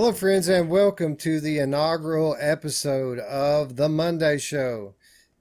Hello, 0.00 0.12
friends, 0.12 0.48
and 0.48 0.70
welcome 0.70 1.14
to 1.16 1.42
the 1.42 1.58
inaugural 1.58 2.34
episode 2.40 3.18
of 3.18 3.76
The 3.76 3.90
Monday 3.90 4.38
Show. 4.38 4.94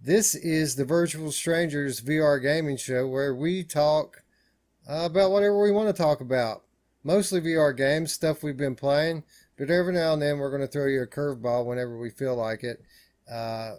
This 0.04 0.36
is 0.36 0.75
the 0.75 0.84
Virtual 0.84 1.32
Strangers 1.32 2.02
VR 2.02 2.41
gaming 2.41 2.75
show 2.75 3.07
where 3.07 3.34
we 3.34 3.64
talk 3.64 4.21
uh, 4.86 5.05
about 5.05 5.32
whatever 5.32 5.64
we 5.64 5.71
want 5.71 5.88
to 5.88 6.04
talk 6.04 6.20
about. 6.20 6.64
Mostly 7.05 7.39
VR 7.39 7.75
games, 7.75 8.11
stuff 8.11 8.43
we've 8.43 8.57
been 8.57 8.75
playing, 8.75 9.23
but 9.57 9.70
every 9.70 9.93
now 9.93 10.11
and 10.11 10.21
then 10.21 10.39
we're 10.39 10.52
going 10.52 10.60
to 10.60 10.68
throw 10.68 10.88
you 10.88 11.04
a 11.04 11.07
curveball 11.07 11.66
whenever 11.66 11.98
we 11.98 12.10
feel 12.10 12.36
like 12.36 12.62
it. 12.62 12.84
Uh, 13.32 13.76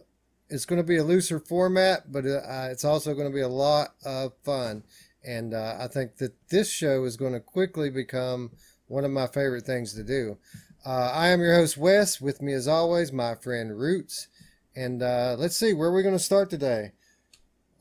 it's 0.49 0.65
going 0.65 0.81
to 0.81 0.89
be 0.89 0.97
a 0.97 1.05
looser 1.05 1.41
format, 1.41 2.11
but 2.11 2.25
uh, 2.25 2.69
it's 2.71 2.87
also 2.87 3.13
going 3.13 3.29
to 3.29 3.35
be 3.35 3.43
a 3.43 3.49
lot 3.49 3.89
of 4.03 4.33
fun. 4.45 4.85
And 5.23 5.53
uh, 5.53 5.77
I 5.79 5.89
think 5.89 6.17
that 6.17 6.49
this 6.49 6.71
show 6.73 7.05
is 7.05 7.19
going 7.19 7.35
to 7.35 7.41
quickly 7.41 7.91
become 7.91 8.53
one 8.91 9.05
of 9.05 9.11
my 9.11 9.27
favorite 9.27 9.67
things 9.67 9.93
to 9.93 10.03
do. 10.03 10.39
Uh, 10.85 11.11
I 11.13 11.29
am 11.29 11.41
your 11.41 11.55
host, 11.55 11.77
Wes. 11.77 12.23
With 12.23 12.41
me, 12.41 12.55
as 12.55 12.67
always, 12.67 13.13
my 13.13 13.35
friend 13.35 13.79
Roots. 13.79 14.29
And 14.75 15.03
uh, 15.03 15.37
let's 15.39 15.57
see, 15.57 15.75
where 15.75 15.91
are 15.91 15.95
we 15.95 16.03
going 16.03 16.15
to 16.15 16.19
start 16.19 16.49
today? 16.49 16.93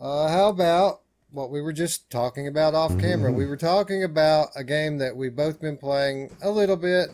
Uh, 0.01 0.27
how 0.27 0.49
about 0.49 1.01
what 1.31 1.49
we 1.49 1.61
were 1.61 1.71
just 1.71 2.09
talking 2.09 2.45
about 2.45 2.75
off 2.75 2.97
camera? 2.99 3.31
We 3.31 3.45
were 3.45 3.55
talking 3.55 4.03
about 4.03 4.49
a 4.53 4.65
game 4.65 4.97
that 4.97 5.15
we've 5.15 5.35
both 5.35 5.61
been 5.61 5.77
playing 5.77 6.35
a 6.41 6.49
little 6.49 6.75
bit. 6.75 7.09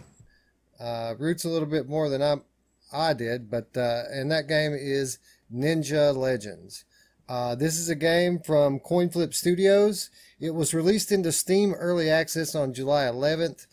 Uh, 0.80 1.14
Roots 1.20 1.46
a 1.46 1.50
little 1.50 1.68
bit 1.68 1.88
more 1.88 2.10
than 2.10 2.22
I, 2.24 2.38
I 2.92 3.14
did, 3.14 3.52
but 3.52 3.70
uh, 3.78 4.04
and 4.12 4.32
that 4.32 4.48
game 4.48 4.74
is 4.74 5.20
Ninja 5.54 6.16
Legends. 6.16 6.84
Uh, 7.30 7.54
this 7.54 7.78
is 7.78 7.90
a 7.90 7.96
game 7.96 8.40
from 8.40 8.80
CoinFlip 8.80 9.36
Studios. 9.36 10.10
It 10.40 10.56
was 10.56 10.74
released 10.74 11.12
into 11.12 11.32
Steam 11.32 11.74
Early 11.74 12.10
Access 12.10 12.56
on 12.56 12.74
July 12.74 13.04
11th 13.04 13.68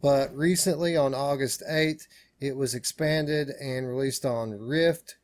but 0.00 0.34
recently 0.34 0.96
on 0.96 1.14
August 1.14 1.62
8th, 1.68 2.06
it 2.40 2.56
was 2.56 2.74
expanded 2.74 3.50
and 3.60 3.88
released 3.88 4.24
on 4.24 4.52
Rift, 4.52 5.16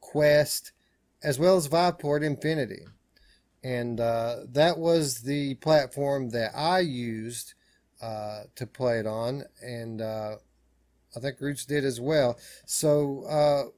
Quest, 0.00 0.72
as 1.22 1.38
well 1.38 1.56
as 1.56 1.68
Viveport 1.68 2.22
Infinity. 2.22 2.84
And 3.62 4.00
uh, 4.00 4.40
that 4.48 4.78
was 4.78 5.22
the 5.22 5.54
platform 5.56 6.30
that 6.30 6.52
I 6.54 6.80
used 6.80 7.54
uh, 8.02 8.44
to 8.56 8.66
play 8.66 8.98
it 8.98 9.06
on, 9.06 9.44
and 9.62 10.02
uh, 10.02 10.36
I 11.16 11.20
think 11.20 11.40
Roots 11.40 11.64
did 11.64 11.84
as 11.84 12.00
well. 12.00 12.38
So, 12.66 13.24
uh, 13.24 13.70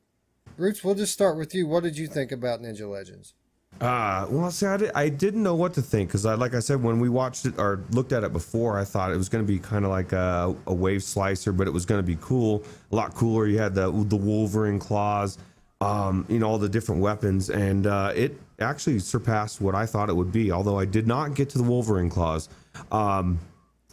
Roots, 0.57 0.83
we'll 0.83 0.95
just 0.95 1.13
start 1.13 1.37
with 1.37 1.55
you. 1.55 1.67
What 1.67 1.85
did 1.85 1.97
you 1.97 2.09
think 2.09 2.33
about 2.33 2.61
Ninja 2.61 2.91
Legends? 2.91 3.35
Uh, 3.81 4.27
well, 4.31 4.51
see, 4.51 4.67
I, 4.67 4.77
did, 4.79 4.91
I 4.95 5.09
didn't 5.11 5.43
know 5.43 5.55
what 5.55 5.75
to 5.75 5.83
think 5.83 6.09
because, 6.09 6.25
I, 6.25 6.35
like 6.35 6.55
I 6.55 6.61
said, 6.61 6.83
when 6.83 6.99
we 6.99 7.11
watched 7.11 7.45
it 7.45 7.59
or 7.59 7.85
looked 7.91 8.13
at 8.13 8.25
it 8.25 8.33
before, 8.33 8.79
I 8.79 8.85
thought 8.85 9.13
it 9.13 9.17
was 9.17 9.29
going 9.29 9.45
to 9.45 9.53
be 9.53 9.59
kind 9.59 9.85
of 9.85 9.91
like 9.91 10.13
a, 10.13 10.55
a, 10.67 10.73
wave 10.73 11.03
slicer, 11.03 11.53
but 11.53 11.67
it 11.67 11.73
was 11.73 11.85
going 11.85 11.99
to 11.99 12.07
be 12.07 12.17
cool, 12.21 12.65
a 12.91 12.97
lot 12.97 13.15
cooler. 13.15 13.47
You 13.47 13.59
had 13.59 13.75
the 13.75 13.91
the 13.91 14.17
Wolverine 14.17 14.79
claws, 14.79 15.37
um, 15.83 16.25
you 16.29 16.39
know, 16.39 16.49
all 16.49 16.59
the 16.59 16.71
different 16.71 17.03
weapons, 17.03 17.51
and 17.51 17.87
uh, 17.87 18.13
it 18.15 18.41
actually 18.61 18.99
surpassed 18.99 19.61
what 19.61 19.75
I 19.75 19.85
thought 19.85 20.09
it 20.09 20.17
would 20.17 20.33
be. 20.33 20.53
Although 20.53 20.79
I 20.79 20.87
did 20.87 21.07
not 21.07 21.35
get 21.35 21.51
to 21.51 21.59
the 21.59 21.65
Wolverine 21.65 22.09
claws, 22.09 22.49
um, 22.91 23.39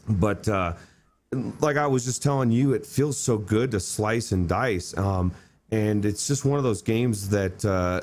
but 0.08 0.48
uh, 0.48 0.76
like 1.60 1.76
I 1.76 1.88
was 1.88 2.06
just 2.06 2.24
telling 2.24 2.52
you, 2.52 2.72
it 2.72 2.86
feels 2.86 3.20
so 3.20 3.38
good 3.38 3.72
to 3.72 3.82
slice 3.82 4.32
and 4.32 4.48
dice, 4.48 4.98
um, 4.98 5.34
and 5.72 6.06
it's 6.06 6.26
just 6.26 6.46
one 6.46 6.58
of 6.58 6.64
those 6.64 6.82
games 6.82 7.28
that 7.30 7.66
uh, 7.66 8.00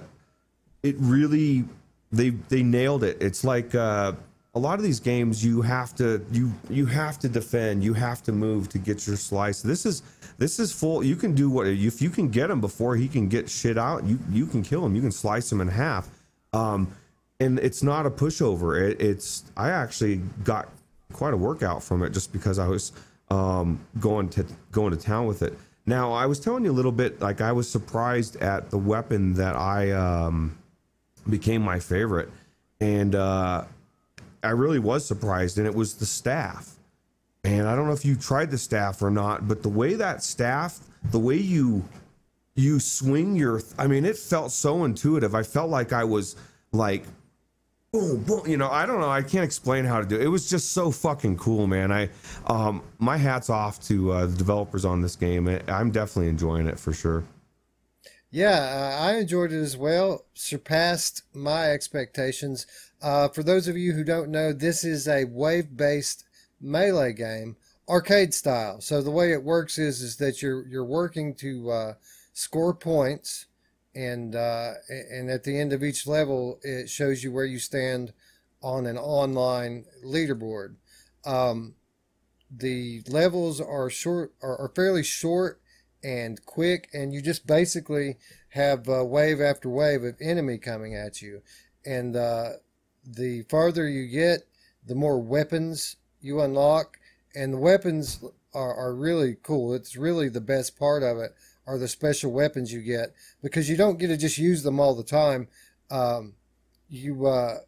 it 0.83 0.97
really 0.99 1.65
they 2.13 2.31
they 2.31 2.63
nailed 2.63 3.05
it. 3.05 3.17
It's 3.21 3.45
like 3.45 3.75
uh, 3.75 4.13
a 4.55 4.59
lot 4.59 4.79
of 4.79 4.85
these 4.85 5.01
games 5.01 5.45
you 5.45 5.63
have 5.63 5.95
to 5.97 6.25
you 6.33 6.53
you 6.69 6.87
have 6.87 7.19
to 7.21 7.29
defend, 7.29 7.85
you 7.85 7.95
have 7.95 8.23
to 8.25 8.33
move 8.33 8.69
to 8.71 8.79
get 8.79 9.07
your 9.07 9.17
slice. 9.17 9.63
This 9.63 9.87
is 9.87 10.03
this 10.39 10.59
is 10.59 10.73
full. 10.73 11.05
You 11.05 11.17
can 11.17 11.35
do 11.35 11.51
what 11.51 11.67
if 11.67 12.03
you 12.03 12.11
can 12.11 12.29
get 12.29 12.51
him 12.51 12.61
before 12.61 12.97
he 12.97 13.09
can 13.09 13.29
get 13.29 13.49
shit 13.49 13.79
out. 13.79 14.05
You 14.05 14.19
you 14.31 14.47
can 14.47 14.63
kill 14.63 14.85
him. 14.85 14.95
You 14.95 15.03
can 15.03 15.13
slice 15.13 15.51
him 15.51 15.61
in 15.61 15.69
half. 15.69 16.09
Um, 16.53 16.93
and 17.39 17.59
it's 17.61 17.83
not 17.83 18.07
a 18.07 18.11
pushover. 18.11 18.81
It, 18.81 19.01
it's 19.01 19.45
I 19.57 19.71
actually 19.71 20.17
got 20.45 20.69
quite 21.13 21.35
a 21.35 21.37
workout 21.37 21.83
from 21.83 22.03
it 22.03 22.11
just 22.11 22.33
because 22.33 22.59
I 22.59 22.69
was 22.69 22.93
um, 23.31 23.81
going 24.01 24.29
to 24.31 24.47
going 24.73 24.91
to 24.91 24.97
town 24.97 25.27
with 25.27 25.43
it. 25.43 25.57
Now 25.87 26.13
I 26.13 26.27
was 26.27 26.41
telling 26.41 26.65
you 26.65 26.71
a 26.71 26.73
little 26.73 26.93
bit 26.93 27.21
like 27.21 27.41
I 27.41 27.53
was 27.53 27.71
surprised 27.71 28.37
at 28.37 28.71
the 28.71 28.79
weapon 28.79 29.35
that 29.35 29.57
I 29.57 29.93
um, 29.93 30.57
became 31.29 31.63
my 31.63 31.79
favorite. 31.79 32.29
And 32.81 33.15
uh, 33.15 33.65
I 34.43 34.51
really 34.51 34.79
was 34.79 35.05
surprised, 35.05 35.59
and 35.59 35.67
it 35.67 35.75
was 35.75 35.95
the 35.95 36.07
staff. 36.07 36.75
And 37.45 37.67
I 37.67 37.75
don't 37.75 37.87
know 37.87 37.93
if 37.93 38.05
you 38.05 38.17
tried 38.17 38.51
the 38.51 38.59
staff 38.59 39.03
or 39.03 39.11
not, 39.11 39.49
but 39.49 39.63
the 39.63 39.69
way 39.69 39.95
that 39.95 40.23
staff, 40.23 40.81
the 41.11 41.19
way 41.19 41.37
you 41.37 41.85
you 42.55 42.81
swing 42.81 43.37
your 43.37 43.63
I 43.79 43.87
mean, 43.87 44.05
it 44.05 44.19
felt 44.19 44.53
so 44.53 44.85
intuitive. 44.85 45.35
I 45.35 45.43
felt 45.43 45.71
like 45.71 45.93
I 45.93 46.05
was 46.05 46.37
like 46.73 47.05
boom, 47.93 48.23
boom. 48.23 48.43
You 48.47 48.57
know, 48.57 48.71
I 48.71 48.87
don't 48.87 49.01
know. 49.01 49.11
I 49.11 49.23
can't 49.23 49.45
explain 49.45 49.85
how 49.85 50.01
to 50.01 50.07
do 50.07 50.17
it. 50.17 50.23
It 50.23 50.29
was 50.29 50.49
just 50.49 50.73
so 50.73 50.91
fucking 50.91 51.37
cool, 51.39 51.67
man. 51.67 51.91
I, 51.91 52.09
um, 52.47 52.83
my 52.99 53.17
hat's 53.17 53.51
off 53.51 53.81
to 53.89 54.13
uh, 54.13 54.27
the 54.27 54.37
developers 54.37 54.85
on 54.85 55.01
this 55.01 55.17
game. 55.17 55.49
I'm 55.69 55.91
definitely 55.91 56.29
enjoying 56.29 56.67
it 56.67 56.79
for 56.79 56.93
sure. 56.93 57.25
Yeah, 58.31 58.61
uh, 58.99 59.03
I 59.03 59.17
enjoyed 59.17 59.53
it 59.53 59.61
as 59.61 59.77
well. 59.77 60.25
Surpassed 60.35 61.23
my 61.35 61.71
expectations. 61.71 62.67
Uh, 63.03 63.29
for 63.29 63.43
those 63.43 63.67
of 63.67 63.77
you 63.77 63.93
who 63.93 64.05
don't 64.05 64.31
know, 64.31 64.53
this 64.53 64.85
is 64.85 65.09
a 65.09 65.25
wave-based 65.25 66.25
melee 66.61 67.13
game, 67.13 67.57
arcade 67.89 68.33
style. 68.33 68.81
So 68.81 69.03
the 69.03 69.11
way 69.11 69.33
it 69.33 69.43
works 69.43 69.79
is 69.79 70.01
is 70.01 70.17
that 70.19 70.43
you're 70.43 70.67
you're 70.69 70.85
working 70.85 71.35
to 71.37 71.71
uh, 71.71 71.95
score 72.33 72.75
points, 72.75 73.47
and 73.97 74.37
uh, 74.37 74.75
and 74.89 75.29
at 75.29 75.43
the 75.43 75.59
end 75.59 75.73
of 75.73 75.83
each 75.83 76.07
level, 76.07 76.61
it 76.63 76.89
shows 76.89 77.25
you 77.25 77.33
where 77.33 77.45
you 77.47 77.59
stand 77.59 78.13
on 78.63 78.87
an 78.87 78.99
online 78.99 79.87
leaderboard. 80.05 80.77
Um, 81.25 81.75
the 82.51 83.03
levels 83.09 83.61
are 83.61 83.91
short 83.91 84.35
are, 84.43 84.57
are 84.57 84.73
fairly 84.75 85.03
short 85.03 85.60
and 86.03 86.45
quick, 86.47 86.89
and 86.93 87.13
you 87.13 87.21
just 87.21 87.47
basically 87.47 88.17
have 88.51 88.89
uh, 88.89 89.05
wave 89.05 89.41
after 89.41 89.69
wave 89.69 90.03
of 90.05 90.17
enemy 90.21 90.59
coming 90.59 90.95
at 90.95 91.23
you. 91.23 91.43
And 91.85 92.17
uh, 92.17 92.51
the 93.05 93.43
farther 93.43 93.89
you 93.89 94.09
get, 94.09 94.41
the 94.87 94.95
more 94.95 95.19
weapons 95.19 95.97
you 96.21 96.41
unlock, 96.41 96.99
and 97.35 97.53
the 97.53 97.59
weapons 97.59 98.25
are, 98.55 98.75
are 98.75 98.95
really 98.95 99.37
cool. 99.43 99.75
It's 99.75 99.97
really 99.97 100.29
the 100.29 100.41
best 100.41 100.79
part 100.79 101.03
of 101.03 101.19
it 101.19 101.35
are 101.67 101.79
the 101.79 101.89
special 101.89 102.33
weapons 102.33 102.73
you 102.73 102.83
get 102.83 103.15
because 103.43 103.71
you 103.71 103.77
don't 103.77 103.99
get 103.99 104.09
to 104.09 104.17
just 104.17 104.39
use 104.39 104.63
them 104.63 104.81
all 104.81 104.95
the 104.95 105.05
time. 105.05 105.47
Um, 105.91 106.35
you 106.89 107.27
uh, 107.27 107.59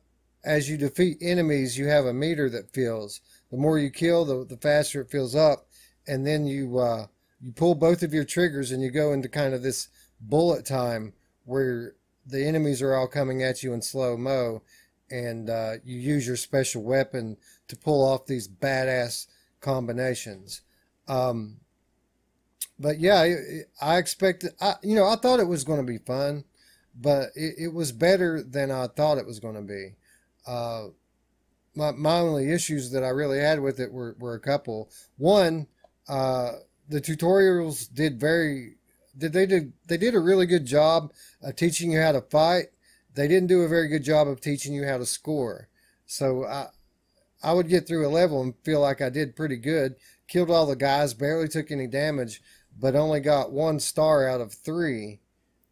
as 0.45 0.69
you 0.69 0.77
defeat 0.77 1.19
enemies, 1.21 1.79
you 1.79 1.87
have 1.87 2.07
a 2.07 2.13
meter 2.13 2.51
that 2.51 2.73
fills. 2.73 3.21
The 3.51 3.57
more 3.57 3.79
you 3.79 3.91
kill, 3.91 4.25
the, 4.25 4.45
the 4.45 4.57
faster 4.57 5.03
it 5.03 5.11
fills 5.11 5.37
up, 5.37 5.67
and 6.07 6.27
then 6.27 6.47
you 6.47 6.79
uh, 6.79 7.07
you 7.43 7.53
pull 7.53 7.75
both 7.75 8.03
of 8.03 8.15
your 8.15 8.25
triggers 8.25 8.71
and 8.71 8.83
you 8.83 8.91
go 8.91 9.13
into 9.13 9.29
kind 9.29 9.55
of 9.55 9.63
this 9.63 9.89
bullet 10.21 10.65
time 10.65 11.13
where 11.45 11.95
the 12.25 12.47
enemies 12.47 12.81
are 12.81 12.95
all 12.95 13.09
coming 13.09 13.43
at 13.43 13.63
you 13.63 13.73
in 13.73 13.83
slow 13.83 14.17
mo 14.17 14.63
and 15.11 15.51
uh, 15.51 15.75
you 15.85 15.99
use 15.99 16.27
your 16.27 16.37
special 16.37 16.83
weapon 16.83 17.37
to 17.69 17.77
pull 17.77 18.07
off 18.07 18.27
these 18.27 18.49
badass 18.49 19.27
combinations. 19.61 20.63
Um, 21.09 21.59
but 22.79 22.99
yeah 22.99 23.25
i 23.81 23.97
expected 23.97 24.53
I, 24.61 24.75
you 24.83 24.95
know 24.95 25.07
i 25.07 25.17
thought 25.17 25.41
it 25.41 25.49
was 25.49 25.65
going 25.65 25.81
to 25.81 25.87
be 25.87 25.99
fun 25.99 26.45
but 26.95 27.29
it, 27.35 27.55
it, 27.59 27.73
was 27.73 27.93
better 27.93 28.43
than 28.43 28.71
i 28.71 28.87
thought 28.87 29.17
it 29.17 29.27
was 29.27 29.41
going 29.41 29.55
to 29.55 29.63
be. 29.63 29.95
Uh, 30.47 30.89
my, 31.75 31.93
my 31.93 32.19
only 32.19 32.53
issues 32.53 32.91
that 32.91 33.03
i 33.03 33.09
really 33.09 33.39
had 33.39 33.61
with 33.61 33.81
it 33.81 33.93
were, 33.93 34.17
were 34.19 34.35
a 34.35 34.41
couple. 34.41 34.91
One 35.17 35.69
uh, 36.09 36.53
the 36.93 37.01
tutorials 37.01 37.93
did 37.93 38.21
very 38.21 38.77
did 39.17 39.33
they 39.33 39.47
did 39.47 39.73
they 39.89 39.97
did 39.97 40.15
a 40.15 40.21
really 40.21 40.47
good 40.47 40.67
job 40.67 41.13
of 41.43 41.57
teaching 41.57 41.91
you 41.91 42.01
how 42.01 42.13
to 42.13 42.21
fight. 42.21 42.67
They 43.15 43.29
didn't 43.29 43.49
do 43.49 43.63
a 43.63 43.69
very 43.69 43.89
good 43.89 44.05
job 44.05 44.29
of 44.29 44.41
teaching 44.41 44.75
you 44.75 44.87
how 44.87 44.99
to 44.99 45.07
score. 45.07 45.69
So 46.07 46.45
I 46.45 46.69
I 47.43 47.55
would 47.55 47.69
get 47.69 47.89
through 47.89 48.07
a 48.07 48.11
level 48.11 48.43
and 48.43 48.55
feel 48.63 48.81
like 48.81 49.01
I 49.01 49.09
did 49.09 49.35
pretty 49.35 49.57
good. 49.57 49.97
Killed 50.29 50.51
all 50.51 50.67
the 50.67 50.77
guys, 50.77 51.15
barely 51.15 51.49
took 51.49 51.71
any 51.71 51.87
damage, 51.87 52.41
but 52.79 52.95
only 52.95 53.21
got 53.21 53.53
one 53.53 53.81
star 53.81 54.29
out 54.29 54.41
of 54.41 54.55
three. 54.55 55.21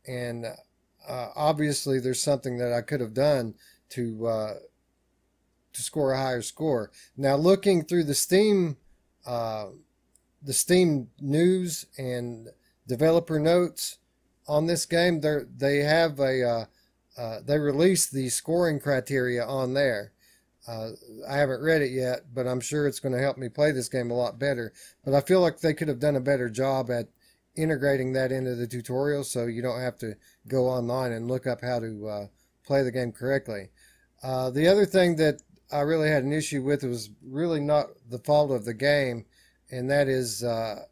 And 0.07 0.47
uh, 1.09 1.29
obviously, 1.37 2.01
there's 2.01 2.23
something 2.23 2.59
that 2.59 2.73
I 2.73 2.81
could 2.81 3.01
have 3.01 3.15
done 3.15 3.55
to 3.91 4.27
uh, 4.27 4.55
to 5.73 5.83
score 5.83 6.13
a 6.13 6.19
higher 6.19 6.43
score. 6.43 6.91
Now, 7.17 7.37
looking 7.37 7.85
through 7.85 8.05
the 8.05 8.15
Steam 8.15 8.77
uh, 9.27 9.67
the 10.43 10.53
Steam 10.53 11.09
news 11.21 11.87
and 11.99 12.49
developer 12.87 13.39
notes 13.39 13.99
on 14.49 14.67
this 14.67 14.87
game, 14.87 15.21
they 15.21 15.39
they 15.57 15.77
have 15.79 16.19
a 16.19 16.43
uh, 16.43 16.65
uh, 17.17 17.41
they 17.45 17.59
release 17.59 18.07
the 18.07 18.29
scoring 18.29 18.81
criteria 18.81 19.45
on 19.45 19.75
there. 19.75 20.13
Uh, 20.67 20.91
I 21.29 21.37
haven't 21.37 21.63
read 21.63 21.83
it 21.83 21.91
yet, 21.91 22.35
but 22.35 22.47
I'm 22.47 22.61
sure 22.61 22.87
it's 22.87 23.01
going 23.01 23.15
to 23.15 23.21
help 23.21 23.39
me 23.39 23.49
play 23.49 23.73
this 23.73 23.89
game 23.89 24.11
a 24.11 24.15
lot 24.15 24.39
better. 24.39 24.73
But 25.05 25.15
I 25.15 25.21
feel 25.21 25.41
like 25.41 25.61
they 25.61 25.75
could 25.75 25.89
have 25.89 25.99
done 25.99 26.17
a 26.17 26.21
better 26.21 26.49
job 26.49 26.91
at 26.91 27.09
integrating 27.57 28.13
that 28.13 28.31
into 28.31 28.55
the 28.55 28.67
tutorial 28.67 29.25
so 29.25 29.47
you 29.47 29.63
don't 29.63 29.81
have 29.81 29.99
to 29.99 30.15
go 30.47 30.67
online 30.69 31.13
and 31.13 31.29
look 31.29 31.47
up 31.47 31.61
how 31.63 31.81
to 31.81 32.09
uh, 32.09 32.27
play 32.65 32.83
the 32.83 32.93
game 32.93 33.13
correctly. 33.13 33.71
Uh, 34.23 34.51
the 34.51 34.69
other 34.69 34.87
thing 34.87 35.17
that 35.17 35.43
I 35.73 35.81
really 35.81 36.09
had 36.09 36.25
an 36.25 36.33
issue 36.33 36.63
with 36.63 36.85
was 36.85 37.11
really 37.25 37.61
not 37.61 37.89
the 38.09 38.19
fault 38.19 38.51
of 38.51 38.65
the 38.65 38.75
game, 38.75 39.25
and 39.71 39.91
that 39.91 40.09
is 40.09 40.43
uh, 40.45 40.85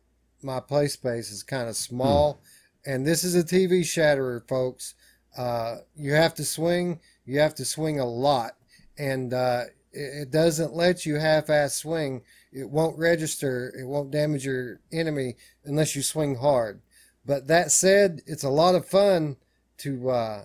my 0.42 0.60
play 0.60 0.88
space 0.88 1.30
is 1.30 1.42
kind 1.42 1.68
of 1.68 1.76
small. 1.76 2.34
Hmm. 2.34 2.90
And 2.90 3.06
this 3.06 3.24
is 3.24 3.34
a 3.34 3.44
TV 3.44 3.84
shatterer, 3.84 4.46
folks. 4.48 4.94
Uh, 5.36 5.78
you 5.96 6.12
have 6.12 6.34
to 6.34 6.44
swing. 6.44 7.00
You 7.24 7.40
have 7.40 7.54
to 7.56 7.64
swing 7.64 8.00
a 8.00 8.06
lot, 8.06 8.52
and 8.96 9.34
uh, 9.34 9.64
it, 9.92 10.30
doesn't 10.30 10.74
let 10.74 11.04
you 11.04 11.16
half-ass 11.16 11.74
swing. 11.74 12.22
It 12.52 12.70
won't 12.70 12.98
register. 12.98 13.74
It 13.78 13.84
won't 13.84 14.10
damage 14.10 14.46
your 14.46 14.80
enemy 14.90 15.36
unless 15.64 15.94
you 15.94 16.02
swing 16.02 16.36
hard. 16.36 16.80
But 17.26 17.46
that 17.48 17.70
said, 17.70 18.22
it's 18.26 18.44
a 18.44 18.48
lot 18.48 18.74
of 18.74 18.88
fun 18.88 19.36
to 19.78 20.10
uh, 20.10 20.44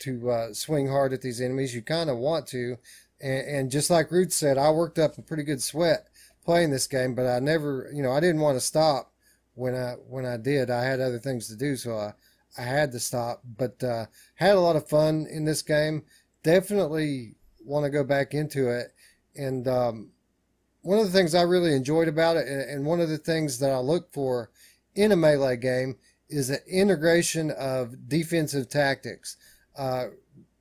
to 0.00 0.30
uh, 0.30 0.52
swing 0.52 0.88
hard 0.88 1.14
at 1.14 1.22
these 1.22 1.40
enemies. 1.40 1.74
You 1.74 1.80
kind 1.80 2.10
of 2.10 2.18
want 2.18 2.46
to, 2.48 2.76
and, 3.20 3.48
and 3.48 3.70
just 3.70 3.88
like 3.88 4.12
Roots 4.12 4.36
said, 4.36 4.58
I 4.58 4.70
worked 4.70 4.98
up 4.98 5.16
a 5.16 5.22
pretty 5.22 5.42
good 5.42 5.62
sweat 5.62 6.08
playing 6.46 6.70
this 6.70 6.86
game, 6.86 7.14
but 7.14 7.26
I 7.26 7.40
never, 7.40 7.90
you 7.92 8.02
know, 8.02 8.12
I 8.12 8.20
didn't 8.20 8.40
want 8.40 8.56
to 8.56 8.64
stop 8.64 9.12
when 9.54 9.74
I 9.74 9.94
when 10.08 10.24
I 10.24 10.38
did. 10.38 10.70
I 10.70 10.84
had 10.84 11.00
other 11.00 11.18
things 11.18 11.48
to 11.48 11.56
do, 11.56 11.76
so 11.76 11.98
I 11.98 12.12
I 12.56 12.62
had 12.62 12.92
to 12.92 13.00
stop. 13.00 13.42
But 13.44 13.82
uh, 13.84 14.06
had 14.36 14.56
a 14.56 14.60
lot 14.60 14.76
of 14.76 14.88
fun 14.88 15.26
in 15.30 15.44
this 15.44 15.60
game. 15.60 16.04
Definitely 16.42 17.34
want 17.64 17.84
to 17.84 17.90
go 17.90 18.04
back 18.04 18.32
into 18.32 18.70
it. 18.70 18.92
And 19.34 19.68
um, 19.68 20.10
one 20.82 20.98
of 20.98 21.04
the 21.04 21.12
things 21.12 21.34
I 21.34 21.42
really 21.42 21.74
enjoyed 21.74 22.08
about 22.08 22.36
it, 22.36 22.46
and, 22.46 22.86
one 22.86 23.00
of 23.00 23.08
the 23.08 23.18
things 23.18 23.58
that 23.58 23.72
I 23.72 23.78
look 23.78 24.12
for 24.12 24.50
in 24.94 25.12
a 25.12 25.16
melee 25.16 25.56
game, 25.56 25.96
is 26.30 26.48
the 26.48 26.64
integration 26.66 27.50
of 27.50 28.08
defensive 28.08 28.68
tactics. 28.68 29.36
Uh, 29.76 30.06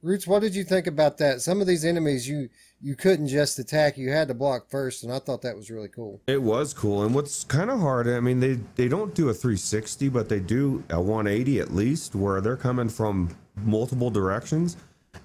Roots, 0.01 0.27
what 0.27 0.41
did 0.41 0.55
you 0.55 0.63
think 0.63 0.87
about 0.87 1.17
that? 1.19 1.41
Some 1.41 1.61
of 1.61 1.67
these 1.67 1.85
enemies 1.85 2.27
you 2.27 2.49
you 2.81 2.95
couldn't 2.95 3.27
just 3.27 3.59
attack; 3.59 3.97
you 3.97 4.11
had 4.11 4.27
to 4.27 4.33
block 4.33 4.69
first, 4.69 5.03
and 5.03 5.11
I 5.11 5.19
thought 5.19 5.41
that 5.41 5.55
was 5.55 5.69
really 5.69 5.87
cool. 5.87 6.21
It 6.27 6.41
was 6.41 6.73
cool, 6.73 7.03
and 7.03 7.13
what's 7.15 7.43
kind 7.43 7.69
of 7.69 7.79
hard, 7.79 8.07
I 8.07 8.19
mean, 8.19 8.39
they 8.39 8.59
they 8.75 8.87
don't 8.87 9.13
do 9.13 9.29
a 9.29 9.33
360, 9.33 10.09
but 10.09 10.29
they 10.29 10.39
do 10.39 10.83
a 10.89 10.99
180 10.99 11.59
at 11.59 11.73
least, 11.73 12.15
where 12.15 12.41
they're 12.41 12.57
coming 12.57 12.89
from 12.89 13.35
multiple 13.63 14.09
directions, 14.09 14.77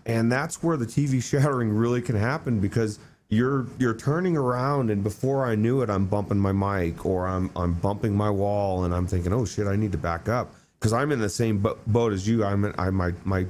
and 0.06 0.30
that's 0.30 0.62
where 0.62 0.76
the 0.76 0.86
TV 0.86 1.22
shattering 1.30 1.70
really 1.70 2.02
can 2.02 2.16
happen 2.16 2.60
because 2.60 2.98
you're 3.30 3.66
you're 3.78 3.94
turning 3.94 4.36
around, 4.36 4.90
and 4.90 5.02
before 5.02 5.46
I 5.46 5.54
knew 5.54 5.82
it, 5.82 5.90
I'm 5.90 6.06
bumping 6.06 6.38
my 6.38 6.52
mic 6.52 7.06
or 7.06 7.26
I'm 7.26 7.50
I'm 7.56 7.74
bumping 7.74 8.14
my 8.14 8.30
wall, 8.30 8.84
and 8.84 8.94
I'm 8.94 9.06
thinking, 9.06 9.32
oh 9.32 9.44
shit, 9.44 9.66
I 9.66 9.76
need 9.76 9.92
to 9.92 9.98
back 9.98 10.28
up 10.28 10.52
because 10.78 10.92
I'm 10.92 11.12
in 11.12 11.20
the 11.20 11.28
same 11.28 11.64
boat 11.86 12.12
as 12.12 12.26
you. 12.26 12.44
I'm 12.44 12.64
in, 12.64 12.74
I 12.78 12.90
my 12.90 13.12
my 13.24 13.46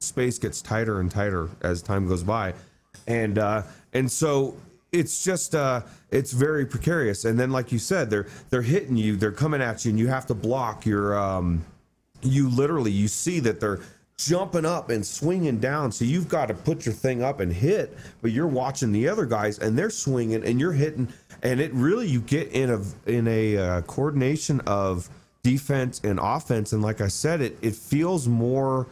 space 0.00 0.38
gets 0.38 0.62
tighter 0.62 1.00
and 1.00 1.10
tighter 1.10 1.48
as 1.60 1.82
time 1.82 2.06
goes 2.06 2.22
by, 2.22 2.54
and 3.06 3.38
uh, 3.38 3.62
and 3.92 4.10
so 4.10 4.56
it's 4.92 5.22
just 5.24 5.54
uh, 5.54 5.82
it's 6.10 6.32
very 6.32 6.66
precarious. 6.66 7.24
And 7.24 7.38
then, 7.38 7.50
like 7.50 7.72
you 7.72 7.78
said, 7.78 8.10
they're 8.10 8.26
they're 8.50 8.62
hitting 8.62 8.96
you, 8.96 9.16
they're 9.16 9.32
coming 9.32 9.62
at 9.62 9.84
you, 9.84 9.90
and 9.90 9.98
you 9.98 10.08
have 10.08 10.26
to 10.26 10.34
block 10.34 10.86
your. 10.86 11.18
Um, 11.18 11.64
you 12.22 12.50
literally 12.50 12.90
you 12.90 13.08
see 13.08 13.40
that 13.40 13.60
they're 13.60 13.80
jumping 14.18 14.66
up 14.66 14.90
and 14.90 15.04
swinging 15.06 15.58
down. 15.58 15.90
So 15.90 16.04
you've 16.04 16.28
got 16.28 16.46
to 16.46 16.54
put 16.54 16.84
your 16.84 16.94
thing 16.94 17.22
up 17.22 17.40
and 17.40 17.52
hit, 17.52 17.96
but 18.20 18.32
you're 18.32 18.46
watching 18.46 18.92
the 18.92 19.08
other 19.08 19.24
guys 19.24 19.58
and 19.58 19.78
they're 19.78 19.90
swinging 19.90 20.44
and 20.44 20.60
you're 20.60 20.72
hitting, 20.72 21.08
and 21.42 21.60
it 21.60 21.72
really 21.72 22.06
you 22.06 22.20
get 22.20 22.48
in 22.48 22.70
a 22.70 23.10
in 23.10 23.26
a 23.28 23.56
uh, 23.56 23.80
coordination 23.82 24.60
of 24.66 25.08
defense 25.42 26.00
and 26.04 26.18
offense. 26.22 26.72
And 26.72 26.82
like 26.82 27.00
I 27.00 27.08
said, 27.08 27.40
it 27.40 27.58
it 27.62 27.74
feels 27.74 28.28
more 28.28 28.86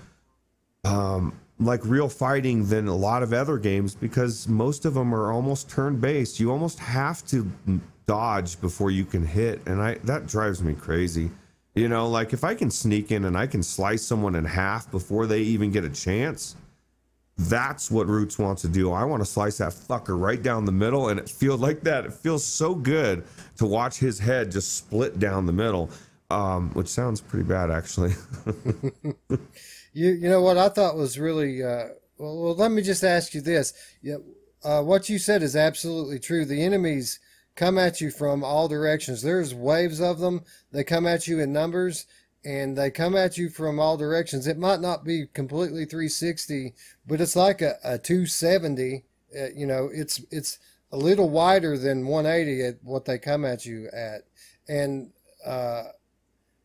um, 0.84 1.34
like 1.60 1.84
real 1.84 2.08
fighting 2.08 2.66
than 2.66 2.86
a 2.88 2.94
lot 2.94 3.22
of 3.22 3.32
other 3.32 3.58
games 3.58 3.94
because 3.94 4.46
most 4.46 4.84
of 4.84 4.94
them 4.94 5.14
are 5.14 5.32
almost 5.32 5.68
turn 5.68 5.98
based. 5.98 6.38
You 6.38 6.50
almost 6.50 6.78
have 6.78 7.26
to 7.26 7.50
dodge 8.06 8.60
before 8.60 8.90
you 8.90 9.04
can 9.04 9.26
hit, 9.26 9.60
and 9.66 9.80
I 9.82 9.94
that 10.04 10.26
drives 10.26 10.62
me 10.62 10.74
crazy. 10.74 11.30
You 11.74 11.88
know, 11.88 12.08
like 12.08 12.32
if 12.32 12.44
I 12.44 12.54
can 12.54 12.70
sneak 12.70 13.12
in 13.12 13.24
and 13.24 13.36
I 13.36 13.46
can 13.46 13.62
slice 13.62 14.02
someone 14.02 14.34
in 14.34 14.44
half 14.44 14.90
before 14.90 15.26
they 15.26 15.40
even 15.40 15.70
get 15.70 15.84
a 15.84 15.90
chance, 15.90 16.56
that's 17.36 17.90
what 17.90 18.06
Roots 18.06 18.38
wants 18.38 18.62
to 18.62 18.68
do. 18.68 18.92
I 18.92 19.04
want 19.04 19.20
to 19.20 19.26
slice 19.26 19.58
that 19.58 19.72
fucker 19.72 20.20
right 20.20 20.42
down 20.42 20.64
the 20.64 20.72
middle, 20.72 21.08
and 21.08 21.20
it 21.20 21.28
feels 21.28 21.60
like 21.60 21.82
that. 21.82 22.04
It 22.04 22.12
feels 22.12 22.44
so 22.44 22.74
good 22.74 23.24
to 23.58 23.66
watch 23.66 23.98
his 23.98 24.18
head 24.18 24.50
just 24.50 24.76
split 24.76 25.18
down 25.18 25.46
the 25.46 25.52
middle, 25.52 25.90
um, 26.30 26.70
which 26.70 26.88
sounds 26.88 27.20
pretty 27.20 27.44
bad 27.44 27.70
actually. 27.70 28.14
You 29.98 30.12
you 30.12 30.28
know 30.28 30.40
what 30.40 30.56
I 30.56 30.68
thought 30.68 30.96
was 30.96 31.18
really 31.18 31.60
uh, 31.60 31.88
well, 32.18 32.40
well. 32.40 32.54
Let 32.54 32.70
me 32.70 32.82
just 32.82 33.02
ask 33.02 33.34
you 33.34 33.40
this: 33.40 33.72
yeah, 34.00 34.18
uh, 34.62 34.80
what 34.80 35.08
you 35.08 35.18
said 35.18 35.42
is 35.42 35.56
absolutely 35.56 36.20
true. 36.20 36.44
The 36.44 36.62
enemies 36.62 37.18
come 37.56 37.78
at 37.78 38.00
you 38.00 38.12
from 38.12 38.44
all 38.44 38.68
directions. 38.68 39.22
There's 39.22 39.56
waves 39.56 40.00
of 40.00 40.20
them. 40.20 40.42
They 40.70 40.84
come 40.84 41.04
at 41.04 41.26
you 41.26 41.40
in 41.40 41.52
numbers, 41.52 42.06
and 42.44 42.78
they 42.78 42.92
come 42.92 43.16
at 43.16 43.38
you 43.38 43.48
from 43.48 43.80
all 43.80 43.96
directions. 43.96 44.46
It 44.46 44.56
might 44.56 44.80
not 44.80 45.04
be 45.04 45.26
completely 45.34 45.84
360, 45.84 46.74
but 47.04 47.20
it's 47.20 47.34
like 47.34 47.60
a, 47.60 47.74
a 47.82 47.98
270. 47.98 49.02
Uh, 49.36 49.46
you 49.52 49.66
know, 49.66 49.90
it's 49.92 50.20
it's 50.30 50.60
a 50.92 50.96
little 50.96 51.28
wider 51.28 51.76
than 51.76 52.06
180 52.06 52.62
at 52.64 52.76
what 52.84 53.04
they 53.04 53.18
come 53.18 53.44
at 53.44 53.66
you 53.66 53.88
at, 53.92 54.22
and 54.68 55.10
uh, 55.44 55.86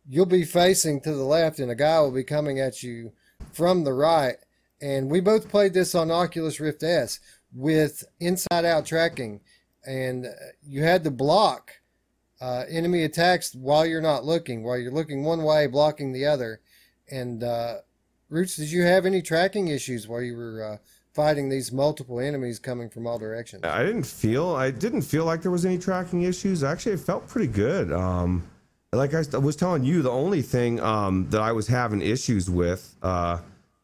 you'll 0.08 0.28
be 0.28 0.46
facing 0.46 1.02
to 1.02 1.16
the 1.16 1.26
left, 1.26 1.58
and 1.58 1.72
a 1.72 1.76
guy 1.76 2.00
will 2.00 2.12
be 2.12 2.24
coming 2.24 2.60
at 2.60 2.84
you 2.84 3.12
from 3.54 3.84
the 3.84 3.94
right. 3.94 4.36
And 4.82 5.10
we 5.10 5.22
both 5.22 5.50
played 5.50 5.74
this 5.74 5.96
on 5.96 6.12
Oculus 6.12 6.60
Rift 6.60 6.84
S 6.84 7.20
with 7.54 8.04
inside 8.20 8.66
out 8.66 8.86
tracking. 8.86 9.42
And 9.86 10.28
you 10.66 10.84
had 10.84 11.04
to 11.04 11.12
block 11.12 11.72
uh, 12.42 12.66
enemy 12.70 13.04
attacks 13.04 13.56
while 13.56 13.86
you're 13.86 14.02
not 14.02 14.26
looking, 14.26 14.64
while 14.64 14.78
you're 14.78 14.92
looking 14.92 15.24
one 15.24 15.44
way, 15.44 15.68
blocking 15.68 16.12
the 16.12 16.26
other. 16.26 16.60
And 17.10 17.44
uh, 17.44 17.76
Roots, 18.30 18.58
did 18.58 18.72
you 18.72 18.84
have 18.84 19.06
any 19.06 19.22
tracking 19.22 19.70
issues 19.70 20.08
while 20.08 20.22
you 20.22 20.36
were 20.36 20.64
uh, 20.64 20.78
fighting 21.14 21.50
these 21.50 21.72
multiple 21.72 22.20
enemies 22.20 22.60
coming 22.60 22.90
from 22.90 23.08
all 23.08 23.20
directions? 23.20 23.64
I 23.64 23.84
didn't 23.84 24.06
feel 24.06 24.50
I 24.50 24.72
didn't 24.72 25.04
feel 25.04 25.26
like 25.26 25.42
there 25.42 25.52
was 25.52 25.66
any 25.66 25.78
tracking 25.78 26.24
issues. 26.24 26.64
Actually, 26.64 26.94
it 26.94 27.00
felt 27.00 27.28
pretty 27.28 27.52
good. 27.52 27.92
Um, 27.92 28.44
like 28.94 29.14
I 29.14 29.38
was 29.38 29.56
telling 29.56 29.84
you, 29.84 30.02
the 30.02 30.12
only 30.12 30.42
thing 30.42 30.80
um, 30.80 31.30
that 31.30 31.42
I 31.42 31.52
was 31.52 31.68
having 31.68 32.02
issues 32.02 32.50
with 32.50 32.96
uh, 33.02 33.40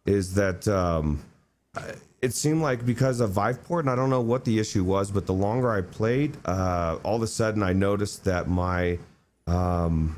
is 0.06 0.34
that 0.36 0.68
um, 0.68 1.20
it 2.22 2.34
seemed 2.34 2.62
like 2.62 2.86
because 2.86 3.20
of 3.20 3.32
Viveport, 3.32 3.82
and 3.82 3.90
I 3.90 3.96
don't 3.96 4.10
know 4.10 4.22
what 4.22 4.46
the 4.46 4.60
issue 4.60 4.84
was, 4.84 5.12
but 5.12 5.26
the 5.26 5.34
longer 5.34 5.72
I 5.72 5.82
played, 5.82 6.38
uh, 6.46 6.98
all 7.04 7.16
of 7.16 7.22
a 7.22 7.28
sudden 7.28 7.64
I 7.64 7.74
noticed 7.74 8.24
that 8.26 8.48
my 8.48 9.00
um, 9.48 10.16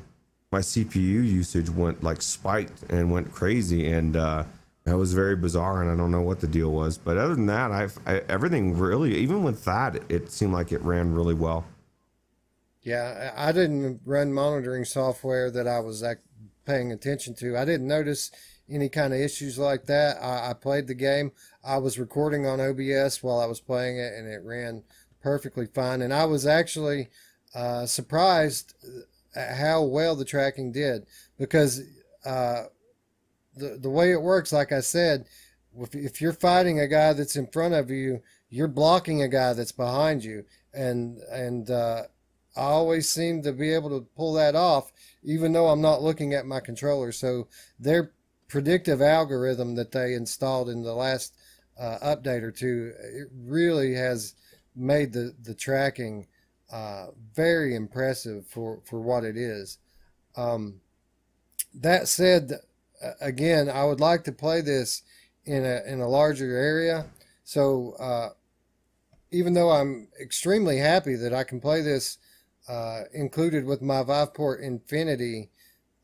my 0.51 0.59
CPU 0.59 0.95
usage 0.95 1.69
went 1.69 2.03
like 2.03 2.21
spiked 2.21 2.83
and 2.89 3.11
went 3.11 3.31
crazy, 3.31 3.91
and 3.91 4.15
uh, 4.15 4.43
that 4.83 4.97
was 4.97 5.13
very 5.13 5.35
bizarre, 5.35 5.81
and 5.81 5.91
I 5.91 5.95
don't 5.95 6.11
know 6.11 6.21
what 6.21 6.41
the 6.41 6.47
deal 6.47 6.71
was. 6.71 6.97
But 6.97 7.17
other 7.17 7.35
than 7.35 7.45
that, 7.45 7.71
I've 7.71 7.97
I, 8.05 8.21
everything 8.27 8.77
really, 8.77 9.15
even 9.15 9.43
with 9.43 9.63
that, 9.65 10.01
it 10.09 10.31
seemed 10.31 10.53
like 10.53 10.71
it 10.71 10.81
ran 10.81 11.13
really 11.13 11.35
well. 11.35 11.65
Yeah, 12.83 13.33
I 13.35 13.51
didn't 13.51 14.01
run 14.05 14.33
monitoring 14.33 14.85
software 14.85 15.51
that 15.51 15.67
I 15.67 15.79
was 15.79 16.03
paying 16.65 16.91
attention 16.91 17.35
to. 17.35 17.57
I 17.57 17.65
didn't 17.65 17.87
notice 17.87 18.31
any 18.69 18.89
kind 18.89 19.13
of 19.13 19.19
issues 19.19 19.59
like 19.59 19.85
that. 19.85 20.17
I, 20.21 20.51
I, 20.51 20.53
played 20.53 20.87
the 20.87 20.95
game. 20.95 21.31
I 21.63 21.77
was 21.77 21.99
recording 21.99 22.47
on 22.47 22.61
OBS 22.61 23.21
while 23.21 23.39
I 23.39 23.45
was 23.45 23.59
playing 23.59 23.97
it, 23.97 24.13
and 24.13 24.27
it 24.27 24.41
ran 24.43 24.83
perfectly 25.21 25.67
fine. 25.67 26.01
And 26.01 26.13
I 26.13 26.25
was 26.25 26.47
actually 26.47 27.09
uh, 27.53 27.85
surprised 27.85 28.73
at 29.35 29.57
how 29.57 29.83
well 29.83 30.15
the 30.15 30.25
tracking 30.25 30.71
did 30.71 31.05
because 31.37 31.81
uh, 32.25 32.63
the 33.55 33.77
the 33.79 33.89
way 33.89 34.11
it 34.11 34.21
works, 34.21 34.51
like 34.51 34.71
I 34.71 34.79
said, 34.79 35.25
if, 35.77 35.93
if 35.93 36.21
you're 36.21 36.33
fighting 36.33 36.79
a 36.79 36.87
guy 36.87 37.13
that's 37.13 37.35
in 37.35 37.47
front 37.47 37.73
of 37.73 37.89
you, 37.89 38.21
you're 38.49 38.67
blocking 38.67 39.21
a 39.21 39.27
guy 39.27 39.53
that's 39.53 39.71
behind 39.71 40.23
you, 40.23 40.45
and 40.73 41.17
and 41.31 41.69
uh, 41.69 42.03
I 42.55 42.63
always 42.63 43.09
seem 43.09 43.41
to 43.43 43.53
be 43.53 43.73
able 43.73 43.89
to 43.89 44.07
pull 44.15 44.33
that 44.33 44.55
off, 44.55 44.91
even 45.23 45.53
though 45.53 45.67
I'm 45.67 45.81
not 45.81 46.03
looking 46.03 46.33
at 46.33 46.45
my 46.45 46.59
controller. 46.59 47.11
So 47.11 47.47
their 47.79 48.11
predictive 48.47 49.01
algorithm 49.01 49.75
that 49.75 49.91
they 49.91 50.13
installed 50.13 50.69
in 50.69 50.83
the 50.83 50.93
last 50.93 51.33
uh, 51.79 51.97
update 52.03 52.43
or 52.43 52.51
two, 52.51 52.93
it 53.01 53.29
really 53.33 53.93
has 53.95 54.35
made 54.75 55.13
the 55.13 55.33
the 55.41 55.53
tracking 55.53 56.27
uh, 56.71 57.07
very 57.33 57.75
impressive 57.75 58.45
for 58.47 58.81
for 58.83 58.99
what 58.99 59.23
it 59.23 59.37
is. 59.37 59.77
Um, 60.35 60.81
that 61.73 62.07
said, 62.07 62.59
again, 63.21 63.69
I 63.69 63.85
would 63.85 63.99
like 63.99 64.23
to 64.25 64.31
play 64.31 64.61
this 64.61 65.03
in 65.45 65.65
a 65.65 65.81
in 65.87 66.01
a 66.01 66.07
larger 66.07 66.55
area. 66.55 67.05
So 67.43 67.95
uh, 67.99 68.29
even 69.31 69.53
though 69.53 69.71
I'm 69.71 70.09
extremely 70.21 70.77
happy 70.77 71.15
that 71.15 71.33
I 71.33 71.43
can 71.43 71.59
play 71.59 71.81
this 71.81 72.17
uh, 72.67 73.01
included 73.13 73.65
with 73.65 73.81
my 73.81 74.03
Viveport 74.03 74.61
Infinity 74.61 75.49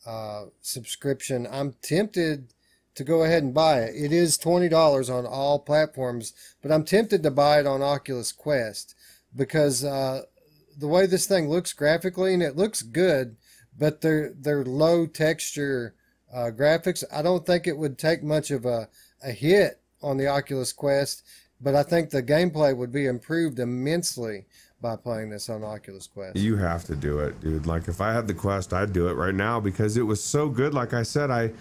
uh, 0.05 0.45
subscription, 0.61 1.47
I'm 1.51 1.75
tempted 1.81 2.53
to 2.95 3.03
go 3.03 3.23
ahead 3.23 3.43
and 3.43 3.53
buy 3.53 3.81
it. 3.81 3.95
It 3.95 4.11
is 4.11 4.37
$20 4.37 5.13
on 5.13 5.25
all 5.25 5.59
platforms, 5.59 6.33
but 6.61 6.71
I'm 6.71 6.83
tempted 6.83 7.21
to 7.23 7.31
buy 7.31 7.59
it 7.59 7.67
on 7.67 7.83
Oculus 7.83 8.31
Quest 8.31 8.95
because 9.35 9.83
uh, 9.83 10.23
the 10.77 10.87
way 10.87 11.05
this 11.05 11.27
thing 11.27 11.49
looks 11.49 11.73
graphically, 11.73 12.33
and 12.33 12.41
it 12.41 12.55
looks 12.55 12.81
good, 12.81 13.35
but 13.77 14.01
they're, 14.01 14.33
they're 14.35 14.65
low 14.65 15.05
texture 15.05 15.93
uh, 16.33 16.51
graphics. 16.51 17.03
I 17.13 17.21
don't 17.21 17.45
think 17.45 17.67
it 17.67 17.77
would 17.77 17.97
take 17.97 18.23
much 18.23 18.49
of 18.49 18.65
a, 18.65 18.89
a 19.23 19.31
hit 19.31 19.79
on 20.01 20.17
the 20.17 20.27
Oculus 20.27 20.73
Quest, 20.73 21.23
but 21.61 21.75
I 21.75 21.83
think 21.83 22.09
the 22.09 22.23
gameplay 22.23 22.75
would 22.75 22.91
be 22.91 23.05
improved 23.05 23.59
immensely 23.59 24.45
by 24.81 24.95
playing 24.95 25.29
this 25.29 25.49
on 25.49 25.63
Oculus 25.63 26.07
Quest. 26.07 26.35
You 26.35 26.55
have 26.57 26.83
to 26.85 26.95
do 26.95 27.19
it, 27.19 27.39
dude. 27.41 27.65
Like 27.65 27.87
if 27.87 28.01
I 28.01 28.13
had 28.13 28.27
the 28.27 28.33
Quest, 28.33 28.73
I'd 28.73 28.93
do 28.93 29.07
it 29.07 29.13
right 29.13 29.33
now 29.33 29.59
because 29.59 29.97
it 29.97 30.03
was 30.03 30.23
so 30.23 30.49
good. 30.49 30.73
Like 30.73 30.93
I 30.93 31.03
said, 31.03 31.31
I 31.31 31.51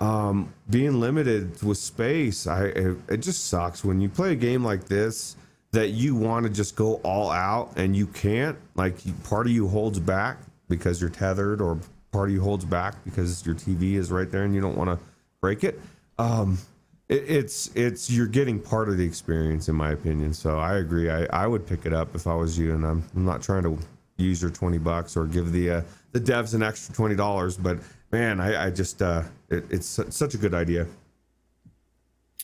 um, 0.00 0.52
being 0.70 1.00
limited 1.00 1.62
with 1.62 1.78
space, 1.78 2.46
I 2.46 2.66
it, 2.66 2.96
it 3.08 3.16
just 3.18 3.46
sucks 3.46 3.84
when 3.84 4.00
you 4.00 4.08
play 4.08 4.32
a 4.32 4.36
game 4.36 4.64
like 4.64 4.84
this 4.84 5.36
that 5.70 5.90
you 5.90 6.14
want 6.14 6.44
to 6.44 6.50
just 6.50 6.76
go 6.76 6.94
all 6.96 7.30
out 7.30 7.72
and 7.76 7.96
you 7.96 8.06
can't. 8.06 8.56
Like 8.74 8.96
part 9.24 9.46
of 9.46 9.52
you 9.52 9.68
holds 9.68 10.00
back 10.00 10.38
because 10.68 11.00
you're 11.00 11.10
tethered, 11.10 11.60
or 11.60 11.78
part 12.10 12.28
of 12.28 12.34
you 12.34 12.40
holds 12.40 12.64
back 12.64 13.02
because 13.04 13.44
your 13.46 13.54
TV 13.54 13.94
is 13.94 14.10
right 14.10 14.30
there 14.30 14.44
and 14.44 14.54
you 14.54 14.60
don't 14.60 14.76
want 14.76 14.90
to 14.90 14.98
break 15.40 15.64
it. 15.64 15.80
Um, 16.18 16.58
it, 17.08 17.24
it's 17.28 17.70
it's 17.74 18.10
you're 18.10 18.26
getting 18.26 18.58
part 18.60 18.88
of 18.88 18.96
the 18.96 19.04
experience 19.04 19.68
in 19.68 19.74
my 19.74 19.90
opinion. 19.92 20.32
So 20.32 20.58
I 20.58 20.76
agree. 20.76 21.10
I, 21.10 21.24
I 21.26 21.46
would 21.46 21.66
pick 21.66 21.86
it 21.86 21.92
up 21.92 22.14
if 22.14 22.26
I 22.26 22.34
was 22.34 22.58
you, 22.58 22.74
and 22.74 22.84
I'm, 22.84 23.04
I'm 23.14 23.24
not 23.24 23.42
trying 23.42 23.62
to 23.64 23.78
use 24.16 24.40
your 24.40 24.50
20 24.50 24.78
bucks 24.78 25.16
or 25.16 25.26
give 25.26 25.52
the 25.52 25.70
uh, 25.70 25.82
the 26.12 26.20
devs 26.20 26.54
an 26.54 26.62
extra 26.62 26.94
twenty 26.94 27.16
dollars, 27.16 27.56
but 27.56 27.78
man, 28.12 28.40
I, 28.40 28.66
I 28.66 28.70
just 28.70 29.02
uh, 29.02 29.22
it, 29.50 29.64
it's 29.70 29.86
such 29.86 30.34
a 30.34 30.38
good 30.38 30.54
idea. 30.54 30.86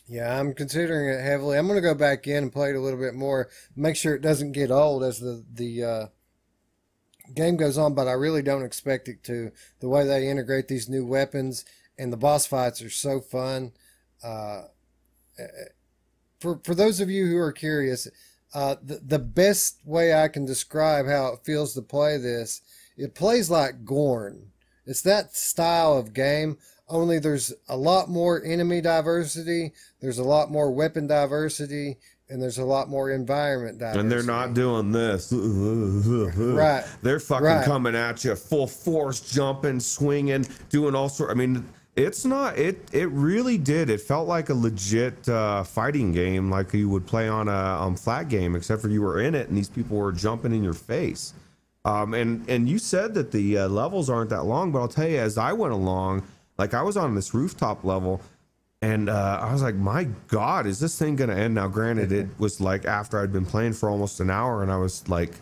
Yeah, 0.07 0.37
I'm 0.37 0.53
considering 0.53 1.07
it 1.07 1.23
heavily. 1.23 1.57
I'm 1.57 1.67
going 1.67 1.77
to 1.77 1.81
go 1.81 1.95
back 1.95 2.27
in 2.27 2.43
and 2.43 2.51
play 2.51 2.71
it 2.71 2.75
a 2.75 2.81
little 2.81 2.99
bit 2.99 3.13
more, 3.13 3.47
make 3.77 3.95
sure 3.95 4.13
it 4.13 4.21
doesn't 4.21 4.51
get 4.51 4.69
old 4.69 5.03
as 5.03 5.19
the 5.19 5.45
the 5.53 5.83
uh, 5.83 6.05
game 7.33 7.55
goes 7.55 7.77
on. 7.77 7.95
But 7.95 8.09
I 8.09 8.11
really 8.11 8.41
don't 8.41 8.65
expect 8.65 9.07
it 9.07 9.23
to. 9.23 9.51
The 9.79 9.87
way 9.87 10.05
they 10.05 10.27
integrate 10.27 10.67
these 10.67 10.89
new 10.89 11.05
weapons 11.05 11.63
and 11.97 12.11
the 12.11 12.17
boss 12.17 12.45
fights 12.45 12.81
are 12.81 12.89
so 12.89 13.21
fun. 13.21 13.71
Uh, 14.23 14.63
for 16.39 16.59
for 16.63 16.75
those 16.75 16.99
of 16.99 17.09
you 17.09 17.27
who 17.27 17.37
are 17.37 17.51
curious, 17.51 18.07
uh, 18.53 18.75
the 18.83 18.99
the 19.05 19.19
best 19.19 19.79
way 19.85 20.13
I 20.13 20.27
can 20.27 20.45
describe 20.45 21.07
how 21.07 21.27
it 21.33 21.39
feels 21.43 21.73
to 21.75 21.81
play 21.81 22.17
this, 22.17 22.61
it 22.97 23.15
plays 23.15 23.49
like 23.49 23.85
Gorn. 23.85 24.51
It's 24.85 25.01
that 25.03 25.35
style 25.35 25.97
of 25.97 26.13
game. 26.13 26.57
Only 26.89 27.19
there's 27.19 27.53
a 27.69 27.77
lot 27.77 28.09
more 28.09 28.43
enemy 28.43 28.81
diversity. 28.81 29.71
There's 30.01 30.17
a 30.17 30.23
lot 30.23 30.51
more 30.51 30.71
weapon 30.71 31.07
diversity, 31.07 31.97
and 32.27 32.41
there's 32.41 32.57
a 32.57 32.65
lot 32.65 32.89
more 32.89 33.11
environment 33.11 33.77
diversity. 33.77 34.01
And 34.01 34.11
they're 34.11 34.23
not 34.23 34.53
doing 34.53 34.91
this. 34.91 35.31
right. 36.37 36.83
They're 37.01 37.19
fucking 37.19 37.45
right. 37.45 37.65
coming 37.65 37.95
at 37.95 38.25
you 38.25 38.35
full 38.35 38.67
force, 38.67 39.21
jumping, 39.21 39.79
swinging, 39.79 40.45
doing 40.69 40.95
all 40.95 41.07
sorts. 41.07 41.31
I 41.31 41.35
mean 41.35 41.65
it's 41.95 42.23
not. 42.23 42.57
It 42.57 42.87
it 42.93 43.09
really 43.09 43.57
did. 43.57 43.89
It 43.89 44.01
felt 44.01 44.27
like 44.27 44.49
a 44.49 44.53
legit 44.53 45.27
uh, 45.27 45.63
fighting 45.63 46.11
game, 46.11 46.49
like 46.49 46.73
you 46.73 46.89
would 46.89 47.05
play 47.05 47.27
on 47.27 47.47
a 47.47 47.51
um, 47.51 47.95
flat 47.95 48.29
game, 48.29 48.55
except 48.55 48.81
for 48.81 48.89
you 48.89 49.01
were 49.01 49.19
in 49.21 49.35
it 49.35 49.49
and 49.49 49.57
these 49.57 49.69
people 49.69 49.97
were 49.97 50.11
jumping 50.11 50.53
in 50.53 50.63
your 50.63 50.73
face. 50.73 51.33
Um, 51.83 52.13
and 52.13 52.47
and 52.49 52.69
you 52.69 52.77
said 52.77 53.13
that 53.15 53.31
the 53.31 53.59
uh, 53.59 53.67
levels 53.67 54.09
aren't 54.09 54.29
that 54.29 54.43
long, 54.43 54.71
but 54.71 54.79
I'll 54.79 54.87
tell 54.87 55.07
you, 55.07 55.17
as 55.17 55.37
I 55.37 55.51
went 55.51 55.73
along, 55.73 56.23
like 56.57 56.73
I 56.73 56.81
was 56.81 56.95
on 56.95 57.15
this 57.15 57.33
rooftop 57.33 57.83
level, 57.83 58.21
and 58.81 59.09
uh, 59.09 59.39
I 59.41 59.51
was 59.51 59.61
like, 59.61 59.75
my 59.75 60.05
God, 60.27 60.67
is 60.67 60.79
this 60.79 60.97
thing 60.97 61.15
gonna 61.15 61.35
end? 61.35 61.55
Now, 61.55 61.67
granted, 61.67 62.11
it 62.11 62.27
was 62.37 62.61
like 62.61 62.85
after 62.85 63.19
I'd 63.19 63.33
been 63.33 63.45
playing 63.45 63.73
for 63.73 63.89
almost 63.89 64.19
an 64.19 64.29
hour, 64.29 64.61
and 64.61 64.71
I 64.71 64.77
was 64.77 65.07
like 65.09 65.33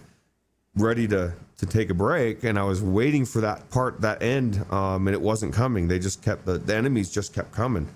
ready 0.76 1.08
to 1.10 1.34
to 1.60 1.66
take 1.66 1.90
a 1.90 1.94
break 1.94 2.46
and 2.46 2.58
I 2.58 2.64
was 2.64 2.82
waiting 2.82 3.26
for 3.26 3.42
that 3.42 3.70
part 3.70 4.00
that 4.02 4.24
end 4.24 4.66
um, 4.72 5.08
and 5.08 5.14
it 5.14 5.22
wasn't 5.22 5.54
coming. 5.54 5.90
They 5.90 6.00
just 6.00 6.24
kept 6.24 6.46
the, 6.46 6.58
the 6.58 6.76
enemies 6.76 7.12
just 7.12 7.34
kept 7.34 7.52
coming. 7.52 7.88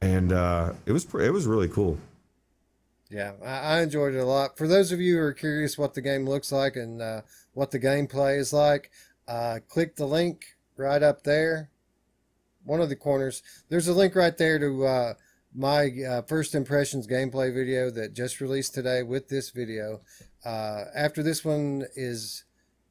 And 0.00 0.32
uh, 0.32 0.72
it 0.86 0.92
was 0.92 1.06
it 1.14 1.30
was 1.30 1.46
really 1.46 1.68
cool. 1.68 1.98
Yeah 3.10 3.32
I, 3.44 3.80
enjoyed 3.80 4.14
it 4.14 4.18
a 4.20 4.24
lot. 4.24 4.56
For 4.56 4.66
those 4.66 4.90
of 4.90 5.00
you 5.00 5.16
who 5.16 5.22
are 5.22 5.34
curious 5.34 5.76
what 5.76 5.92
the 5.92 6.00
game 6.00 6.26
looks 6.26 6.50
like 6.50 6.76
and 6.76 7.02
uh, 7.02 7.20
what 7.52 7.70
the 7.70 7.78
gameplay 7.78 8.38
is 8.38 8.54
like 8.54 8.90
uh, 9.28 9.58
click 9.68 9.96
the 9.96 10.06
link 10.06 10.56
right 10.76 11.02
up 11.02 11.22
there. 11.22 11.68
One 12.64 12.80
of 12.80 12.88
the 12.88 12.96
corners 12.96 13.42
there's 13.68 13.88
a 13.88 13.92
link 13.92 14.14
right 14.14 14.36
there 14.36 14.58
to 14.58 14.86
uh, 14.86 15.14
my 15.54 15.90
uh, 16.08 16.22
first 16.22 16.54
impressions 16.54 17.06
gameplay 17.06 17.52
video 17.52 17.90
that 17.90 18.14
just 18.14 18.40
released 18.40 18.72
today 18.72 19.02
with 19.02 19.28
this 19.28 19.50
video. 19.50 20.00
Uh, 20.42 20.84
after 20.94 21.22
this 21.22 21.44
one 21.44 21.84
is 21.94 22.44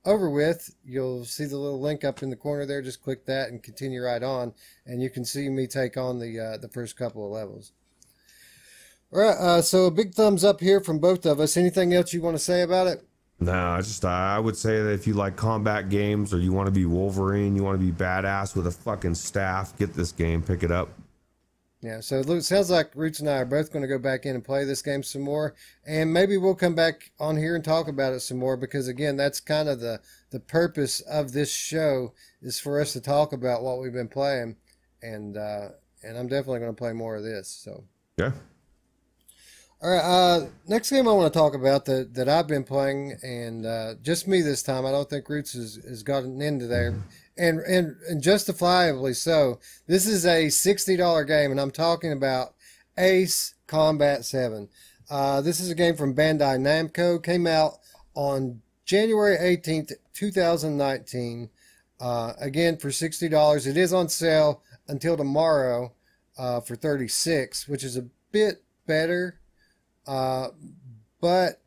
over 0.09 0.29
with, 0.29 0.75
you'll 0.83 1.23
see 1.23 1.45
the 1.45 1.57
little 1.57 1.79
link 1.79 2.03
up 2.03 2.23
in 2.23 2.29
the 2.29 2.35
corner 2.35 2.65
there. 2.65 2.81
Just 2.81 3.03
click 3.03 3.25
that 3.25 3.49
and 3.49 3.61
continue 3.61 4.01
right 4.03 4.23
on, 4.23 4.53
and 4.85 5.01
you 5.01 5.09
can 5.09 5.23
see 5.23 5.47
me 5.49 5.67
take 5.67 5.97
on 5.97 6.19
the 6.19 6.39
uh, 6.39 6.57
the 6.57 6.69
first 6.69 6.97
couple 6.97 7.25
of 7.25 7.31
levels. 7.31 7.71
All 9.13 9.19
right, 9.19 9.37
uh, 9.37 9.61
so 9.61 9.85
a 9.85 9.91
big 9.91 10.13
thumbs 10.13 10.43
up 10.43 10.59
here 10.59 10.81
from 10.81 10.99
both 10.99 11.25
of 11.25 11.39
us. 11.39 11.57
Anything 11.57 11.93
else 11.93 12.13
you 12.13 12.21
want 12.21 12.35
to 12.35 12.43
say 12.43 12.61
about 12.61 12.87
it? 12.87 13.03
No, 13.39 13.53
I 13.53 13.77
just 13.81 14.03
I 14.03 14.37
would 14.37 14.57
say 14.57 14.81
that 14.81 14.91
if 14.91 15.07
you 15.07 15.13
like 15.13 15.35
combat 15.37 15.89
games 15.89 16.33
or 16.33 16.39
you 16.39 16.51
want 16.51 16.67
to 16.67 16.71
be 16.71 16.85
Wolverine, 16.85 17.55
you 17.55 17.63
want 17.63 17.79
to 17.79 17.85
be 17.85 17.91
badass 17.91 18.55
with 18.55 18.67
a 18.67 18.71
fucking 18.71 19.15
staff, 19.15 19.77
get 19.77 19.93
this 19.93 20.11
game, 20.11 20.41
pick 20.41 20.61
it 20.61 20.71
up. 20.71 20.89
Yeah, 21.81 22.01
so 22.01 22.19
it 22.19 22.41
sounds 22.43 22.69
like 22.69 22.93
Roots 22.93 23.21
and 23.21 23.29
I 23.29 23.37
are 23.37 23.45
both 23.45 23.71
going 23.71 23.83
to 23.83 23.87
go 23.87 23.97
back 23.97 24.25
in 24.25 24.35
and 24.35 24.43
play 24.43 24.65
this 24.65 24.81
game 24.81 25.01
some 25.01 25.21
more, 25.21 25.55
and 25.87 26.11
maybe 26.11 26.35
we'll 26.35 26.53
come 26.53 26.75
back 26.75 27.11
on 27.21 27.37
here 27.37 27.55
and 27.55 27.63
talk 27.63 27.87
about 27.87 28.11
it 28.11 28.19
some 28.19 28.37
more 28.37 28.57
because 28.57 28.89
again, 28.89 29.15
that's 29.15 29.39
kind 29.39 29.69
of 29.69 29.79
the 29.79 30.01
the 30.31 30.41
purpose 30.41 30.99
of 30.99 31.31
this 31.31 31.51
show 31.51 32.13
is 32.41 32.59
for 32.59 32.81
us 32.81 32.91
to 32.93 33.01
talk 33.01 33.31
about 33.31 33.63
what 33.63 33.79
we've 33.79 33.93
been 33.93 34.09
playing, 34.09 34.57
and 35.01 35.37
uh, 35.37 35.69
and 36.03 36.17
I'm 36.17 36.27
definitely 36.27 36.59
going 36.59 36.75
to 36.75 36.77
play 36.77 36.91
more 36.91 37.15
of 37.15 37.23
this. 37.23 37.47
So 37.47 37.85
yeah. 38.17 38.31
All 39.81 39.89
right. 39.89 40.03
Uh, 40.03 40.47
next 40.67 40.89
game 40.89 41.07
I 41.07 41.13
want 41.13 41.31
to 41.31 41.39
talk 41.39 41.55
about 41.55 41.85
that 41.85 42.13
that 42.15 42.27
I've 42.27 42.47
been 42.47 42.65
playing, 42.65 43.17
and 43.23 43.65
uh, 43.65 43.95
just 44.01 44.27
me 44.27 44.41
this 44.41 44.63
time. 44.63 44.85
I 44.85 44.91
don't 44.91 45.09
think 45.09 45.29
Roots 45.29 45.53
has, 45.53 45.79
has 45.87 46.03
gotten 46.03 46.41
into 46.41 46.67
there. 46.67 47.01
And 47.39 47.59
and 47.61 47.95
and 48.09 48.21
justifiably 48.21 49.13
so. 49.13 49.59
This 49.87 50.05
is 50.05 50.25
a 50.25 50.49
sixty 50.49 50.97
dollar 50.97 51.23
game, 51.23 51.51
and 51.51 51.59
I'm 51.59 51.71
talking 51.71 52.11
about 52.11 52.53
Ace 52.97 53.55
Combat 53.65 54.25
Seven. 54.25 54.67
Uh, 55.09 55.39
this 55.39 55.61
is 55.61 55.71
a 55.71 55.75
game 55.75 55.95
from 55.95 56.13
Bandai 56.13 56.59
Namco. 56.59 57.23
Came 57.23 57.47
out 57.47 57.79
on 58.13 58.61
January 58.83 59.37
eighteenth, 59.39 59.93
two 60.13 60.31
thousand 60.31 60.77
nineteen. 60.77 61.49
Uh, 61.99 62.33
again 62.39 62.77
for 62.77 62.91
sixty 62.91 63.29
dollars. 63.29 63.65
It 63.65 63.77
is 63.77 63.93
on 63.93 64.09
sale 64.09 64.61
until 64.89 65.15
tomorrow 65.15 65.93
uh, 66.37 66.59
for 66.59 66.75
thirty 66.75 67.07
six, 67.07 67.67
which 67.69 67.85
is 67.85 67.95
a 67.95 68.07
bit 68.31 68.63
better, 68.85 69.39
uh, 70.07 70.49
but 71.21 71.61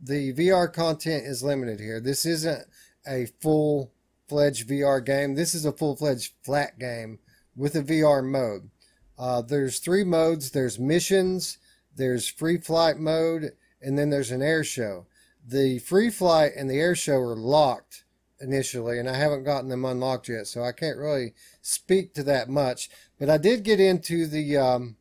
the 0.00 0.32
VR 0.32 0.72
content 0.72 1.24
is 1.24 1.42
limited 1.42 1.78
here. 1.78 2.00
This 2.00 2.26
isn't 2.26 2.66
a 3.06 3.26
full 3.40 3.92
fledged 4.28 4.68
VR 4.68 5.04
game. 5.04 5.34
This 5.34 5.54
is 5.54 5.64
a 5.64 5.72
full 5.72 5.96
fledged 5.96 6.34
flat 6.42 6.78
game 6.78 7.18
with 7.56 7.74
a 7.74 7.82
VR 7.82 8.24
mode. 8.24 8.70
Uh, 9.18 9.42
there's 9.42 9.78
three 9.78 10.04
modes 10.04 10.50
there's 10.52 10.78
missions, 10.78 11.58
there's 11.96 12.28
free 12.28 12.58
flight 12.58 12.98
mode, 12.98 13.52
and 13.82 13.98
then 13.98 14.10
there's 14.10 14.30
an 14.30 14.42
air 14.42 14.62
show. 14.62 15.06
The 15.44 15.78
free 15.80 16.10
flight 16.10 16.52
and 16.56 16.70
the 16.70 16.78
air 16.78 16.94
show 16.94 17.16
are 17.16 17.36
locked 17.36 18.04
initially, 18.40 18.98
and 18.98 19.08
I 19.08 19.16
haven't 19.16 19.44
gotten 19.44 19.68
them 19.68 19.84
unlocked 19.84 20.28
yet, 20.28 20.46
so 20.46 20.62
I 20.62 20.72
can't 20.72 20.98
really 20.98 21.34
speak 21.62 22.14
to 22.14 22.22
that 22.24 22.48
much. 22.48 22.88
But 23.18 23.30
I 23.30 23.38
did 23.38 23.64
get 23.64 23.80
into 23.80 24.26
the 24.26 24.56
um, 24.56 24.96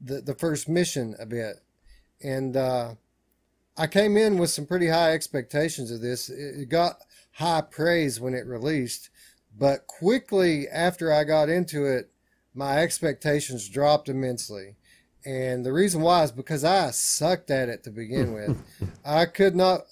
the, 0.00 0.20
the 0.20 0.34
first 0.34 0.68
mission 0.68 1.14
a 1.18 1.26
bit, 1.26 1.56
and 2.22 2.56
uh, 2.56 2.94
I 3.76 3.86
came 3.86 4.16
in 4.16 4.38
with 4.38 4.50
some 4.50 4.66
pretty 4.66 4.88
high 4.88 5.12
expectations 5.12 5.90
of 5.90 6.00
this. 6.00 6.28
It 6.28 6.68
got 6.68 7.00
high 7.38 7.60
praise 7.62 8.20
when 8.20 8.34
it 8.34 8.46
released, 8.46 9.10
but 9.56 9.86
quickly 9.86 10.68
after 10.68 11.12
I 11.12 11.24
got 11.24 11.48
into 11.48 11.84
it, 11.86 12.10
my 12.54 12.78
expectations 12.78 13.68
dropped 13.68 14.08
immensely. 14.08 14.76
And 15.24 15.64
the 15.64 15.72
reason 15.72 16.00
why 16.00 16.22
is 16.24 16.32
because 16.32 16.64
I 16.64 16.90
sucked 16.90 17.50
at 17.50 17.68
it 17.68 17.84
to 17.84 17.90
begin 17.90 18.32
with. 18.32 18.60
I 19.04 19.26
could 19.26 19.54
not 19.54 19.82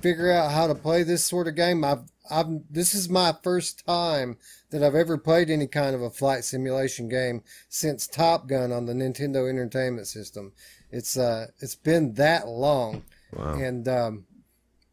figure 0.00 0.30
out 0.30 0.52
how 0.52 0.66
to 0.66 0.74
play 0.74 1.02
this 1.02 1.24
sort 1.24 1.48
of 1.48 1.54
game. 1.54 1.84
I've, 1.84 2.04
I've, 2.30 2.46
this 2.70 2.94
is 2.94 3.08
my 3.08 3.34
first 3.42 3.84
time 3.86 4.36
that 4.70 4.82
I've 4.82 4.94
ever 4.94 5.16
played 5.18 5.48
any 5.50 5.66
kind 5.66 5.94
of 5.94 6.02
a 6.02 6.10
flight 6.10 6.44
simulation 6.44 7.08
game 7.08 7.42
since 7.68 8.06
Top 8.06 8.48
Gun 8.48 8.72
on 8.72 8.86
the 8.86 8.92
Nintendo 8.94 9.48
Entertainment 9.48 10.06
System. 10.06 10.52
It's 10.90 11.16
uh, 11.16 11.48
it's 11.60 11.74
been 11.76 12.14
that 12.14 12.46
long, 12.48 13.02
Wow. 13.32 13.54
and 13.54 13.86
um, 13.88 14.26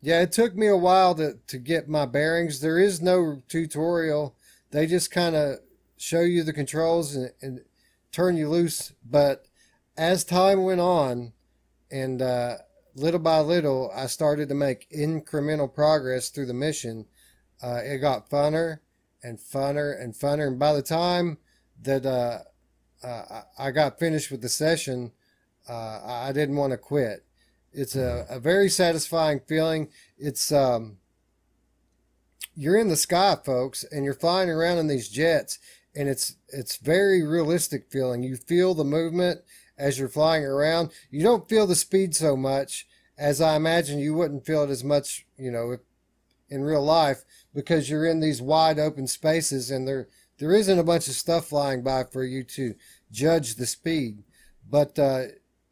yeah, 0.03 0.21
it 0.21 0.33
took 0.33 0.53
me 0.53 0.67
a 0.67 0.75
while 0.75 1.15
to 1.15 1.39
to 1.47 1.57
get 1.57 1.87
my 1.87 2.05
bearings. 2.05 2.59
There 2.59 2.77
is 2.77 3.01
no 3.01 3.41
tutorial. 3.47 4.35
They 4.71 4.85
just 4.85 5.11
kind 5.11 5.33
of 5.33 5.59
show 5.95 6.19
you 6.19 6.43
the 6.43 6.51
controls 6.51 7.15
and, 7.15 7.31
and 7.41 7.61
turn 8.11 8.35
you 8.35 8.49
loose. 8.49 8.91
But 9.09 9.45
as 9.95 10.25
time 10.25 10.63
went 10.63 10.81
on, 10.81 11.31
and 11.89 12.21
uh, 12.21 12.55
little 12.95 13.21
by 13.21 13.39
little, 13.39 13.91
I 13.95 14.07
started 14.07 14.49
to 14.49 14.55
make 14.55 14.89
incremental 14.89 15.73
progress 15.73 16.27
through 16.27 16.47
the 16.47 16.53
mission. 16.53 17.05
Uh, 17.61 17.79
it 17.81 17.99
got 17.99 18.29
funner 18.29 18.79
and 19.23 19.39
funner 19.39 19.97
and 19.97 20.13
funner, 20.13 20.47
and 20.47 20.59
by 20.59 20.73
the 20.73 20.81
time 20.81 21.37
that 21.81 22.05
uh, 22.05 22.39
uh, 23.07 23.43
I 23.57 23.71
got 23.71 23.99
finished 23.99 24.31
with 24.31 24.41
the 24.41 24.49
session, 24.49 25.13
uh, 25.69 26.01
I 26.03 26.33
didn't 26.33 26.57
want 26.57 26.71
to 26.71 26.77
quit. 26.77 27.23
It's 27.73 27.95
a, 27.95 28.25
a 28.29 28.39
very 28.39 28.69
satisfying 28.69 29.41
feeling. 29.47 29.89
It's 30.17 30.51
um, 30.51 30.97
you're 32.55 32.77
in 32.77 32.89
the 32.89 32.95
sky, 32.95 33.35
folks, 33.43 33.83
and 33.83 34.05
you're 34.05 34.13
flying 34.13 34.49
around 34.49 34.77
in 34.77 34.87
these 34.87 35.09
jets, 35.09 35.59
and 35.95 36.07
it's 36.07 36.35
it's 36.49 36.77
very 36.77 37.23
realistic 37.23 37.91
feeling. 37.91 38.23
You 38.23 38.35
feel 38.35 38.73
the 38.73 38.83
movement 38.83 39.41
as 39.77 39.97
you're 39.97 40.09
flying 40.09 40.43
around. 40.43 40.91
You 41.09 41.23
don't 41.23 41.49
feel 41.49 41.65
the 41.65 41.75
speed 41.75 42.15
so 42.15 42.37
much 42.37 42.87
as 43.17 43.41
I 43.41 43.55
imagine 43.55 43.99
you 43.99 44.13
wouldn't 44.13 44.45
feel 44.45 44.63
it 44.63 44.69
as 44.69 44.83
much, 44.83 45.25
you 45.37 45.51
know, 45.51 45.77
in 46.49 46.61
real 46.61 46.83
life 46.83 47.23
because 47.53 47.89
you're 47.89 48.05
in 48.05 48.19
these 48.19 48.41
wide 48.41 48.79
open 48.79 49.07
spaces 49.07 49.71
and 49.71 49.87
there 49.87 50.07
there 50.39 50.51
isn't 50.51 50.79
a 50.79 50.83
bunch 50.83 51.07
of 51.07 51.13
stuff 51.13 51.47
flying 51.47 51.83
by 51.83 52.03
for 52.03 52.23
you 52.23 52.43
to 52.43 52.75
judge 53.11 53.55
the 53.55 53.65
speed. 53.65 54.23
But 54.69 54.97
uh, 54.97 55.25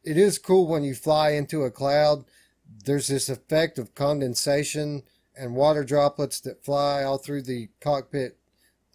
it 0.03 0.17
is 0.17 0.39
cool 0.39 0.67
when 0.67 0.83
you 0.83 0.95
fly 0.95 1.31
into 1.31 1.63
a 1.63 1.71
cloud. 1.71 2.25
There's 2.85 3.07
this 3.07 3.29
effect 3.29 3.77
of 3.77 3.95
condensation 3.95 5.03
and 5.35 5.55
water 5.55 5.83
droplets 5.83 6.39
that 6.41 6.63
fly 6.63 7.03
all 7.03 7.17
through 7.17 7.43
the 7.43 7.69
cockpit 7.79 8.37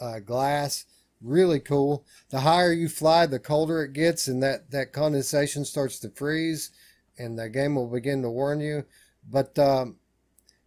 uh, 0.01 0.21
glass. 0.21 0.85
Really 1.21 1.61
cool. 1.61 2.05
The 2.31 2.41
higher 2.41 2.73
you 2.73 2.89
fly, 2.89 3.27
the 3.27 3.39
colder 3.39 3.83
it 3.83 3.93
gets, 3.93 4.29
and 4.29 4.43
that, 4.43 4.71
that 4.71 4.93
condensation 4.93 5.65
starts 5.65 5.99
to 6.01 6.11
freeze, 6.11 6.71
and 7.19 7.39
the 7.39 7.49
game 7.49 7.75
will 7.75 7.89
begin 7.89 8.23
to 8.23 8.31
warn 8.31 8.61
you. 8.61 8.85
But 9.29 9.59
um, 9.59 9.97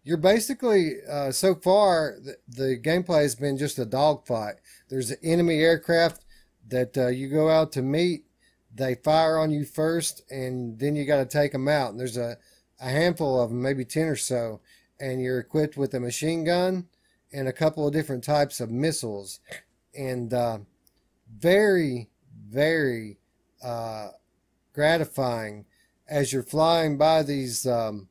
you're 0.02 0.16
basically, 0.16 0.96
uh, 1.08 1.30
so 1.30 1.54
far, 1.54 2.16
the, 2.20 2.36
the 2.48 2.78
gameplay 2.78 3.22
has 3.22 3.34
been 3.34 3.58
just 3.58 3.78
a 3.78 3.84
dogfight. 3.84 4.56
There's 4.88 5.10
an 5.10 5.18
enemy 5.22 5.60
aircraft 5.60 6.24
that 6.68 6.96
uh, 6.98 7.08
you 7.08 7.28
go 7.28 7.48
out 7.48 7.72
to 7.72 7.82
meet. 7.82 8.24
They 8.74 8.94
fire 8.94 9.38
on 9.38 9.50
you 9.50 9.64
first, 9.64 10.22
and 10.30 10.78
then 10.78 10.96
you 10.96 11.04
got 11.04 11.18
to 11.18 11.26
take 11.26 11.52
them 11.52 11.68
out. 11.68 11.90
And 11.90 12.00
there's 12.00 12.16
a, 12.16 12.38
a 12.80 12.88
handful 12.88 13.40
of 13.40 13.50
them, 13.50 13.62
maybe 13.62 13.84
10 13.84 14.06
or 14.06 14.16
so, 14.16 14.60
and 15.00 15.20
you're 15.20 15.40
equipped 15.40 15.76
with 15.76 15.94
a 15.94 16.00
machine 16.00 16.44
gun 16.44 16.86
and 17.32 17.48
a 17.48 17.52
couple 17.52 17.86
of 17.86 17.92
different 17.92 18.24
types 18.24 18.60
of 18.60 18.70
missiles. 18.70 19.40
And 19.94 20.32
uh, 20.32 20.58
very, 21.38 22.10
very 22.48 23.18
uh, 23.62 24.08
gratifying 24.72 25.64
as 26.08 26.32
you're 26.32 26.42
flying 26.42 26.98
by 26.98 27.22
these 27.22 27.66
um, 27.66 28.08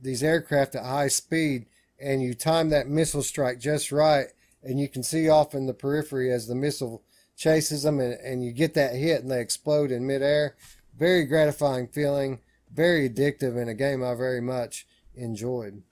these 0.00 0.22
aircraft 0.22 0.74
at 0.74 0.84
high 0.84 1.08
speed, 1.08 1.66
and 1.98 2.22
you 2.22 2.34
time 2.34 2.68
that 2.70 2.88
missile 2.88 3.22
strike 3.22 3.58
just 3.58 3.90
right, 3.90 4.26
and 4.62 4.78
you 4.78 4.88
can 4.88 5.02
see 5.02 5.28
off 5.28 5.54
in 5.54 5.66
the 5.66 5.74
periphery 5.74 6.30
as 6.30 6.46
the 6.46 6.54
missile 6.54 7.02
chases 7.36 7.82
them, 7.82 8.00
and, 8.00 8.14
and 8.14 8.44
you 8.44 8.52
get 8.52 8.74
that 8.74 8.94
hit, 8.94 9.22
and 9.22 9.30
they 9.30 9.40
explode 9.40 9.92
in 9.92 10.06
midair. 10.06 10.56
Very 10.98 11.24
gratifying 11.26 11.88
feeling, 11.88 12.40
very 12.72 13.08
addictive, 13.08 13.60
in 13.60 13.68
a 13.68 13.74
game 13.74 14.02
I 14.02 14.14
very 14.14 14.40
much 14.40 14.86
enjoyed. 15.14 15.82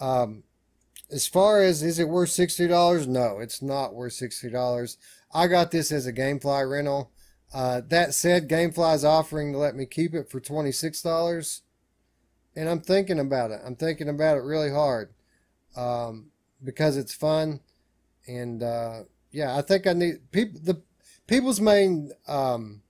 Um, 0.00 0.44
as 1.10 1.26
far 1.26 1.62
as 1.62 1.82
is 1.82 1.98
it 1.98 2.08
worth 2.08 2.30
sixty 2.30 2.66
dollars? 2.66 3.06
No, 3.06 3.38
it's 3.38 3.60
not 3.60 3.94
worth 3.94 4.14
sixty 4.14 4.48
dollars. 4.48 4.96
I 5.34 5.46
got 5.46 5.70
this 5.70 5.92
as 5.92 6.06
a 6.06 6.12
GameFly 6.12 6.70
rental. 6.70 7.12
Uh, 7.52 7.82
that 7.88 8.14
said, 8.14 8.48
GameFly 8.48 8.94
is 8.94 9.04
offering 9.04 9.52
to 9.52 9.58
let 9.58 9.76
me 9.76 9.84
keep 9.84 10.14
it 10.14 10.30
for 10.30 10.40
twenty 10.40 10.72
six 10.72 11.02
dollars, 11.02 11.60
and 12.56 12.68
I'm 12.68 12.80
thinking 12.80 13.20
about 13.20 13.50
it. 13.50 13.60
I'm 13.64 13.76
thinking 13.76 14.08
about 14.08 14.38
it 14.38 14.42
really 14.42 14.70
hard 14.70 15.12
um, 15.76 16.30
because 16.64 16.96
it's 16.96 17.14
fun, 17.14 17.60
and 18.26 18.62
uh, 18.62 19.00
yeah, 19.32 19.56
I 19.56 19.62
think 19.62 19.86
I 19.86 19.94
need 19.94 20.30
people. 20.30 20.60
The 20.62 20.82
people's 21.26 21.60
main 21.60 22.12
um, 22.28 22.82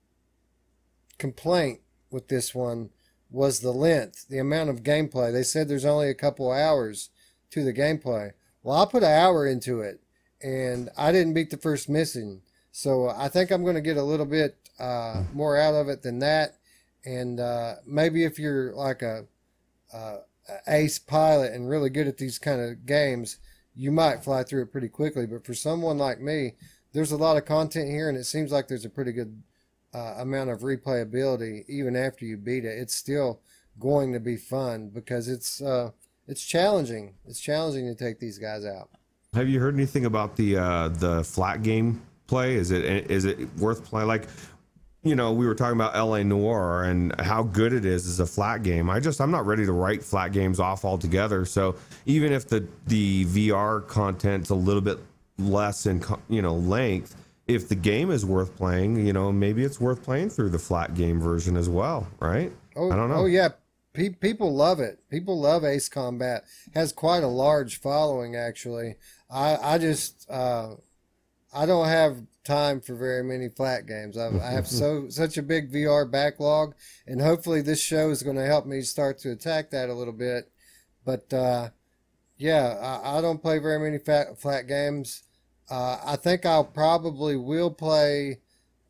complaint 1.17 1.79
with 2.11 2.27
this 2.27 2.53
one 2.53 2.89
was 3.31 3.59
the 3.59 3.71
length, 3.71 4.27
the 4.27 4.37
amount 4.37 4.69
of 4.69 4.83
gameplay. 4.83 5.31
They 5.31 5.43
said 5.43 5.67
there's 5.67 5.85
only 5.85 6.09
a 6.09 6.13
couple 6.13 6.51
hours 6.51 7.09
to 7.51 7.63
the 7.63 7.73
gameplay. 7.73 8.31
Well, 8.61 8.79
I 8.79 8.85
put 8.85 9.03
an 9.03 9.11
hour 9.11 9.47
into 9.47 9.81
it, 9.81 10.01
and 10.41 10.89
I 10.97 11.11
didn't 11.11 11.33
beat 11.33 11.49
the 11.49 11.57
first 11.57 11.89
mission. 11.89 12.41
So 12.71 13.09
I 13.09 13.29
think 13.29 13.51
I'm 13.51 13.63
going 13.63 13.75
to 13.75 13.81
get 13.81 13.97
a 13.97 14.03
little 14.03 14.25
bit 14.25 14.57
uh, 14.79 15.23
more 15.33 15.57
out 15.57 15.73
of 15.73 15.87
it 15.89 16.01
than 16.01 16.19
that. 16.19 16.57
And 17.05 17.39
uh, 17.39 17.75
maybe 17.85 18.23
if 18.23 18.39
you're 18.39 18.73
like 18.73 19.01
a, 19.01 19.25
a 19.93 20.17
ace 20.67 20.99
pilot 20.99 21.53
and 21.53 21.69
really 21.69 21.89
good 21.89 22.07
at 22.07 22.17
these 22.17 22.39
kind 22.39 22.61
of 22.61 22.85
games, 22.85 23.37
you 23.75 23.91
might 23.91 24.23
fly 24.23 24.43
through 24.43 24.63
it 24.63 24.71
pretty 24.71 24.89
quickly. 24.89 25.25
But 25.25 25.45
for 25.45 25.53
someone 25.53 25.97
like 25.97 26.19
me, 26.19 26.53
there's 26.93 27.11
a 27.11 27.17
lot 27.17 27.37
of 27.37 27.45
content 27.45 27.89
here, 27.89 28.09
and 28.09 28.17
it 28.17 28.25
seems 28.25 28.51
like 28.51 28.67
there's 28.67 28.85
a 28.85 28.89
pretty 28.89 29.11
good 29.11 29.41
uh, 29.93 30.15
amount 30.17 30.49
of 30.49 30.59
replayability 30.61 31.63
even 31.67 31.95
after 31.95 32.25
you 32.25 32.37
beat 32.37 32.65
it. 32.65 32.77
It's 32.77 32.95
still 32.95 33.41
going 33.79 34.13
to 34.13 34.19
be 34.19 34.37
fun 34.37 34.89
because 34.89 35.27
it's 35.27 35.61
uh, 35.61 35.91
it's 36.27 36.43
challenging. 36.43 37.15
It's 37.25 37.39
challenging 37.39 37.87
to 37.87 37.95
take 37.95 38.19
these 38.19 38.37
guys 38.37 38.65
out. 38.65 38.89
Have 39.33 39.49
you 39.49 39.59
heard 39.59 39.73
anything 39.73 40.05
about 40.05 40.35
the 40.35 40.57
uh, 40.57 40.87
the 40.89 41.23
flat 41.23 41.63
game 41.63 42.01
play? 42.27 42.55
Is 42.55 42.71
it 42.71 43.09
is 43.09 43.25
it 43.25 43.53
worth 43.57 43.83
playing? 43.83 44.07
Like, 44.07 44.27
you 45.03 45.15
know, 45.15 45.33
we 45.33 45.45
were 45.45 45.55
talking 45.55 45.75
about 45.75 45.95
LA 45.95 46.23
Noire 46.23 46.83
and 46.83 47.19
how 47.19 47.43
good 47.43 47.73
it 47.73 47.85
is 47.85 48.07
as 48.07 48.19
a 48.19 48.25
flat 48.25 48.63
game. 48.63 48.89
I 48.89 48.99
just 48.99 49.19
I'm 49.19 49.31
not 49.31 49.45
ready 49.45 49.65
to 49.65 49.73
write 49.73 50.03
flat 50.03 50.31
games 50.31 50.59
off 50.59 50.85
altogether. 50.85 51.45
So 51.45 51.75
even 52.05 52.31
if 52.31 52.47
the 52.47 52.65
the 52.87 53.25
VR 53.25 53.85
content's 53.87 54.49
a 54.49 54.55
little 54.55 54.81
bit 54.81 54.99
less 55.37 55.85
in 55.85 56.03
you 56.29 56.41
know 56.41 56.55
length, 56.55 57.15
if 57.47 57.67
the 57.67 57.75
game 57.75 58.11
is 58.11 58.25
worth 58.25 58.55
playing, 58.55 59.05
you 59.05 59.13
know, 59.13 59.31
maybe 59.31 59.63
it's 59.63 59.79
worth 59.79 60.03
playing 60.03 60.29
through 60.29 60.49
the 60.49 60.59
flat 60.59 60.95
game 60.95 61.19
version 61.19 61.57
as 61.57 61.67
well, 61.67 62.07
right? 62.19 62.51
Oh, 62.75 62.91
I 62.91 62.95
don't 62.95 63.09
know. 63.09 63.17
Oh 63.17 63.25
yeah, 63.25 63.49
Pe- 63.93 64.09
people 64.09 64.55
love 64.55 64.79
it. 64.79 64.99
People 65.09 65.39
love 65.39 65.63
Ace 65.63 65.87
Combat. 65.87 66.45
Has 66.73 66.91
quite 66.91 67.23
a 67.23 67.27
large 67.27 67.79
following 67.79 68.35
actually. 68.35 68.95
I 69.29 69.57
I 69.57 69.77
just 69.77 70.29
uh, 70.29 70.75
I 71.53 71.65
don't 71.65 71.87
have 71.87 72.23
time 72.43 72.81
for 72.81 72.95
very 72.95 73.23
many 73.23 73.47
flat 73.47 73.85
games. 73.85 74.17
I've, 74.17 74.35
I 74.35 74.51
have 74.51 74.67
so 74.67 75.05
such 75.09 75.37
a 75.37 75.43
big 75.43 75.71
VR 75.71 76.09
backlog, 76.09 76.75
and 77.07 77.21
hopefully 77.21 77.61
this 77.61 77.81
show 77.81 78.09
is 78.09 78.23
going 78.23 78.35
to 78.35 78.45
help 78.45 78.65
me 78.65 78.81
start 78.81 79.19
to 79.19 79.31
attack 79.31 79.71
that 79.71 79.89
a 79.89 79.93
little 79.93 80.13
bit. 80.13 80.49
But 81.05 81.31
uh, 81.33 81.69
yeah, 82.37 82.99
I, 83.03 83.17
I 83.17 83.21
don't 83.21 83.41
play 83.41 83.59
very 83.59 83.79
many 83.79 83.97
fat, 83.97 84.39
flat 84.39 84.67
games. 84.67 85.23
Uh, 85.69 85.97
I 86.05 86.15
think 86.15 86.45
I'll 86.45 86.65
probably 86.65 87.35
will 87.35 87.71
play 87.71 88.41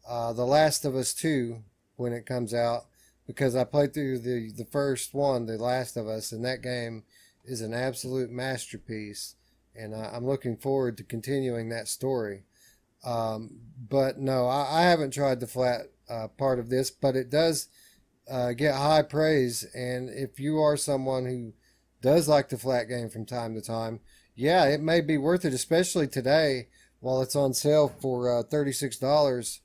uh, 0.08 0.34
The 0.34 0.46
Last 0.46 0.86
of 0.86 0.96
Us 0.96 1.14
2 1.14 1.64
when 1.96 2.14
it 2.14 2.26
comes 2.26 2.54
out 2.54 2.86
because 3.28 3.56
I 3.56 3.64
played 3.64 3.94
through 3.94 4.20
the, 4.20 4.52
the 4.52 4.66
first 4.66 5.14
one, 5.14 5.46
The 5.46 5.58
Last 5.58 5.98
of 5.98 6.08
Us, 6.08 6.32
and 6.32 6.44
that 6.46 6.62
game 6.62 7.04
is 7.46 7.62
an 7.62 7.74
absolute 7.74 8.30
masterpiece. 8.30 9.36
And 9.76 9.96
I, 9.96 10.12
I'm 10.14 10.26
looking 10.26 10.58
forward 10.58 10.98
to 10.98 11.04
continuing 11.04 11.70
that 11.70 11.88
story. 11.88 12.44
Um, 13.04 13.60
but 13.90 14.18
no, 14.20 14.48
I, 14.48 14.80
I 14.80 14.82
haven't 14.84 15.12
tried 15.12 15.40
the 15.40 15.48
flat 15.48 15.82
uh, 16.10 16.28
part 16.30 16.60
of 16.60 16.70
this, 16.70 16.90
but 16.92 17.16
it 17.16 17.30
does 17.30 17.68
uh, 18.30 18.54
get 18.54 18.76
high 18.76 19.02
praise. 19.02 19.66
And 19.74 20.10
if 20.10 20.40
you 20.40 20.60
are 20.60 20.78
someone 20.78 21.26
who 21.26 21.54
does 22.02 22.28
like 22.28 22.50
the 22.50 22.58
flat 22.58 22.86
game 22.86 23.10
from 23.10 23.26
time 23.26 23.54
to 23.56 23.62
time, 23.62 24.00
yeah, 24.36 24.66
it 24.66 24.82
may 24.82 25.02
be 25.02 25.18
worth 25.18 25.46
it, 25.46 25.54
especially 25.54 26.08
today 26.08 26.68
while 27.00 27.22
it's 27.22 27.36
on 27.36 27.54
sale 27.54 27.94
for 28.02 28.40
uh, 28.40 28.44
$36. 28.44 29.60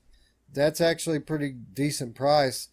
That's 0.53 0.81
actually 0.81 1.17
a 1.17 1.21
pretty 1.21 1.51
decent 1.51 2.15
price 2.15 2.67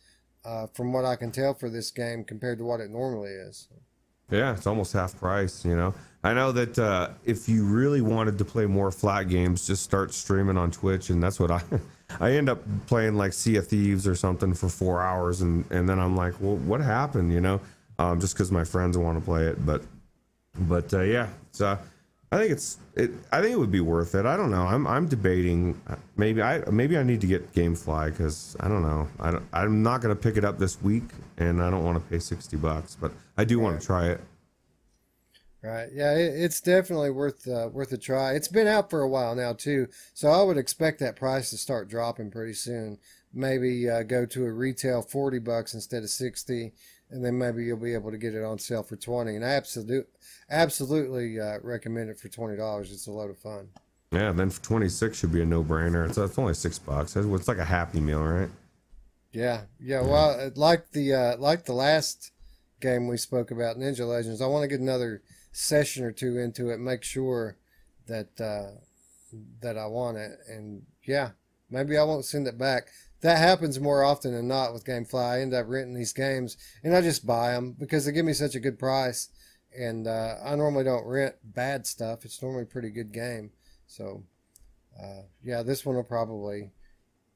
uh, 0.44 0.66
from 0.74 0.92
what 0.92 1.04
I 1.04 1.16
can 1.16 1.30
tell 1.30 1.54
for 1.54 1.70
this 1.70 1.90
game 1.90 2.24
compared 2.24 2.58
to 2.58 2.64
what 2.64 2.80
it 2.80 2.90
normally 2.90 3.30
is. 3.30 3.68
Yeah, 4.30 4.52
it's 4.54 4.66
almost 4.66 4.92
half 4.92 5.18
price, 5.18 5.64
you 5.64 5.76
know. 5.76 5.94
I 6.24 6.34
know 6.34 6.50
that 6.52 6.78
uh, 6.78 7.10
if 7.24 7.48
you 7.48 7.64
really 7.64 8.00
wanted 8.00 8.38
to 8.38 8.44
play 8.44 8.66
more 8.66 8.90
flat 8.90 9.28
games, 9.28 9.66
just 9.66 9.84
start 9.84 10.12
streaming 10.12 10.56
on 10.56 10.72
Twitch, 10.72 11.10
and 11.10 11.22
that's 11.22 11.38
what 11.38 11.50
I 11.50 11.62
I 12.20 12.32
end 12.32 12.48
up 12.48 12.58
playing 12.86 13.16
like 13.16 13.32
Sea 13.32 13.56
of 13.56 13.68
Thieves 13.68 14.06
or 14.06 14.14
something 14.16 14.52
for 14.54 14.68
four 14.68 15.02
hours, 15.02 15.42
and 15.42 15.64
and 15.70 15.88
then 15.88 16.00
I'm 16.00 16.16
like, 16.16 16.34
well, 16.40 16.56
what 16.56 16.80
happened, 16.80 17.32
you 17.32 17.40
know? 17.40 17.60
Um, 17.98 18.20
just 18.20 18.34
because 18.34 18.50
my 18.50 18.64
friends 18.64 18.98
want 18.98 19.18
to 19.18 19.24
play 19.24 19.44
it, 19.44 19.64
but 19.64 19.82
but 20.58 20.92
uh, 20.92 21.02
yeah, 21.02 21.28
it's 21.48 21.60
uh, 21.60 21.78
I 22.32 22.38
think 22.38 22.50
it's 22.50 22.78
it. 22.94 23.12
I 23.30 23.40
think 23.40 23.52
it 23.52 23.58
would 23.58 23.70
be 23.70 23.80
worth 23.80 24.14
it. 24.16 24.26
I 24.26 24.36
don't 24.36 24.50
know. 24.50 24.66
I'm 24.66 24.86
I'm 24.86 25.06
debating. 25.06 25.80
Maybe 26.16 26.42
I 26.42 26.58
maybe 26.70 26.98
I 26.98 27.04
need 27.04 27.20
to 27.20 27.26
get 27.26 27.52
GameFly 27.52 28.10
because 28.10 28.56
I 28.58 28.68
don't 28.68 28.82
know. 28.82 29.08
I 29.20 29.30
don't, 29.30 29.44
I'm 29.52 29.82
not 29.82 30.00
gonna 30.00 30.16
pick 30.16 30.36
it 30.36 30.44
up 30.44 30.58
this 30.58 30.82
week, 30.82 31.04
and 31.38 31.62
I 31.62 31.70
don't 31.70 31.84
want 31.84 32.02
to 32.02 32.10
pay 32.10 32.18
sixty 32.18 32.56
bucks, 32.56 32.96
but 33.00 33.12
I 33.36 33.44
do 33.44 33.60
want 33.60 33.80
to 33.80 33.86
try 33.86 34.08
it. 34.08 34.20
Right. 35.62 35.88
Yeah, 35.92 36.14
it, 36.14 36.34
it's 36.36 36.60
definitely 36.60 37.10
worth 37.10 37.46
uh, 37.48 37.68
worth 37.72 37.92
a 37.92 37.98
try. 37.98 38.32
It's 38.32 38.48
been 38.48 38.66
out 38.66 38.90
for 38.90 39.02
a 39.02 39.08
while 39.08 39.34
now 39.34 39.52
too, 39.52 39.88
so 40.12 40.28
I 40.28 40.42
would 40.42 40.58
expect 40.58 40.98
that 41.00 41.16
price 41.16 41.50
to 41.50 41.56
start 41.56 41.88
dropping 41.88 42.30
pretty 42.30 42.54
soon. 42.54 42.98
Maybe 43.32 43.88
uh, 43.88 44.02
go 44.02 44.26
to 44.26 44.44
a 44.46 44.52
retail 44.52 45.02
forty 45.02 45.38
bucks 45.38 45.74
instead 45.74 46.02
of 46.02 46.10
sixty, 46.10 46.72
and 47.10 47.24
then 47.24 47.38
maybe 47.38 47.64
you'll 47.64 47.76
be 47.76 47.94
able 47.94 48.10
to 48.10 48.18
get 48.18 48.34
it 48.34 48.44
on 48.44 48.58
sale 48.58 48.82
for 48.82 48.96
twenty. 48.96 49.36
And 49.36 49.44
I 49.44 49.50
absolutely 49.50 50.04
absolutely 50.50 51.40
uh, 51.40 51.58
recommend 51.62 52.10
it 52.10 52.18
for 52.18 52.28
twenty 52.28 52.56
dollars. 52.56 52.92
It's 52.92 53.06
a 53.06 53.12
load 53.12 53.30
of 53.30 53.38
fun. 53.38 53.68
Yeah, 54.12 54.32
then 54.32 54.50
for 54.50 54.62
twenty 54.62 54.88
six 54.88 55.18
should 55.18 55.32
be 55.32 55.42
a 55.42 55.44
no 55.44 55.62
brainer. 55.62 56.08
It's, 56.08 56.18
it's 56.18 56.38
only 56.38 56.54
six 56.54 56.78
bucks. 56.78 57.16
It's 57.16 57.48
like 57.48 57.58
a 57.58 57.64
Happy 57.64 58.00
Meal, 58.00 58.22
right? 58.22 58.50
Yeah, 59.32 59.62
yeah. 59.78 60.00
Well, 60.00 60.50
like 60.54 60.92
the 60.92 61.12
uh, 61.12 61.36
like 61.38 61.64
the 61.64 61.74
last 61.74 62.30
game 62.80 63.08
we 63.08 63.16
spoke 63.16 63.50
about, 63.50 63.76
Ninja 63.76 64.08
Legends. 64.08 64.40
I 64.40 64.46
want 64.46 64.62
to 64.62 64.68
get 64.68 64.80
another 64.80 65.22
session 65.52 66.04
or 66.04 66.12
two 66.12 66.38
into 66.38 66.70
it, 66.70 66.78
make 66.78 67.02
sure 67.02 67.56
that 68.06 68.40
uh, 68.40 68.78
that 69.60 69.76
I 69.76 69.86
want 69.86 70.16
it, 70.16 70.38
and 70.48 70.82
yeah, 71.04 71.30
maybe 71.68 71.98
I 71.98 72.04
won't 72.04 72.24
send 72.24 72.46
it 72.46 72.56
back. 72.56 72.88
That 73.26 73.38
happens 73.38 73.80
more 73.80 74.04
often 74.04 74.34
than 74.34 74.46
not 74.46 74.72
with 74.72 74.84
GameFly. 74.84 75.20
I 75.20 75.40
end 75.40 75.52
up 75.52 75.66
renting 75.66 75.94
these 75.94 76.12
games 76.12 76.56
and 76.84 76.94
I 76.94 77.00
just 77.00 77.26
buy 77.26 77.50
them 77.50 77.72
because 77.76 78.04
they 78.04 78.12
give 78.12 78.24
me 78.24 78.32
such 78.32 78.54
a 78.54 78.60
good 78.60 78.78
price. 78.78 79.30
And 79.76 80.06
uh, 80.06 80.36
I 80.44 80.54
normally 80.54 80.84
don't 80.84 81.04
rent 81.04 81.34
bad 81.42 81.88
stuff. 81.88 82.24
It's 82.24 82.40
normally 82.40 82.62
a 82.62 82.66
pretty 82.66 82.90
good 82.90 83.10
game. 83.10 83.50
So, 83.88 84.22
uh, 84.96 85.22
yeah, 85.42 85.64
this 85.64 85.84
one 85.84 85.96
will 85.96 86.04
probably 86.04 86.70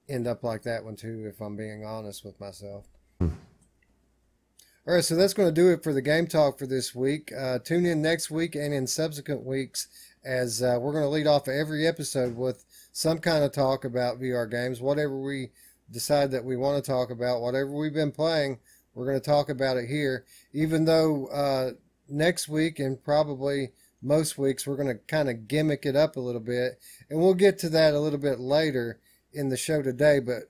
end 0.08 0.28
up 0.28 0.44
like 0.44 0.62
that 0.62 0.84
one 0.84 0.94
too, 0.94 1.24
if 1.26 1.40
I'm 1.40 1.56
being 1.56 1.84
honest 1.84 2.24
with 2.24 2.38
myself. 2.38 2.86
All 3.20 4.94
right, 4.94 5.02
so 5.02 5.16
that's 5.16 5.34
going 5.34 5.48
to 5.48 5.52
do 5.52 5.72
it 5.72 5.82
for 5.82 5.92
the 5.92 6.02
game 6.02 6.28
talk 6.28 6.56
for 6.56 6.68
this 6.68 6.94
week. 6.94 7.32
Uh, 7.36 7.58
tune 7.58 7.84
in 7.84 8.00
next 8.00 8.30
week 8.30 8.54
and 8.54 8.72
in 8.72 8.86
subsequent 8.86 9.44
weeks 9.44 9.88
as 10.24 10.62
uh, 10.62 10.78
we're 10.80 10.92
going 10.92 11.02
to 11.02 11.08
lead 11.08 11.26
off 11.26 11.48
every 11.48 11.84
episode 11.84 12.36
with 12.36 12.64
some 12.92 13.18
kind 13.18 13.42
of 13.42 13.50
talk 13.50 13.84
about 13.84 14.20
VR 14.20 14.48
games. 14.48 14.80
Whatever 14.80 15.18
we 15.20 15.50
decide 15.90 16.30
that 16.30 16.44
we 16.44 16.56
want 16.56 16.82
to 16.82 16.90
talk 16.90 17.10
about, 17.10 17.40
whatever 17.40 17.70
we've 17.70 17.94
been 17.94 18.12
playing, 18.12 18.58
we're 18.94 19.06
going 19.06 19.20
to 19.20 19.24
talk 19.24 19.48
about 19.48 19.76
it 19.76 19.88
here. 19.88 20.24
Even 20.52 20.84
though 20.84 21.26
uh, 21.26 21.70
next 22.08 22.48
week 22.48 22.78
and 22.78 23.02
probably 23.02 23.70
most 24.02 24.38
weeks 24.38 24.66
we're 24.66 24.76
going 24.76 24.88
to 24.88 25.02
kind 25.06 25.28
of 25.28 25.46
gimmick 25.48 25.84
it 25.84 25.96
up 25.96 26.16
a 26.16 26.20
little 26.20 26.40
bit, 26.40 26.78
and 27.08 27.20
we'll 27.20 27.34
get 27.34 27.58
to 27.58 27.68
that 27.70 27.94
a 27.94 28.00
little 28.00 28.18
bit 28.18 28.40
later 28.40 28.98
in 29.32 29.48
the 29.48 29.56
show 29.56 29.82
today. 29.82 30.20
But 30.20 30.44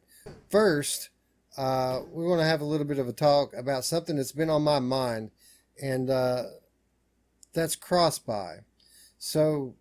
first, 0.49 1.11
uh, 1.57 2.01
we 2.13 2.25
want 2.25 2.41
to 2.41 2.47
have 2.47 2.61
a 2.61 2.67
little 2.67 2.87
bit 2.87 2.99
of 2.99 3.09
a 3.09 3.13
talk 3.13 3.53
about 3.55 3.85
something 3.85 4.17
that's 4.17 4.33
been 4.33 4.51
on 4.51 4.63
my 4.63 4.79
mind, 4.79 5.31
and 5.83 6.11
uh, 6.11 6.45
that's 7.53 7.77
cross-buy. 7.77 8.59
So, 9.19 9.75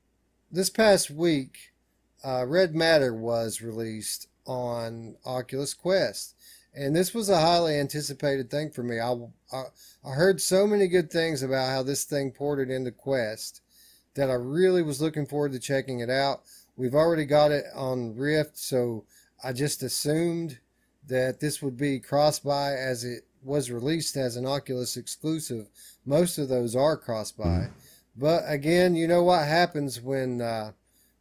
this 0.51 0.69
past 0.69 1.11
week, 1.11 1.73
uh, 2.23 2.45
Red 2.47 2.75
Matter 2.75 3.13
was 3.13 3.61
released 3.61 4.27
on 4.49 5.15
Oculus 5.25 5.75
Quest, 5.75 6.33
and 6.73 6.95
this 6.95 7.13
was 7.13 7.29
a 7.29 7.39
highly 7.39 7.75
anticipated 7.75 8.49
thing 8.49 8.71
for 8.71 8.81
me. 8.81 8.99
I, 8.99 9.13
I, 9.53 9.63
I 10.03 10.11
heard 10.13 10.41
so 10.41 10.65
many 10.65 10.87
good 10.87 11.11
things 11.11 11.43
about 11.43 11.69
how 11.69 11.83
this 11.83 12.03
thing 12.03 12.31
ported 12.31 12.71
into 12.71 12.91
Quest 12.91 13.61
that 14.15 14.29
I 14.29 14.33
really 14.33 14.81
was 14.81 15.01
looking 15.01 15.27
forward 15.27 15.51
to 15.51 15.59
checking 15.59 15.99
it 15.99 16.09
out. 16.09 16.41
We've 16.75 16.95
already 16.95 17.25
got 17.25 17.51
it 17.51 17.65
on 17.75 18.15
Rift, 18.15 18.57
so 18.57 19.05
I 19.43 19.53
just 19.53 19.83
assumed 19.83 20.59
that 21.07 21.39
this 21.39 21.61
would 21.61 21.77
be 21.77 21.99
cross-buy 21.99 22.73
as 22.73 23.03
it 23.03 23.25
was 23.43 23.69
released 23.69 24.17
as 24.17 24.35
an 24.35 24.45
Oculus 24.45 24.97
exclusive. 24.97 25.67
Most 26.05 26.37
of 26.39 26.49
those 26.49 26.75
are 26.75 26.97
cross-buy. 26.97 27.69
But 28.17 28.43
again, 28.47 28.95
you 28.95 29.07
know 29.07 29.23
what 29.23 29.47
happens 29.47 30.01
when 30.01 30.41
uh, 30.41 30.71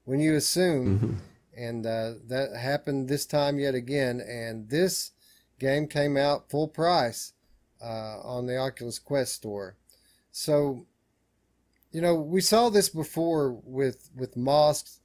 when 0.05 0.21
you 0.21 0.35
assume, 0.35 0.99
mm-hmm. 0.99 1.15
And 1.59 1.85
uh, 1.87 2.13
that 2.29 2.55
happened 2.57 3.09
this 3.09 3.27
time 3.27 3.59
yet 3.59 3.75
again. 3.75 4.21
And 4.21 4.69
this 4.69 5.13
game 5.59 5.89
came 5.89 6.17
out 6.17 6.51
full 6.51 6.69
price 6.69 7.33
uh, 7.83 8.21
on 8.23 8.47
the 8.47 8.57
Oculus 8.57 8.99
Quest 8.99 9.35
store. 9.35 9.77
So, 10.31 10.87
you 11.91 12.01
know, 12.01 12.15
we 12.15 12.41
saw 12.41 12.69
this 12.69 12.89
before 12.89 13.53
with 13.65 14.11
with 14.15 14.37
Moss 14.37 15.01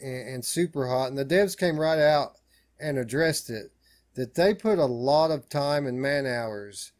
and, 0.00 0.28
and 0.28 0.42
Superhot, 0.42 1.08
and 1.08 1.18
the 1.18 1.24
devs 1.24 1.56
came 1.56 1.78
right 1.78 1.98
out 1.98 2.36
and 2.80 2.96
addressed 2.96 3.50
it 3.50 3.72
that 4.14 4.34
they 4.34 4.54
put 4.54 4.78
a 4.78 4.84
lot 4.84 5.30
of 5.30 5.48
time 5.48 5.86
and 5.86 6.00
man 6.00 6.26
hours 6.26 6.92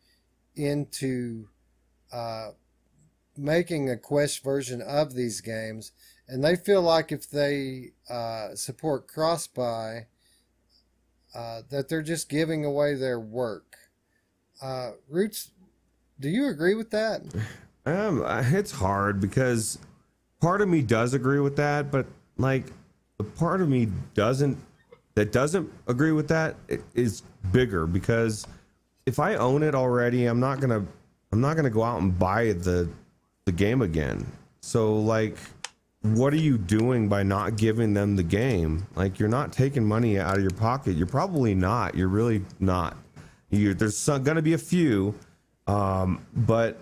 into 0.55 1.49
uh, 2.13 2.51
making 3.37 3.89
a 3.89 3.97
Quest 3.97 4.43
version 4.45 4.81
of 4.81 5.15
these 5.15 5.41
games, 5.41 5.93
and 6.29 6.45
they 6.45 6.57
feel 6.57 6.83
like 6.83 7.11
if 7.13 7.29
they 7.29 7.93
uh, 8.11 8.55
support 8.55 9.09
cross-buy, 9.09 10.07
uh, 11.35 11.63
that 11.71 11.89
they're 11.89 12.03
just 12.03 12.29
giving 12.29 12.65
away 12.65 12.95
their 12.95 13.21
work. 13.21 13.77
Uh, 14.63 14.93
Roots, 15.09 15.51
do 16.21 16.29
you 16.29 16.49
agree 16.49 16.75
with 16.75 16.91
that? 16.91 17.23
Um, 17.87 18.23
it's 18.27 18.71
hard 18.71 19.19
because 19.19 19.79
part 20.43 20.61
of 20.61 20.69
me 20.69 20.83
does 20.83 21.15
agree 21.15 21.41
with 21.41 21.57
that, 21.57 21.91
but 21.91 22.05
like, 22.37 22.67
the 23.17 23.25
part 23.25 23.63
of 23.63 23.69
me 23.71 23.89
doesn't 24.13 24.59
that 25.15 25.33
doesn't 25.33 25.73
agree 25.89 26.13
with 26.13 26.29
that 26.29 26.55
is 26.95 27.23
bigger 27.51 27.87
because 27.87 28.47
if 29.07 29.19
I 29.19 29.35
own 29.35 29.63
it 29.63 29.75
already, 29.75 30.27
I'm 30.27 30.39
not 30.39 30.61
gonna 30.61 30.85
I'm 31.33 31.41
not 31.41 31.57
gonna 31.57 31.71
go 31.71 31.83
out 31.83 32.01
and 32.01 32.17
buy 32.17 32.53
the 32.53 32.89
the 33.45 33.53
game 33.53 33.83
again. 33.83 34.25
So 34.61 34.97
like 34.97 35.37
what 36.03 36.33
are 36.33 36.37
you 36.37 36.59
doing 36.59 37.09
by 37.09 37.23
not 37.23 37.57
giving 37.57 37.95
them 37.95 38.17
the 38.17 38.23
game? 38.23 38.87
Like 38.95 39.19
you're 39.19 39.29
not 39.29 39.53
taking 39.53 39.85
money 39.85 40.19
out 40.19 40.37
of 40.37 40.43
your 40.43 40.51
pocket. 40.51 40.97
You're 40.97 41.07
probably 41.07 41.55
not. 41.55 41.95
You're 41.95 42.09
really 42.09 42.43
not. 42.61 42.97
you 43.51 43.75
there's 43.75 43.97
some, 43.97 44.23
gonna 44.23 44.43
be 44.43 44.53
a 44.53 44.59
few, 44.59 45.15
um, 45.67 46.25
but 46.35 46.81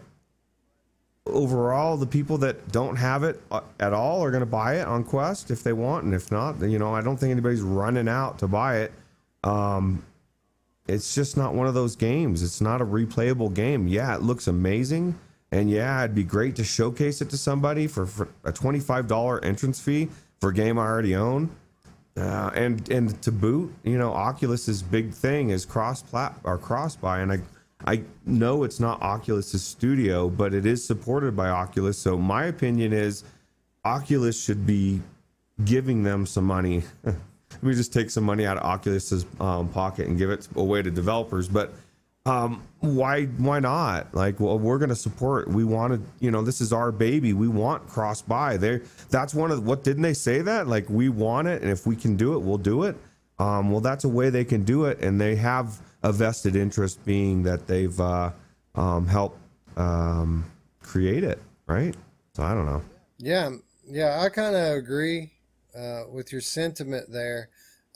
overall, 1.27 1.97
the 1.97 2.07
people 2.07 2.39
that 2.39 2.71
don't 2.73 2.97
have 2.97 3.25
it 3.25 3.41
uh, 3.51 3.61
at 3.81 3.93
all 3.93 4.23
are 4.23 4.31
going 4.31 4.43
to 4.43 4.47
buy 4.47 4.77
it 4.77 4.87
on 4.87 5.05
Quest 5.05 5.51
if 5.51 5.63
they 5.63 5.73
want, 5.73 6.05
and 6.05 6.15
if 6.15 6.31
not, 6.31 6.61
you 6.61 6.79
know, 6.79 6.95
I 6.95 7.03
don't 7.03 7.17
think 7.17 7.31
anybody's 7.31 7.63
running 7.63 8.09
out 8.09 8.39
to 8.39 8.49
buy 8.49 8.79
it. 8.79 8.93
Um, 9.45 10.05
it's 10.89 11.15
just 11.15 11.37
not 11.37 11.55
one 11.55 11.67
of 11.67 11.75
those 11.75 11.97
games. 11.97 12.43
It's 12.43 12.61
not 12.61 12.81
a 12.81 12.85
replayable 12.85 13.53
game. 13.53 13.89
Yeah, 13.89 14.15
it 14.15 14.23
looks 14.23 14.47
amazing, 14.47 15.19
and 15.57 15.71
yeah, 15.71 16.05
it'd 16.05 16.15
be 16.15 16.25
great 16.25 16.55
to 16.57 16.65
showcase 16.65 17.21
it 17.21 17.31
to 17.31 17.37
somebody 17.39 17.87
for, 17.87 18.07
for 18.07 18.29
a 18.45 18.53
twenty-five 18.53 19.09
dollar 19.09 19.43
entrance 19.45 19.81
fee 19.81 20.09
for 20.41 20.51
a 20.51 20.55
game 20.55 20.79
I 20.79 20.87
already 20.87 21.17
own. 21.17 21.51
Uh, 22.17 22.51
and 22.55 22.89
and 22.91 23.21
to 23.23 23.33
boot, 23.33 23.73
you 23.83 23.99
know, 23.99 24.13
Oculus's 24.13 24.83
big 24.83 25.13
thing 25.13 25.51
is 25.51 25.65
cross 25.65 26.03
plat 26.03 26.35
or 26.45 26.59
cross 26.59 26.97
buy, 26.97 27.21
and 27.21 27.33
I 27.33 27.41
I 27.87 28.03
know 28.25 28.65
it's 28.65 28.81
not 28.81 29.03
Oculus's 29.03 29.63
studio, 29.63 30.29
but 30.29 30.55
it 30.55 30.67
is 30.67 30.85
supported 30.85 31.37
by 31.37 31.49
Oculus. 31.49 31.99
So 31.99 32.17
my 32.17 32.45
opinion 32.45 32.93
is 32.93 33.25
Oculus 33.85 34.43
should 34.43 34.67
be 34.67 35.01
giving 35.65 36.03
them 36.03 36.27
some 36.27 36.45
money. 36.45 36.83
Let 37.05 37.63
me 37.63 37.75
just 37.75 37.93
take 37.93 38.11
some 38.11 38.25
money 38.25 38.45
out 38.45 38.59
of 38.59 38.65
Oculus's 38.65 39.25
um, 39.41 39.69
pocket 39.69 40.07
and 40.07 40.19
give 40.19 40.31
it 40.31 40.49
away 40.57 40.83
to 40.83 40.91
developers. 40.91 41.49
But 41.49 41.73
um, 42.27 42.65
why 42.81 43.25
why 43.25 43.61
not? 43.61 44.13
Like, 44.13 44.41
well, 44.41 44.59
we're 44.59 44.79
going 44.79 44.89
to 44.91 44.97
support. 44.97 45.49
We 45.49 45.65
want 45.65 45.93
to, 45.95 46.01
you 46.19 46.33
know, 46.33 46.43
this 46.43 46.61
is 46.61 46.73
our 46.73 46.91
baby. 46.91 47.33
We 47.33 47.47
want 47.47 47.89
cross 47.89 48.21
buy. 48.21 48.57
There, 48.57 48.83
that's 49.11 49.33
one 49.33 49.53
of 49.53 49.65
what 49.65 49.85
didn't 49.85 50.03
they 50.03 50.13
say 50.13 50.43
that? 50.43 50.67
Like, 50.67 50.91
we 50.91 51.09
want 51.09 51.47
it, 51.47 51.63
and 51.63 51.71
if 51.71 51.87
we 51.87 51.95
can 51.95 52.17
do 52.17 52.35
it, 52.35 52.41
we'll 52.41 52.59
do 52.59 52.83
it. 52.83 52.97
Um, 53.39 53.71
well, 53.71 53.81
that's 53.81 54.05
a 54.05 54.09
way 54.09 54.29
they 54.29 54.45
can 54.45 54.65
do 54.65 54.87
it, 54.87 54.99
and 55.01 55.21
they 55.21 55.37
have 55.37 55.81
a 56.03 56.13
vested 56.13 56.57
interest 56.57 57.05
being 57.05 57.45
that 57.45 57.67
they've 57.69 57.99
uh, 58.01 58.33
um, 58.75 59.07
helped 59.07 59.39
um, 59.77 60.45
create 60.83 61.23
it, 61.23 61.41
right? 61.67 61.95
So 62.35 62.43
I 62.43 62.55
don't 62.55 62.67
know. 62.67 62.83
Yeah, 63.19 63.51
yeah, 63.87 64.21
I 64.21 64.31
kind 64.31 64.57
of 64.57 64.77
agree 64.77 65.33
uh, 65.79 66.03
with 66.11 66.33
your 66.33 66.41
sentiment 66.41 67.07
there. 67.11 67.51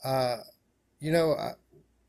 Uh, 0.05 0.37
you 0.99 1.11
know, 1.11 1.35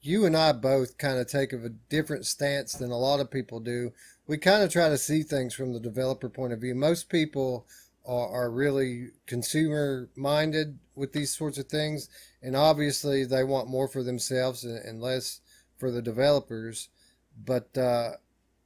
you 0.03 0.25
and 0.27 0.37
I 0.37 0.53
both 0.53 0.99
kind 0.99 1.19
of 1.19 1.29
take 1.29 1.53
of 1.53 1.65
a 1.65 1.69
different 1.69 2.27
stance 2.27 2.73
than 2.73 2.91
a 2.91 2.99
lot 2.99 3.21
of 3.21 3.31
people 3.31 3.61
do. 3.61 3.93
We 4.27 4.37
kind 4.37 4.62
of 4.62 4.73
try 4.73 4.88
to 4.88 4.99
see 4.99 5.23
things 5.23 5.55
from 5.55 5.73
the 5.73 5.81
developer 5.81 6.29
point 6.29 6.53
of 6.53 6.61
view. 6.61 6.75
Most 6.75 7.09
people 7.09 7.67
are, 8.05 8.29
are 8.29 8.51
really 8.51 9.11
consumer 9.27 10.09
minded 10.17 10.79
with 10.95 11.12
these 11.12 11.35
sorts 11.37 11.57
of 11.57 11.67
things, 11.67 12.09
and 12.43 12.57
obviously 12.57 13.25
they 13.25 13.45
want 13.45 13.69
more 13.69 13.88
for 13.88 14.03
themselves 14.03 14.65
and, 14.65 14.85
and 14.85 15.01
less 15.01 15.41
for 15.79 15.91
the 15.91 16.03
developers, 16.03 16.88
but 17.45 17.77
uh, 17.79 18.11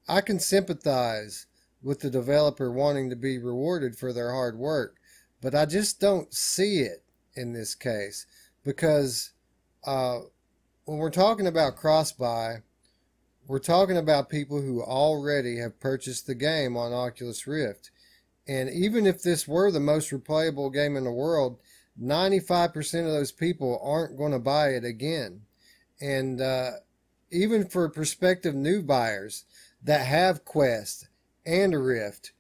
I 0.08 0.20
can 0.20 0.38
sympathize 0.38 1.46
with 1.82 2.00
the 2.00 2.10
developer 2.10 2.70
wanting 2.70 3.10
to 3.10 3.16
be 3.16 3.38
rewarded 3.38 3.96
for 3.96 4.12
their 4.12 4.32
hard 4.32 4.58
work. 4.58 4.96
but 5.40 5.54
I 5.54 5.66
just 5.66 6.00
don't 6.00 6.32
see 6.34 6.80
it 6.80 7.04
in 7.34 7.52
this 7.52 7.74
case 7.74 8.26
because 8.64 9.32
uh, 9.86 10.20
when 10.86 10.98
we're 10.98 11.10
talking 11.10 11.48
about 11.48 11.76
cross 11.76 12.12
buy, 12.12 12.62
we're 13.48 13.58
talking 13.58 13.96
about 13.96 14.30
people 14.30 14.62
who 14.62 14.82
already 14.82 15.58
have 15.58 15.80
purchased 15.80 16.26
the 16.26 16.34
game 16.34 16.76
on 16.76 16.92
Oculus 16.92 17.46
Rift. 17.46 17.90
And 18.46 18.70
even 18.70 19.04
if 19.04 19.20
this 19.20 19.48
were 19.48 19.72
the 19.72 19.80
most 19.80 20.10
replayable 20.10 20.72
game 20.72 20.96
in 20.96 21.02
the 21.02 21.10
world, 21.10 21.58
95% 22.00 22.76
of 23.00 23.12
those 23.12 23.32
people 23.32 23.80
aren't 23.82 24.16
going 24.16 24.30
to 24.30 24.38
buy 24.38 24.70
it 24.70 24.84
again. 24.84 25.42
And 26.00 26.40
uh, 26.40 26.72
even 27.32 27.66
for 27.66 27.88
prospective 27.88 28.54
new 28.54 28.80
buyers 28.80 29.44
that 29.82 30.06
have 30.06 30.44
Quest 30.44 31.08
and 31.44 31.74
a 31.74 31.78
Rift, 31.78 32.30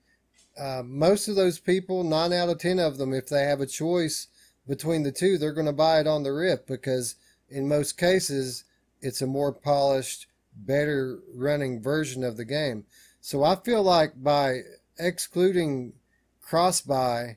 uh, 0.56 0.82
most 0.84 1.26
of 1.26 1.34
those 1.34 1.58
people, 1.58 2.04
nine 2.04 2.32
out 2.32 2.48
of 2.48 2.58
10 2.58 2.78
of 2.78 2.96
them, 2.96 3.12
if 3.12 3.28
they 3.28 3.42
have 3.42 3.60
a 3.60 3.66
choice 3.66 4.28
between 4.68 5.02
the 5.02 5.12
two, 5.12 5.36
they're 5.36 5.52
going 5.52 5.66
to 5.66 5.72
buy 5.72 5.98
it 5.98 6.06
on 6.06 6.22
the 6.22 6.32
Rift 6.32 6.68
because 6.68 7.16
in 7.48 7.68
most 7.68 7.98
cases, 7.98 8.64
it's 9.00 9.22
a 9.22 9.26
more 9.26 9.52
polished, 9.52 10.26
better 10.54 11.20
running 11.34 11.82
version 11.82 12.24
of 12.24 12.36
the 12.36 12.44
game. 12.44 12.84
So 13.20 13.42
I 13.44 13.56
feel 13.56 13.82
like 13.82 14.12
by 14.22 14.60
excluding 14.98 15.92
cross 16.40 16.80
buy 16.80 17.36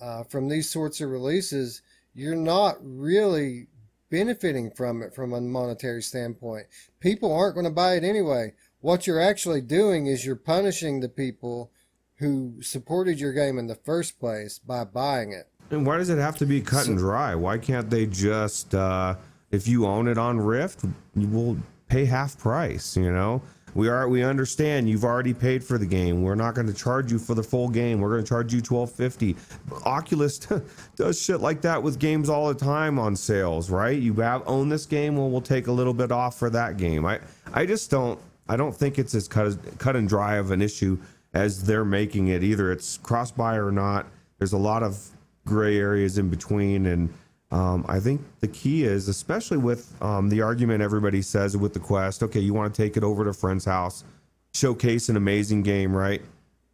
uh, 0.00 0.24
from 0.24 0.48
these 0.48 0.68
sorts 0.68 1.00
of 1.00 1.10
releases, 1.10 1.82
you're 2.14 2.36
not 2.36 2.76
really 2.80 3.68
benefiting 4.10 4.70
from 4.70 5.02
it 5.02 5.14
from 5.14 5.32
a 5.32 5.40
monetary 5.40 6.02
standpoint. 6.02 6.66
People 7.00 7.32
aren't 7.32 7.54
going 7.54 7.64
to 7.64 7.70
buy 7.70 7.94
it 7.94 8.04
anyway. 8.04 8.52
What 8.80 9.06
you're 9.06 9.20
actually 9.20 9.60
doing 9.60 10.06
is 10.06 10.24
you're 10.24 10.36
punishing 10.36 11.00
the 11.00 11.08
people 11.08 11.70
who 12.16 12.60
supported 12.62 13.20
your 13.20 13.32
game 13.32 13.58
in 13.58 13.66
the 13.66 13.74
first 13.74 14.18
place 14.18 14.58
by 14.58 14.84
buying 14.84 15.32
it. 15.32 15.48
And 15.70 15.86
why 15.86 15.98
does 15.98 16.08
it 16.08 16.18
have 16.18 16.36
to 16.38 16.46
be 16.46 16.60
cut 16.60 16.84
so, 16.84 16.90
and 16.90 16.98
dry? 16.98 17.34
Why 17.34 17.58
can't 17.58 17.90
they 17.90 18.06
just, 18.06 18.74
uh, 18.74 19.16
if 19.50 19.66
you 19.66 19.86
own 19.86 20.08
it 20.08 20.18
on 20.18 20.38
Rift, 20.38 20.84
you 21.14 21.28
will 21.28 21.56
pay 21.88 22.04
half 22.04 22.38
price, 22.38 22.96
you 22.96 23.12
know? 23.12 23.42
We 23.74 23.88
are 23.88 24.08
we 24.08 24.24
understand 24.24 24.88
you've 24.88 25.04
already 25.04 25.34
paid 25.34 25.62
for 25.62 25.78
the 25.78 25.86
game. 25.86 26.22
We're 26.22 26.34
not 26.34 26.54
going 26.54 26.66
to 26.66 26.72
charge 26.72 27.12
you 27.12 27.18
for 27.18 27.34
the 27.34 27.42
full 27.42 27.68
game. 27.68 28.00
We're 28.00 28.10
going 28.10 28.24
to 28.24 28.28
charge 28.28 28.52
you 28.52 28.60
1250. 28.60 29.36
Oculus 29.84 30.38
does 30.96 31.20
shit 31.20 31.40
like 31.40 31.60
that 31.62 31.82
with 31.82 31.98
games 31.98 32.28
all 32.28 32.48
the 32.48 32.54
time 32.54 32.98
on 32.98 33.14
sales, 33.14 33.70
right? 33.70 34.00
You 34.00 34.14
have 34.14 34.42
own 34.46 34.68
this 34.68 34.86
game, 34.86 35.16
well 35.16 35.30
we'll 35.30 35.40
take 35.40 35.66
a 35.66 35.72
little 35.72 35.94
bit 35.94 36.10
off 36.10 36.38
for 36.38 36.50
that 36.50 36.76
game. 36.76 37.04
I 37.04 37.20
I 37.52 37.66
just 37.66 37.90
don't 37.90 38.18
I 38.48 38.56
don't 38.56 38.74
think 38.74 38.98
it's 38.98 39.14
as 39.14 39.28
cut 39.28 39.56
cut 39.78 39.96
and 39.96 40.08
dry 40.08 40.36
of 40.36 40.50
an 40.50 40.62
issue 40.62 40.98
as 41.34 41.64
they're 41.64 41.84
making 41.84 42.28
it. 42.28 42.42
Either 42.42 42.72
it's 42.72 42.96
cross 42.98 43.30
buy 43.30 43.56
or 43.56 43.70
not. 43.70 44.06
There's 44.38 44.54
a 44.54 44.58
lot 44.58 44.82
of 44.82 44.98
gray 45.44 45.78
areas 45.78 46.18
in 46.18 46.28
between 46.28 46.86
and 46.86 47.12
um, 47.50 47.86
I 47.88 47.98
think 47.98 48.20
the 48.40 48.48
key 48.48 48.84
is, 48.84 49.08
especially 49.08 49.56
with 49.56 49.94
um, 50.02 50.28
the 50.28 50.42
argument 50.42 50.82
everybody 50.82 51.22
says 51.22 51.56
with 51.56 51.72
the 51.72 51.80
Quest, 51.80 52.22
okay, 52.22 52.40
you 52.40 52.52
want 52.52 52.74
to 52.74 52.82
take 52.82 52.96
it 52.96 53.02
over 53.02 53.24
to 53.24 53.30
a 53.30 53.34
friend's 53.34 53.64
house, 53.64 54.04
showcase 54.52 55.08
an 55.08 55.16
amazing 55.16 55.62
game, 55.62 55.96
right? 55.96 56.20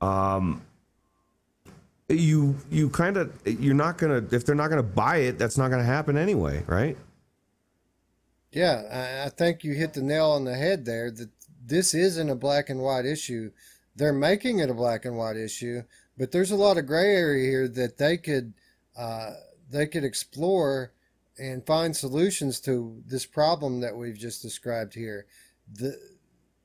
Um, 0.00 0.62
you 2.08 2.56
you 2.70 2.90
kind 2.90 3.16
of 3.16 3.32
you're 3.46 3.74
not 3.74 3.98
gonna 3.98 4.22
if 4.30 4.44
they're 4.44 4.54
not 4.54 4.68
gonna 4.68 4.82
buy 4.82 5.18
it, 5.18 5.38
that's 5.38 5.56
not 5.56 5.70
gonna 5.70 5.84
happen 5.84 6.18
anyway, 6.18 6.62
right? 6.66 6.98
Yeah, 8.50 9.24
I, 9.24 9.30
think 9.30 9.64
you 9.64 9.74
hit 9.74 9.94
the 9.94 10.02
nail 10.02 10.30
on 10.30 10.44
the 10.44 10.54
head 10.54 10.84
there. 10.84 11.10
That 11.10 11.28
this 11.64 11.92
isn't 11.92 12.30
a 12.30 12.36
black 12.36 12.70
and 12.70 12.80
white 12.80 13.04
issue. 13.04 13.50
They're 13.96 14.12
making 14.12 14.60
it 14.60 14.70
a 14.70 14.74
black 14.74 15.04
and 15.04 15.16
white 15.16 15.36
issue, 15.36 15.82
but 16.16 16.30
there's 16.30 16.52
a 16.52 16.56
lot 16.56 16.78
of 16.78 16.86
gray 16.86 17.16
area 17.16 17.48
here 17.48 17.68
that 17.68 17.96
they 17.98 18.16
could. 18.16 18.52
Uh, 18.96 19.32
they 19.74 19.86
could 19.88 20.04
explore 20.04 20.92
and 21.36 21.66
find 21.66 21.96
solutions 21.96 22.60
to 22.60 23.02
this 23.06 23.26
problem 23.26 23.80
that 23.80 23.96
we've 23.96 24.16
just 24.16 24.40
described 24.40 24.94
here. 24.94 25.26
The, 25.72 25.98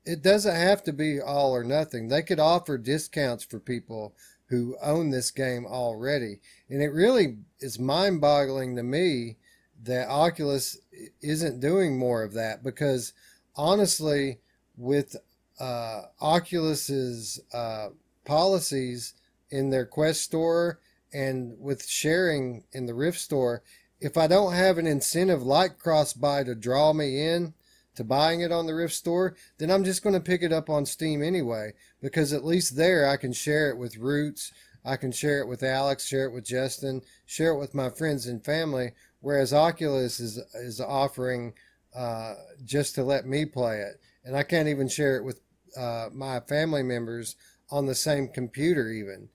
it 0.05 0.21
doesn't 0.21 0.55
have 0.55 0.83
to 0.83 0.93
be 0.93 1.19
all 1.19 1.55
or 1.55 1.63
nothing. 1.63 2.07
They 2.07 2.21
could 2.21 2.39
offer 2.39 2.77
discounts 2.77 3.43
for 3.43 3.59
people 3.59 4.13
who 4.49 4.77
own 4.81 5.09
this 5.09 5.31
game 5.31 5.65
already. 5.65 6.39
And 6.69 6.83
it 6.83 6.93
really 6.93 7.37
is 7.59 7.79
mind 7.79 8.21
boggling 8.21 8.75
to 8.75 8.83
me 8.83 9.37
that 9.83 10.07
Oculus 10.07 10.77
isn't 11.21 11.59
doing 11.59 11.97
more 11.97 12.21
of 12.21 12.33
that 12.33 12.63
because 12.63 13.13
honestly, 13.55 14.37
with 14.77 15.15
uh, 15.59 16.03
Oculus's 16.21 17.39
uh, 17.51 17.89
policies 18.23 19.13
in 19.49 19.71
their 19.71 19.85
Quest 19.85 20.21
store 20.21 20.79
and 21.13 21.55
with 21.59 21.85
sharing 21.85 22.63
in 22.71 22.85
the 22.85 22.93
Rift 22.93 23.19
store, 23.19 23.63
if 23.99 24.17
I 24.17 24.27
don't 24.27 24.53
have 24.53 24.77
an 24.77 24.87
incentive 24.87 25.43
like 25.43 25.77
cross 25.77 26.13
buy 26.13 26.43
to 26.43 26.55
draw 26.55 26.93
me 26.93 27.27
in 27.27 27.53
to 27.95 28.03
buying 28.03 28.41
it 28.41 28.51
on 28.51 28.65
the 28.65 28.75
Rift 28.75 28.93
store, 28.93 29.35
then 29.57 29.69
I'm 29.69 29.83
just 29.83 30.03
going 30.03 30.13
to 30.13 30.21
pick 30.21 30.41
it 30.41 30.53
up 30.53 30.69
on 30.69 30.85
Steam 30.85 31.21
anyway 31.21 31.73
because 32.01 32.31
at 32.31 32.45
least 32.45 32.77
there 32.77 33.07
I 33.07 33.17
can 33.17 33.33
share 33.33 33.69
it 33.69 33.77
with 33.77 33.97
Roots, 33.97 34.53
I 34.85 34.95
can 34.95 35.11
share 35.11 35.39
it 35.39 35.47
with 35.47 35.63
Alex, 35.63 36.05
share 36.05 36.25
it 36.25 36.33
with 36.33 36.45
Justin, 36.45 37.01
share 37.25 37.51
it 37.51 37.59
with 37.59 37.75
my 37.75 37.89
friends 37.89 38.27
and 38.27 38.43
family. 38.43 38.91
Whereas 39.21 39.53
Oculus 39.53 40.19
is 40.21 40.37
is 40.53 40.79
offering 40.79 41.53
uh, 41.93 42.35
just 42.63 42.95
to 42.95 43.03
let 43.03 43.25
me 43.25 43.45
play 43.45 43.81
it, 43.81 43.99
and 44.23 44.35
I 44.37 44.43
can't 44.43 44.69
even 44.69 44.87
share 44.87 45.17
it 45.17 45.25
with 45.25 45.41
uh, 45.75 46.07
my 46.13 46.39
family 46.39 46.83
members 46.83 47.35
on 47.69 47.85
the 47.85 47.95
same 47.95 48.29
computer 48.29 48.89
even. 48.89 49.27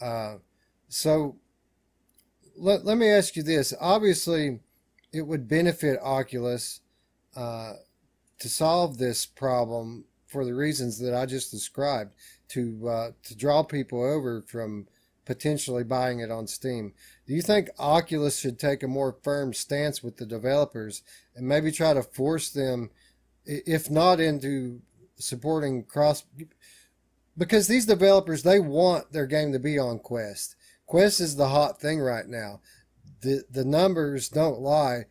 Uh, 0.00 0.36
so 0.90 1.36
let, 2.56 2.84
let 2.84 2.98
me 2.98 3.08
ask 3.08 3.36
you 3.36 3.42
this. 3.42 3.72
Obviously, 3.80 4.60
it 5.12 5.22
would 5.22 5.48
benefit 5.48 5.98
Oculus 6.02 6.80
uh, 7.34 7.74
to 8.38 8.48
solve 8.48 8.98
this 8.98 9.24
problem 9.24 10.04
for 10.26 10.44
the 10.44 10.54
reasons 10.54 10.98
that 10.98 11.14
I 11.14 11.26
just 11.26 11.50
described 11.50 12.14
to 12.48 12.88
uh, 12.88 13.10
to 13.24 13.36
draw 13.36 13.62
people 13.62 14.02
over 14.02 14.42
from 14.42 14.86
potentially 15.24 15.84
buying 15.84 16.18
it 16.20 16.30
on 16.30 16.46
Steam. 16.46 16.92
Do 17.26 17.34
you 17.34 17.42
think 17.42 17.70
Oculus 17.78 18.38
should 18.38 18.58
take 18.58 18.82
a 18.82 18.88
more 18.88 19.16
firm 19.22 19.54
stance 19.54 20.02
with 20.02 20.16
the 20.16 20.26
developers 20.26 21.02
and 21.36 21.46
maybe 21.46 21.70
try 21.70 21.94
to 21.94 22.02
force 22.02 22.50
them, 22.50 22.90
if 23.44 23.88
not 23.90 24.18
into 24.18 24.80
supporting 25.16 25.84
cross, 25.84 26.24
because 27.38 27.68
these 27.68 27.86
developers 27.86 28.42
they 28.42 28.58
want 28.58 29.12
their 29.12 29.26
game 29.26 29.52
to 29.52 29.60
be 29.60 29.78
on 29.78 29.98
Quest. 29.98 30.56
Quest 30.90 31.20
is 31.20 31.36
the 31.36 31.50
hot 31.50 31.80
thing 31.80 32.00
right 32.00 32.26
now. 32.26 32.60
The 33.20 33.44
the 33.48 33.64
numbers 33.64 34.28
don't 34.28 34.58
lie. 34.58 35.04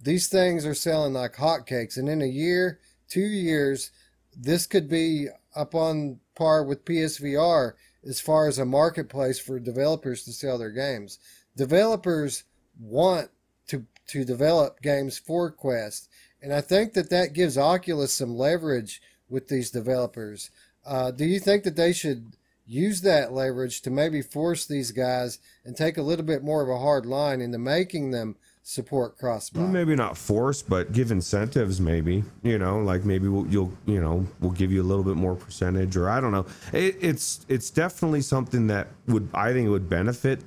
These 0.00 0.28
things 0.28 0.64
are 0.64 0.72
selling 0.72 1.14
like 1.14 1.34
hotcakes, 1.34 1.96
and 1.96 2.08
in 2.08 2.22
a 2.22 2.26
year, 2.26 2.78
two 3.08 3.26
years, 3.26 3.90
this 4.36 4.68
could 4.68 4.88
be 4.88 5.26
up 5.56 5.74
on 5.74 6.20
par 6.36 6.62
with 6.62 6.84
PSVR 6.84 7.72
as 8.08 8.20
far 8.20 8.46
as 8.46 8.60
a 8.60 8.64
marketplace 8.64 9.40
for 9.40 9.58
developers 9.58 10.22
to 10.26 10.32
sell 10.32 10.58
their 10.58 10.70
games. 10.70 11.18
Developers 11.56 12.44
want 12.78 13.30
to 13.66 13.84
to 14.06 14.24
develop 14.24 14.80
games 14.80 15.18
for 15.18 15.50
Quest, 15.50 16.08
and 16.40 16.54
I 16.54 16.60
think 16.60 16.92
that 16.92 17.10
that 17.10 17.32
gives 17.32 17.58
Oculus 17.58 18.14
some 18.14 18.36
leverage 18.36 19.02
with 19.28 19.48
these 19.48 19.72
developers. 19.72 20.52
Uh, 20.84 21.10
do 21.10 21.24
you 21.24 21.40
think 21.40 21.64
that 21.64 21.74
they 21.74 21.92
should 21.92 22.36
use 22.66 23.00
that 23.02 23.32
leverage 23.32 23.80
to 23.82 23.90
maybe 23.90 24.20
force 24.20 24.66
these 24.66 24.90
guys 24.90 25.38
and 25.64 25.76
take 25.76 25.96
a 25.96 26.02
little 26.02 26.24
bit 26.24 26.42
more 26.42 26.62
of 26.62 26.68
a 26.68 26.78
hard 26.78 27.06
line 27.06 27.40
into 27.40 27.58
making 27.58 28.10
them 28.10 28.36
support 28.62 29.16
crossbuy. 29.16 29.70
Maybe 29.70 29.94
not 29.94 30.18
force, 30.18 30.60
but 30.60 30.92
give 30.92 31.12
incentives. 31.12 31.80
Maybe 31.80 32.24
you 32.42 32.58
know, 32.58 32.80
like 32.80 33.04
maybe 33.04 33.28
we'll, 33.28 33.46
you'll 33.46 33.72
you 33.86 34.00
know 34.00 34.26
we'll 34.40 34.52
give 34.52 34.72
you 34.72 34.82
a 34.82 34.84
little 34.84 35.04
bit 35.04 35.16
more 35.16 35.36
percentage, 35.36 35.96
or 35.96 36.10
I 36.10 36.20
don't 36.20 36.32
know. 36.32 36.46
It, 36.72 36.96
it's 37.00 37.46
it's 37.48 37.70
definitely 37.70 38.22
something 38.22 38.66
that 38.66 38.88
would 39.06 39.28
I 39.32 39.52
think 39.52 39.68
would 39.70 39.88
benefit 39.88 40.42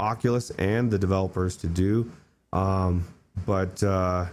Oculus 0.00 0.50
and 0.52 0.90
the 0.90 0.98
developers 0.98 1.56
to 1.58 1.66
do. 1.66 2.10
Um, 2.52 3.04
but 3.44 3.82
uh, 3.82 4.26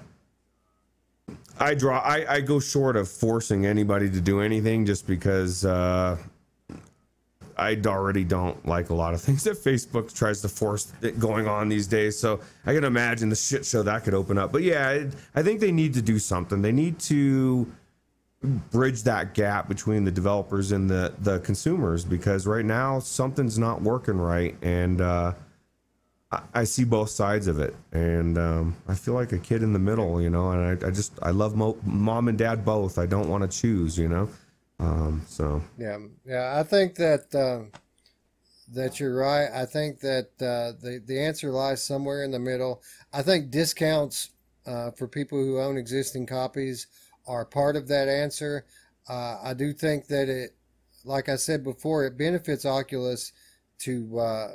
I 1.59 1.73
draw 1.73 1.99
I, 1.99 2.35
I 2.35 2.41
go 2.41 2.59
short 2.59 2.95
of 2.95 3.09
forcing 3.09 3.65
anybody 3.65 4.09
to 4.09 4.21
do 4.21 4.39
anything 4.39 4.85
just 4.85 5.05
because 5.05 5.65
uh, 5.65 6.17
I 7.61 7.79
already 7.85 8.23
don't 8.23 8.65
like 8.65 8.89
a 8.89 8.95
lot 8.95 9.13
of 9.13 9.21
things 9.21 9.43
that 9.43 9.57
Facebook 9.57 10.13
tries 10.13 10.41
to 10.41 10.49
force 10.49 10.91
going 11.19 11.47
on 11.47 11.69
these 11.69 11.85
days. 11.85 12.17
So 12.19 12.41
I 12.65 12.73
can 12.73 12.83
imagine 12.83 13.29
the 13.29 13.35
shit 13.35 13.65
show 13.65 13.83
that 13.83 14.03
could 14.03 14.15
open 14.15 14.37
up. 14.37 14.51
But 14.51 14.63
yeah, 14.63 15.05
I 15.35 15.43
think 15.43 15.59
they 15.59 15.71
need 15.71 15.93
to 15.93 16.01
do 16.01 16.17
something. 16.17 16.61
They 16.61 16.71
need 16.71 16.99
to 17.01 17.71
bridge 18.71 19.03
that 19.03 19.35
gap 19.35 19.67
between 19.67 20.03
the 20.03 20.11
developers 20.11 20.71
and 20.71 20.89
the 20.89 21.13
the 21.19 21.39
consumers 21.41 22.03
because 22.03 22.47
right 22.47 22.65
now 22.65 22.97
something's 22.99 23.59
not 23.59 23.83
working 23.83 24.17
right 24.17 24.55
and 24.63 24.99
uh, 24.99 25.31
I, 26.31 26.41
I, 26.55 26.63
see 26.63 26.83
both 26.83 27.11
sides 27.11 27.45
of 27.45 27.59
it 27.59 27.75
and 27.91 28.39
um, 28.39 28.75
I 28.87 28.95
feel 28.95 29.13
like 29.13 29.31
a 29.31 29.37
kid 29.37 29.61
in 29.61 29.73
the 29.73 29.79
middle 29.79 30.19
you 30.19 30.31
know 30.31 30.49
and 30.49 30.83
I, 30.83 30.87
I 30.87 30.89
just 30.89 31.13
I 31.21 31.29
love 31.29 31.55
mo- 31.55 31.77
mom 31.83 32.29
and 32.29 32.37
dad 32.37 32.65
both 32.65 32.97
I 32.97 33.05
don't 33.05 33.29
want 33.29 33.43
to 33.43 33.59
choose 33.61 33.95
you 33.95 34.09
know 34.09 34.27
um, 34.81 35.21
so 35.27 35.61
yeah, 35.77 35.97
yeah, 36.25 36.59
I 36.59 36.63
think 36.63 36.95
that 36.95 37.33
uh, 37.35 37.77
that 38.73 38.99
you're 38.99 39.15
right. 39.15 39.49
I 39.53 39.65
think 39.65 39.99
that 39.99 40.29
uh, 40.39 40.73
the 40.81 41.01
the 41.05 41.19
answer 41.19 41.51
lies 41.51 41.83
somewhere 41.83 42.23
in 42.23 42.31
the 42.31 42.39
middle. 42.39 42.81
I 43.13 43.21
think 43.21 43.51
discounts 43.51 44.31
uh, 44.65 44.91
for 44.91 45.07
people 45.07 45.37
who 45.37 45.59
own 45.59 45.77
existing 45.77 46.25
copies 46.25 46.87
are 47.27 47.45
part 47.45 47.75
of 47.75 47.87
that 47.89 48.07
answer. 48.07 48.65
Uh, 49.07 49.37
I 49.43 49.53
do 49.53 49.73
think 49.73 50.07
that 50.07 50.29
it, 50.29 50.55
like 51.03 51.29
I 51.29 51.35
said 51.35 51.63
before, 51.63 52.05
it 52.05 52.17
benefits 52.17 52.65
Oculus 52.65 53.33
to 53.79 54.19
uh, 54.19 54.47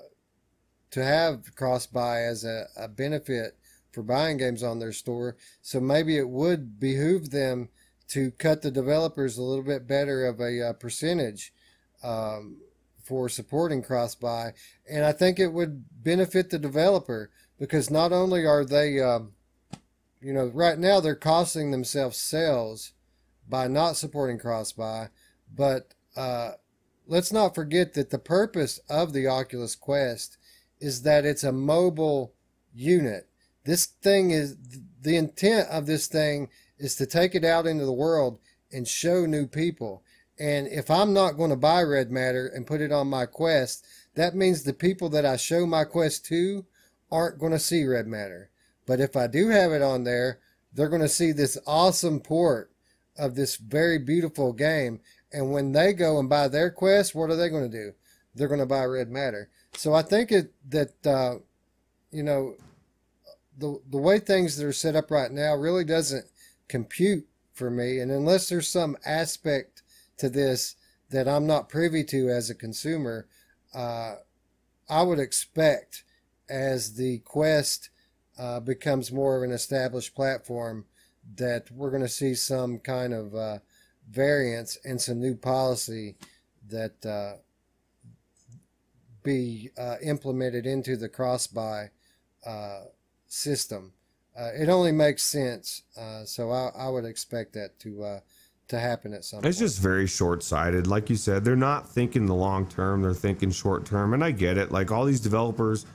to 0.91 1.05
have 1.05 1.55
cross 1.55 1.87
buy 1.87 2.23
as 2.23 2.45
a, 2.45 2.67
a 2.77 2.89
benefit 2.89 3.57
for 3.93 4.03
buying 4.03 4.39
games 4.39 4.63
on 4.63 4.79
their 4.79 4.93
store. 4.93 5.37
So 5.63 5.81
maybe 5.81 6.17
it 6.17 6.29
would 6.29 6.79
behoove 6.81 7.31
them 7.31 7.69
to 8.09 8.31
cut 8.33 8.63
the 8.63 8.71
developers 8.71 9.37
a 9.37 9.43
little 9.43 9.65
bit 9.65 9.87
better 9.87 10.27
of 10.27 10.41
a, 10.41 10.69
uh, 10.69 10.73
percentage. 10.75 11.53
Um, 12.03 12.59
for 13.07 13.29
supporting 13.29 13.83
cross 13.83 14.17
buy, 14.17 14.53
and 14.91 15.05
I 15.05 15.13
think 15.13 15.39
it 15.39 15.53
would 15.53 15.85
benefit 16.03 16.51
the 16.51 16.59
developer 16.59 17.31
because 17.57 17.89
not 17.89 18.13
only 18.13 18.45
are 18.45 18.65
they, 18.65 19.01
um, 19.01 19.33
you 20.21 20.33
know, 20.33 20.47
right 20.47 20.77
now 20.77 20.99
they're 20.99 21.15
costing 21.15 21.71
themselves 21.71 22.19
sales 22.19 22.95
by 23.49 23.69
not 23.69 23.97
supporting 23.97 24.39
cross 24.39 24.73
buy, 24.73 25.11
but 25.55 25.95
uh, 26.17 26.53
let's 27.07 27.33
not 27.33 27.55
forget 27.55 27.95
that 27.95 28.11
the 28.11 28.19
purpose 28.19 28.81
of 28.91 29.13
the 29.13 29.29
Oculus 29.29 29.77
Quest 29.77 30.37
is 30.81 31.03
that 31.03 31.25
it's 31.25 31.45
a 31.45 31.53
mobile 31.53 32.35
unit. 32.75 33.29
This 33.65 33.87
thing 33.87 34.33
is 34.33 34.57
the 35.01 35.17
intent 35.17 35.69
of 35.69 35.87
this 35.87 36.09
thing 36.09 36.49
is 36.79 36.95
to 36.97 37.07
take 37.07 37.35
it 37.35 37.45
out 37.45 37.67
into 37.67 37.85
the 37.85 37.93
world 37.93 38.39
and 38.73 38.87
show 38.87 39.27
new 39.27 39.47
people. 39.47 40.03
And 40.39 40.67
if 40.67 40.91
I'm 40.91 41.13
not 41.13 41.37
going 41.37 41.51
to 41.51 41.57
buy 41.57 41.83
red 41.83 42.11
matter 42.11 42.47
and 42.47 42.67
put 42.67 42.81
it 42.81 42.93
on 42.93 43.09
my 43.09 43.27
quest, 43.27 43.85
that 44.15 44.35
means 44.35 44.63
the 44.63 44.75
people 44.75 45.09
that 45.11 45.25
I 45.25 45.37
show 45.37 45.67
my 45.67 45.85
quest 45.85 46.27
to 46.27 46.67
aren't 47.11 47.39
going 47.39 47.53
to 47.53 47.59
see 47.59 47.85
red 47.85 48.07
matter. 48.07 48.51
But 48.87 49.01
if 49.01 49.17
I 49.17 49.27
do 49.27 49.49
have 49.49 49.73
it 49.73 49.83
on 49.83 50.05
there, 50.05 50.41
they're 50.73 50.89
going 50.89 51.03
to 51.03 51.09
see 51.09 51.33
this 51.33 51.59
awesome 51.67 52.21
port 52.21 52.71
of 53.19 53.35
this 53.35 53.57
very 53.57 53.99
beautiful 53.99 54.53
game. 54.53 55.01
And 55.33 55.53
when 55.53 55.73
they 55.73 55.93
go 55.93 56.19
and 56.19 56.29
buy 56.29 56.49
their 56.49 56.71
quest, 56.71 57.15
what 57.15 57.31
are 57.31 57.37
they 57.37 57.49
going 57.49 57.71
to 57.71 57.77
do? 57.77 57.93
They're 58.35 58.49
going 58.49 58.61
to 58.61 58.67
buy 58.67 58.85
red 58.85 59.11
matter. 59.11 59.49
So 59.75 59.95
I 59.95 60.03
think 60.03 60.33
it 60.33 60.53
that 60.71 61.07
uh, 61.07 61.37
you 62.11 62.23
know 62.23 62.55
the 63.59 63.81
the 63.91 63.99
way 63.99 64.19
things 64.19 64.57
that 64.57 64.67
are 64.67 64.73
set 64.73 64.97
up 64.97 65.11
right 65.11 65.31
now 65.31 65.55
really 65.55 65.85
doesn't 65.85 66.27
compute 66.69 67.27
for 67.53 67.71
me. 67.71 67.99
And 67.99 68.11
unless 68.11 68.49
there's 68.49 68.69
some 68.69 68.97
aspect 69.05 69.83
to 70.19 70.29
this 70.29 70.77
that 71.11 71.29
I'm 71.29 71.47
not 71.47 71.69
privy 71.69 72.05
to 72.05 72.29
as 72.29 72.51
a 72.51 72.55
consumer, 72.55 73.27
uh, 73.75 74.17
I 74.89 75.03
would 75.03 75.19
expect 75.19 76.05
as 76.49 76.95
the 76.95 77.19
Quest 77.19 77.91
uh, 78.39 78.61
becomes 78.61 79.13
more 79.13 79.37
of 79.37 79.43
an 79.43 79.53
established 79.53 80.15
platform 80.15 80.87
that 81.37 81.71
we're 81.71 81.91
going 81.91 82.03
to 82.03 82.09
see 82.09 82.35
some 82.35 82.79
kind 82.79 83.13
of 83.13 83.35
uh, 83.35 83.59
variance 84.09 84.79
and 84.85 85.01
some 85.01 85.21
new 85.21 85.35
policy 85.35 86.17
that 86.69 87.05
uh, 87.05 87.39
be 89.23 89.71
uh, 89.77 89.97
implemented 90.03 90.67
into 90.67 90.97
the 90.97 91.09
cross 91.09 91.47
buy 91.47 91.91
uh, 94.39 94.51
it 94.55 94.69
only 94.69 94.93
makes 94.93 95.23
sense, 95.23 95.83
so 96.25 96.51
I, 96.51 96.71
I, 96.77 96.89
would 96.89 97.05
expect 97.05 97.55
that 97.55 97.79
to 97.81 98.21
to 98.69 98.79
happen 98.79 99.13
at 99.13 99.25
some 99.25 99.39
it's 99.39 99.59
point. 99.59 99.59
just 99.59 99.81
very 99.81 100.07
short-sighted. 100.07 100.87
Like 100.87 101.09
you 101.09 101.17
said 101.17 101.45
they're 101.45 101.57
not 101.57 101.89
thinking 101.89 102.27
the 102.27 102.35
long 102.35 102.67
term 102.67 103.03
they're 103.03 103.15
thinking 103.15 103.51
short 103.51 103.85
term 103.85 104.13
and 104.15 104.25
i 104.25 104.31
get 104.31 104.59
it. 104.59 104.73
Like 104.73 104.91
all 104.91 105.05
these 105.05 105.21
developers 105.21 105.87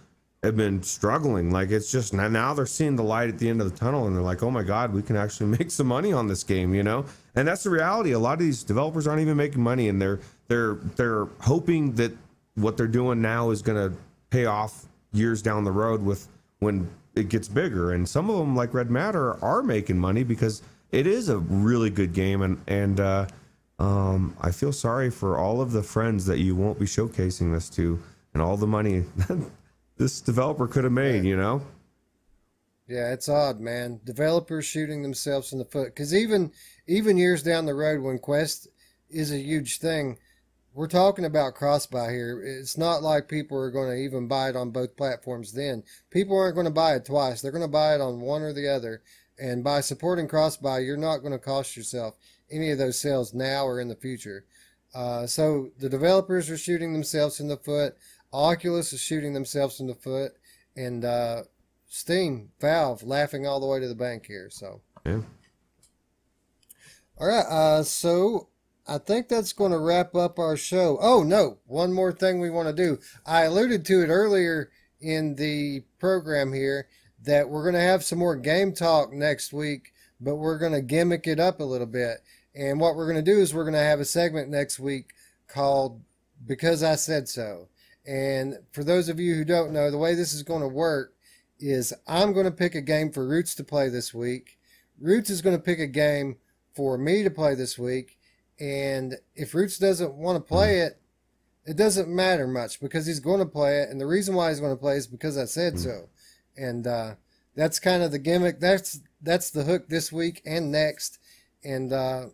have 0.43 0.55
been 0.55 0.81
struggling. 0.81 1.51
Like 1.51 1.69
it's 1.69 1.91
just 1.91 2.13
now 2.13 2.53
they're 2.53 2.65
seeing 2.65 2.95
the 2.95 3.03
light 3.03 3.29
at 3.29 3.37
the 3.37 3.49
end 3.49 3.61
of 3.61 3.71
the 3.71 3.77
tunnel 3.77 4.07
and 4.07 4.15
they're 4.15 4.23
like 4.23 4.43
oh 4.43 4.51
my 4.51 4.63
god 4.63 4.93
we 4.93 5.01
can 5.01 5.15
actually 5.15 5.47
make 5.57 5.71
some 5.71 5.87
money 5.87 6.13
on 6.13 6.27
this 6.27 6.43
game 6.43 6.73
you 6.73 6.83
know? 6.83 7.05
And 7.35 7.47
that's 7.47 7.63
the 7.63 7.69
reality. 7.69 8.11
A 8.11 8.19
lot 8.19 8.33
of 8.33 8.39
these 8.39 8.63
developers 8.63 9.07
aren't 9.07 9.21
even 9.21 9.37
making 9.37 9.61
money 9.61 9.89
and 9.89 10.01
they're 10.01 10.19
they're 10.47 10.75
they're 10.95 11.27
hoping 11.41 11.93
that 11.95 12.11
what 12.55 12.77
they're 12.77 12.87
doing 12.87 13.21
now 13.21 13.49
is 13.49 13.61
going 13.61 13.91
to 13.91 13.97
pay 14.29 14.45
off 14.45 14.85
years 15.13 15.41
down 15.41 15.63
the 15.63 15.71
road 15.71 16.01
with 16.01 16.27
when 16.59 16.89
it 17.15 17.29
gets 17.29 17.47
bigger 17.47 17.91
and 17.91 18.07
some 18.07 18.29
of 18.29 18.37
them 18.37 18.55
like 18.55 18.73
red 18.73 18.89
matter 18.89 19.43
are 19.43 19.61
making 19.61 19.97
money 19.97 20.23
because 20.23 20.61
it 20.91 21.07
is 21.07 21.29
a 21.29 21.37
really 21.37 21.89
good 21.89 22.13
game, 22.13 22.41
and 22.41 22.61
and 22.67 22.99
uh, 22.99 23.27
um, 23.79 24.35
I 24.41 24.51
feel 24.51 24.73
sorry 24.73 25.09
for 25.09 25.37
all 25.37 25.61
of 25.61 25.71
the 25.71 25.83
friends 25.83 26.25
that 26.25 26.39
you 26.39 26.55
won't 26.55 26.79
be 26.79 26.85
showcasing 26.85 27.53
this 27.53 27.69
to, 27.71 27.99
and 28.33 28.43
all 28.43 28.57
the 28.57 28.67
money 28.67 29.05
this 29.97 30.21
developer 30.21 30.67
could 30.67 30.83
have 30.83 30.93
made. 30.93 31.23
You 31.23 31.37
know. 31.37 31.61
Yeah, 32.87 33.13
it's 33.13 33.29
odd, 33.29 33.61
man. 33.61 34.01
Developers 34.03 34.65
shooting 34.65 35.01
themselves 35.01 35.53
in 35.53 35.59
the 35.59 35.65
foot 35.65 35.87
because 35.87 36.13
even 36.13 36.51
even 36.87 37.17
years 37.17 37.41
down 37.41 37.65
the 37.65 37.73
road, 37.73 38.01
when 38.01 38.19
Quest 38.19 38.67
is 39.09 39.31
a 39.31 39.37
huge 39.37 39.79
thing, 39.79 40.17
we're 40.73 40.87
talking 40.87 41.25
about 41.25 41.55
cross 41.55 41.85
buy 41.85 42.11
here. 42.11 42.41
It's 42.41 42.77
not 42.77 43.03
like 43.03 43.27
people 43.27 43.57
are 43.57 43.71
going 43.71 43.89
to 43.89 44.03
even 44.03 44.27
buy 44.27 44.49
it 44.49 44.55
on 44.55 44.71
both 44.71 44.95
platforms. 44.95 45.51
Then 45.51 45.83
people 46.09 46.37
aren't 46.37 46.55
going 46.55 46.65
to 46.65 46.71
buy 46.71 46.95
it 46.95 47.05
twice. 47.05 47.41
They're 47.41 47.51
going 47.51 47.61
to 47.63 47.67
buy 47.67 47.95
it 47.95 48.01
on 48.01 48.21
one 48.21 48.41
or 48.41 48.53
the 48.53 48.67
other. 48.67 49.01
And 49.37 49.63
by 49.63 49.81
supporting 49.81 50.27
cross-buy, 50.27 50.79
you're 50.79 50.97
not 50.97 51.19
going 51.19 51.33
to 51.33 51.39
cost 51.39 51.75
yourself 51.75 52.15
any 52.49 52.69
of 52.71 52.77
those 52.77 52.99
sales 52.99 53.33
now 53.33 53.65
or 53.65 53.79
in 53.79 53.87
the 53.87 53.95
future. 53.95 54.45
Uh, 54.93 55.25
so 55.25 55.71
the 55.79 55.89
developers 55.89 56.49
are 56.49 56.57
shooting 56.57 56.93
themselves 56.93 57.39
in 57.39 57.47
the 57.47 57.57
foot. 57.57 57.95
Oculus 58.33 58.93
is 58.93 59.01
shooting 59.01 59.33
themselves 59.33 59.79
in 59.79 59.87
the 59.87 59.95
foot, 59.95 60.33
and 60.75 61.03
uh, 61.03 61.43
Steam, 61.87 62.49
Valve, 62.61 63.03
laughing 63.03 63.45
all 63.45 63.59
the 63.59 63.67
way 63.67 63.79
to 63.79 63.87
the 63.87 63.95
bank 63.95 64.25
here. 64.25 64.49
So, 64.49 64.81
yeah. 65.05 65.21
All 67.17 67.27
right. 67.27 67.45
Uh, 67.45 67.83
so 67.83 68.47
I 68.87 68.97
think 68.97 69.27
that's 69.27 69.53
going 69.53 69.71
to 69.71 69.79
wrap 69.79 70.15
up 70.15 70.39
our 70.39 70.57
show. 70.57 70.97
Oh 71.01 71.23
no, 71.23 71.59
one 71.65 71.93
more 71.93 72.11
thing 72.11 72.39
we 72.39 72.49
want 72.49 72.67
to 72.67 72.73
do. 72.73 72.99
I 73.25 73.43
alluded 73.43 73.85
to 73.85 74.03
it 74.03 74.07
earlier 74.07 74.71
in 74.99 75.35
the 75.35 75.83
program 75.99 76.53
here 76.53 76.87
that 77.23 77.49
we're 77.49 77.63
going 77.63 77.75
to 77.75 77.81
have 77.81 78.03
some 78.03 78.19
more 78.19 78.35
game 78.35 78.73
talk 78.73 79.13
next 79.13 79.53
week, 79.53 79.93
but 80.19 80.35
we're 80.35 80.57
going 80.57 80.71
to 80.73 80.81
gimmick 80.81 81.27
it 81.27 81.39
up 81.39 81.59
a 81.59 81.65
little 81.65 81.87
bit. 81.87 82.17
And 82.55 82.79
what 82.79 82.95
we're 82.95 83.11
going 83.11 83.23
to 83.23 83.31
do 83.31 83.39
is 83.39 83.53
we're 83.53 83.63
going 83.63 83.73
to 83.73 83.79
have 83.79 83.99
a 83.99 84.05
segment 84.05 84.49
next 84.49 84.79
week 84.79 85.11
called 85.47 86.01
Because 86.45 86.83
I 86.83 86.95
Said 86.95 87.29
So. 87.29 87.69
And 88.05 88.57
for 88.71 88.83
those 88.83 89.09
of 89.09 89.19
you 89.19 89.35
who 89.35 89.45
don't 89.45 89.71
know, 89.71 89.91
the 89.91 89.97
way 89.97 90.15
this 90.15 90.33
is 90.33 90.43
going 90.43 90.61
to 90.61 90.67
work 90.67 91.13
is 91.59 91.93
I'm 92.07 92.33
going 92.33 92.45
to 92.45 92.51
pick 92.51 92.73
a 92.73 92.81
game 92.81 93.11
for 93.11 93.27
Roots 93.27 93.53
to 93.55 93.63
play 93.63 93.89
this 93.89 94.13
week. 94.13 94.57
Roots 94.99 95.29
is 95.29 95.41
going 95.41 95.55
to 95.55 95.61
pick 95.61 95.79
a 95.79 95.87
game 95.87 96.37
for 96.75 96.97
me 96.97 97.23
to 97.23 97.29
play 97.29 97.53
this 97.53 97.77
week. 97.77 98.17
And 98.61 99.17
if 99.35 99.55
Roots 99.55 99.79
doesn't 99.79 100.13
want 100.13 100.37
to 100.37 100.41
play 100.41 100.81
it, 100.81 100.99
it 101.65 101.75
doesn't 101.75 102.07
matter 102.07 102.47
much 102.47 102.79
because 102.79 103.05
he's 103.05 103.19
going 103.19 103.39
to 103.39 103.45
play 103.45 103.79
it. 103.79 103.89
And 103.89 103.99
the 103.99 104.05
reason 104.05 104.35
why 104.35 104.49
he's 104.49 104.59
going 104.59 104.73
to 104.73 104.79
play 104.79 104.95
is 104.95 105.07
because 105.07 105.37
I 105.37 105.45
said 105.45 105.79
so 105.79 106.07
and 106.57 106.87
uh, 106.87 107.15
that's 107.55 107.79
kind 107.79 108.03
of 108.03 108.11
the 108.11 108.19
gimmick. 108.19 108.59
That's 108.59 108.99
that's 109.21 109.51
the 109.51 109.63
hook 109.63 109.87
this 109.89 110.11
week 110.11 110.41
and 110.45 110.71
next. 110.71 111.19
And 111.63 111.93
uh, 111.93 112.27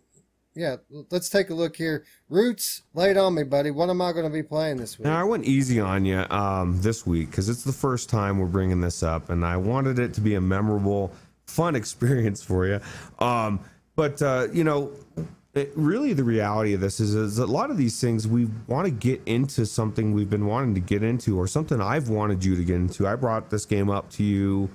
yeah, 0.54 0.76
let's 1.10 1.28
take 1.28 1.50
a 1.50 1.54
look 1.54 1.76
here. 1.76 2.04
Roots, 2.28 2.82
lay 2.94 3.10
it 3.10 3.16
on 3.16 3.34
me, 3.34 3.44
buddy. 3.44 3.70
What 3.70 3.90
am 3.90 4.00
I 4.00 4.12
going 4.12 4.24
to 4.24 4.30
be 4.30 4.42
playing 4.42 4.78
this 4.78 4.98
week? 4.98 5.06
Now 5.06 5.20
I 5.20 5.24
went 5.24 5.44
easy 5.44 5.80
on 5.80 6.04
you 6.04 6.24
um, 6.30 6.80
this 6.80 7.06
week 7.06 7.30
because 7.30 7.48
it's 7.48 7.64
the 7.64 7.72
first 7.72 8.08
time 8.08 8.38
we're 8.38 8.46
bringing 8.46 8.80
this 8.80 9.02
up, 9.02 9.30
and 9.30 9.44
I 9.44 9.56
wanted 9.56 9.98
it 9.98 10.14
to 10.14 10.20
be 10.20 10.34
a 10.34 10.40
memorable, 10.40 11.12
fun 11.46 11.76
experience 11.82 12.42
for 12.42 12.66
you. 12.66 12.80
Um, 13.18 13.60
but 13.96 14.20
uh, 14.22 14.48
you 14.52 14.64
know, 14.64 14.92
it, 15.58 15.72
really 15.74 16.12
the 16.12 16.24
reality 16.24 16.72
of 16.72 16.80
this 16.80 17.00
is, 17.00 17.14
is 17.14 17.38
a 17.38 17.46
lot 17.46 17.70
of 17.70 17.76
these 17.76 18.00
things 18.00 18.26
we 18.26 18.48
want 18.66 18.86
to 18.86 18.90
get 18.90 19.20
into 19.26 19.66
something 19.66 20.12
we've 20.12 20.30
been 20.30 20.46
wanting 20.46 20.74
to 20.74 20.80
get 20.80 21.02
into 21.02 21.38
or 21.38 21.46
something 21.46 21.80
I've 21.80 22.08
wanted 22.08 22.44
you 22.44 22.56
to 22.56 22.64
get 22.64 22.76
into. 22.76 23.06
I 23.06 23.16
brought 23.16 23.50
this 23.50 23.66
game 23.66 23.90
up 23.90 24.10
to 24.12 24.24
you, 24.24 24.70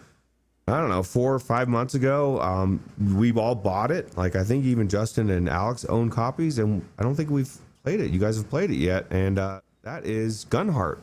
I 0.68 0.80
don't 0.80 0.90
know, 0.90 1.04
four 1.04 1.34
or 1.34 1.40
five 1.40 1.68
months 1.68 1.96
ago. 1.96 2.40
Um, 2.42 2.80
we've 3.16 3.38
all 3.38 3.56
bought 3.56 3.92
it. 3.92 4.16
Like 4.18 4.36
I 4.36 4.44
think 4.44 4.66
even 4.66 4.88
Justin 4.88 5.30
and 5.30 5.50
Alex 5.50 5.86
own 5.86 6.10
copies, 6.10 6.60
and 6.60 6.88
I 7.00 7.04
don't 7.04 7.16
think 7.16 7.30
we've 7.30 7.54
played 7.84 8.00
it. 8.00 8.12
You 8.12 8.20
guys 8.20 8.38
have 8.38 8.50
played 8.50 8.70
it 8.70 8.78
yet, 8.78 9.06
and 9.10 9.40
uh, 9.40 9.62
that 9.82 10.06
is 10.06 10.46
Gunheart. 10.46 11.00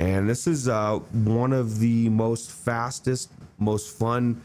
And 0.00 0.28
this 0.28 0.46
is 0.46 0.68
uh, 0.68 0.98
one 1.12 1.52
of 1.52 1.78
the 1.78 2.08
most 2.08 2.50
fastest, 2.50 3.30
most 3.58 3.96
fun 3.98 4.42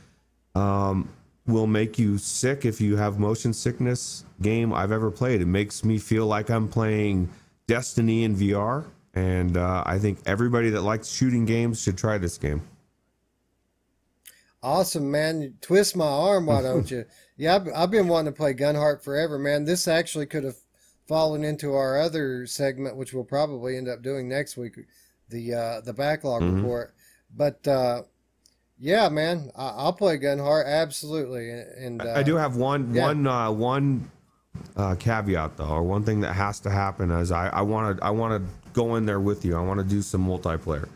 um, 0.56 1.10
will 1.50 1.68
make 1.68 2.00
you 2.00 2.18
sick 2.18 2.66
if 2.66 2.80
you 2.80 2.96
have 2.96 3.20
motion 3.20 3.54
sickness 3.54 4.26
game 4.42 4.74
I've 4.74 4.92
ever 4.92 5.12
played. 5.12 5.42
It 5.42 5.48
makes 5.48 5.84
me 5.84 5.98
feel 5.98 6.26
like 6.26 6.50
I'm 6.50 6.68
playing 6.68 7.30
Destiny 7.68 8.24
in 8.24 8.36
VR, 8.36 8.86
and 9.14 9.58
uh, 9.58 9.84
I 9.86 10.00
think 10.00 10.20
everybody 10.26 10.70
that 10.72 10.82
likes 10.82 11.10
shooting 11.10 11.46
games 11.46 11.82
should 11.82 11.98
try 11.98 12.18
this 12.18 12.38
game. 12.38 12.62
Awesome, 14.62 15.10
man! 15.10 15.42
You 15.42 15.54
twist 15.62 15.96
my 15.96 16.06
arm, 16.06 16.48
why 16.48 16.62
don't 16.62 16.90
you? 16.90 17.06
yeah, 17.38 17.56
I've, 17.56 17.68
I've 17.76 17.92
been 17.92 18.08
wanting 18.08 18.34
to 18.34 18.38
play 18.38 18.54
Gunheart 18.54 19.04
forever, 19.04 19.40
man. 19.40 19.66
This 19.66 19.88
actually 19.88 20.26
could 20.26 20.44
have 20.44 20.58
fallen 21.08 21.44
into 21.44 21.74
our 21.74 22.00
other 22.00 22.46
segment, 22.46 22.96
which 22.96 23.14
we'll 23.14 23.24
probably 23.24 23.78
end 23.78 23.88
up 23.88 24.02
doing 24.02 24.28
next 24.28 24.58
week. 24.58 24.76
the 25.30 25.54
uh, 25.54 25.82
the 25.82 25.94
backlog 25.94 26.42
mm-hmm. 26.42 26.58
report. 26.58 26.94
But 27.36 27.68
uh, 27.68 28.04
yeah, 28.80 29.10
man, 29.10 29.52
I, 29.56 29.86
will 29.86 29.94
play 29.94 30.18
Gunheart 30.18 30.66
absolutely. 30.66 31.50
And 31.52 32.02
uh, 32.02 32.14
I 32.16 32.24
do 32.24 32.36
have 32.36 32.56
one 32.56 32.94
yeah. 32.94 33.08
one 33.08 33.28
uh, 33.28 33.52
one 33.52 34.10
uh, 34.76 34.96
caveat 34.96 35.58
though, 35.58 35.68
or 35.68 35.84
one 35.84 36.04
thing 36.04 36.22
that 36.22 36.34
has 36.34 36.60
to 36.62 36.70
happen 36.70 37.12
is 37.12 37.32
I 37.32 37.62
want 37.62 37.98
to 37.98 38.04
I 38.04 38.10
want 38.12 38.42
to 38.42 38.50
go 38.74 38.96
in 38.96 39.06
there 39.06 39.20
with 39.20 39.46
you. 39.46 39.58
I 39.58 39.62
want 39.62 39.80
to 39.80 39.86
do 39.86 40.02
some 40.02 40.26
multiplayer. 40.26 40.88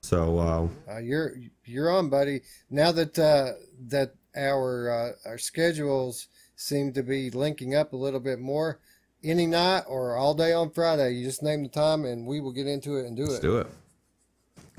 So 0.00 0.38
uh, 0.38 0.92
uh, 0.92 0.98
you're 0.98 1.34
you're 1.64 1.90
on, 1.90 2.08
buddy. 2.08 2.42
Now 2.70 2.92
that 2.92 3.18
uh, 3.18 3.52
that 3.88 4.14
our 4.36 4.90
uh, 4.90 5.28
our 5.28 5.38
schedules 5.38 6.28
seem 6.54 6.92
to 6.92 7.02
be 7.02 7.30
linking 7.30 7.74
up 7.74 7.92
a 7.92 7.96
little 7.96 8.20
bit 8.20 8.38
more, 8.38 8.78
any 9.24 9.46
night 9.46 9.82
or 9.88 10.16
all 10.16 10.34
day 10.34 10.52
on 10.52 10.70
Friday, 10.70 11.12
you 11.12 11.24
just 11.24 11.42
name 11.42 11.64
the 11.64 11.68
time 11.68 12.04
and 12.04 12.26
we 12.26 12.40
will 12.40 12.52
get 12.52 12.66
into 12.66 12.96
it 12.96 13.06
and 13.06 13.16
do 13.16 13.24
Let's 13.24 13.38
it. 13.38 13.42
do 13.42 13.58
it. 13.58 13.66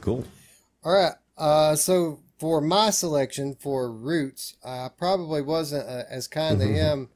Cool. 0.01 0.24
All 0.84 0.93
right. 0.93 1.14
Uh, 1.38 1.76
so 1.76 2.20
for 2.38 2.61
my 2.61 2.89
selection 2.89 3.55
for 3.55 3.91
Roots, 3.91 4.55
I 4.63 4.89
probably 4.95 5.41
wasn't 5.41 5.88
uh, 5.88 6.03
as 6.09 6.27
kind 6.27 6.59
mm-hmm. 6.59 6.67
to 6.67 6.73
him, 6.73 7.09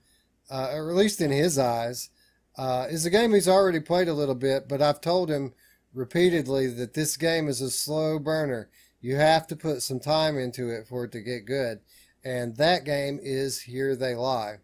uh, 0.49 0.71
or 0.73 0.89
at 0.89 0.95
least 0.95 1.21
in 1.21 1.31
his 1.31 1.57
eyes. 1.57 2.09
Uh, 2.57 2.87
is 2.89 3.05
a 3.05 3.09
game 3.09 3.33
he's 3.33 3.47
already 3.47 3.79
played 3.79 4.07
a 4.07 4.13
little 4.13 4.35
bit, 4.35 4.67
but 4.67 4.81
I've 4.81 4.99
told 4.99 5.29
him 5.29 5.53
repeatedly 5.93 6.67
that 6.67 6.93
this 6.93 7.17
game 7.17 7.47
is 7.47 7.61
a 7.61 7.71
slow 7.71 8.19
burner. 8.19 8.69
You 8.99 9.15
have 9.15 9.47
to 9.47 9.55
put 9.55 9.81
some 9.81 9.99
time 9.99 10.37
into 10.37 10.69
it 10.69 10.87
for 10.87 11.05
it 11.05 11.11
to 11.13 11.21
get 11.21 11.45
good. 11.45 11.79
And 12.23 12.55
that 12.57 12.83
game 12.83 13.19
is 13.21 13.61
Here 13.61 13.95
They 13.95 14.15
Lie. 14.15 14.57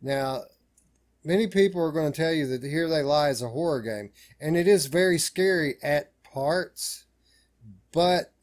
Now, 0.00 0.42
many 1.24 1.46
people 1.48 1.82
are 1.82 1.92
going 1.92 2.12
to 2.12 2.16
tell 2.16 2.32
you 2.32 2.46
that 2.46 2.62
Here 2.62 2.88
They 2.88 3.02
Lie 3.02 3.30
is 3.30 3.42
a 3.42 3.48
horror 3.48 3.82
game, 3.82 4.10
and 4.40 4.56
it 4.56 4.68
is 4.68 4.86
very 4.86 5.18
scary 5.18 5.74
at 5.82 6.12
parts, 6.22 7.04
but 7.92 8.33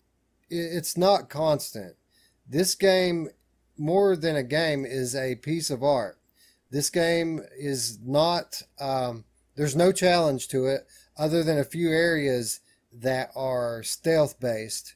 it's 0.52 0.98
not 0.98 1.30
constant. 1.30 1.96
This 2.48 2.76
game, 2.76 3.30
more 3.78 4.16
than 4.16 4.36
a 4.36 4.44
game, 4.44 4.86
is 4.86 5.16
a 5.16 5.36
piece 5.36 5.70
of 5.70 5.84
art. 5.84 6.20
This 6.70 6.90
game 6.90 7.42
is 7.58 8.00
not, 8.04 8.62
um, 8.80 9.26
there's 9.56 9.76
no 9.76 9.92
challenge 9.92 10.48
to 10.50 10.68
it 10.68 10.88
other 11.18 11.44
than 11.44 11.58
a 11.58 11.64
few 11.64 11.90
areas 11.90 12.60
that 12.94 13.32
are 13.36 13.84
stealth 13.84 14.40
based. 14.40 14.96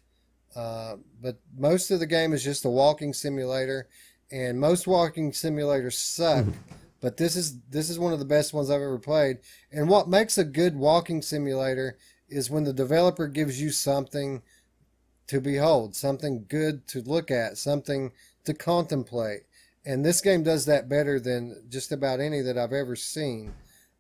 Uh, 0.56 0.96
but 1.22 1.40
most 1.58 1.92
of 1.92 2.00
the 2.00 2.06
game 2.06 2.34
is 2.34 2.44
just 2.44 2.66
a 2.66 2.70
walking 2.70 3.14
simulator, 3.14 3.88
and 4.32 4.60
most 4.60 4.88
walking 4.88 5.32
simulators 5.32 5.94
suck. 5.94 6.46
but 7.02 7.18
this 7.18 7.36
is 7.36 7.60
this 7.70 7.90
is 7.90 8.00
one 8.00 8.14
of 8.14 8.20
the 8.20 8.26
best 8.26 8.54
ones 8.54 8.70
I've 8.70 8.82
ever 8.82 8.98
played. 8.98 9.40
And 9.72 9.90
what 9.90 10.08
makes 10.08 10.38
a 10.38 10.46
good 10.46 10.76
walking 10.76 11.22
simulator 11.22 11.98
is 12.30 12.50
when 12.50 12.64
the 12.64 12.74
developer 12.74 13.28
gives 13.28 13.62
you 13.62 13.70
something 13.70 14.42
to 15.28 15.42
behold, 15.42 15.96
something 15.96 16.46
good 16.48 16.88
to 16.88 17.02
look 17.02 17.32
at, 17.32 17.58
something 17.58 18.12
to 18.46 18.54
contemplate. 18.54 19.42
And 19.86 20.04
this 20.04 20.22
game 20.22 20.44
does 20.44 20.66
that 20.66 20.90
better 20.90 21.20
than 21.20 21.64
just 21.70 21.92
about 21.92 22.20
any 22.20 22.42
that 22.42 22.58
I've 22.58 22.74
ever 22.74 22.96
seen. 22.96 23.54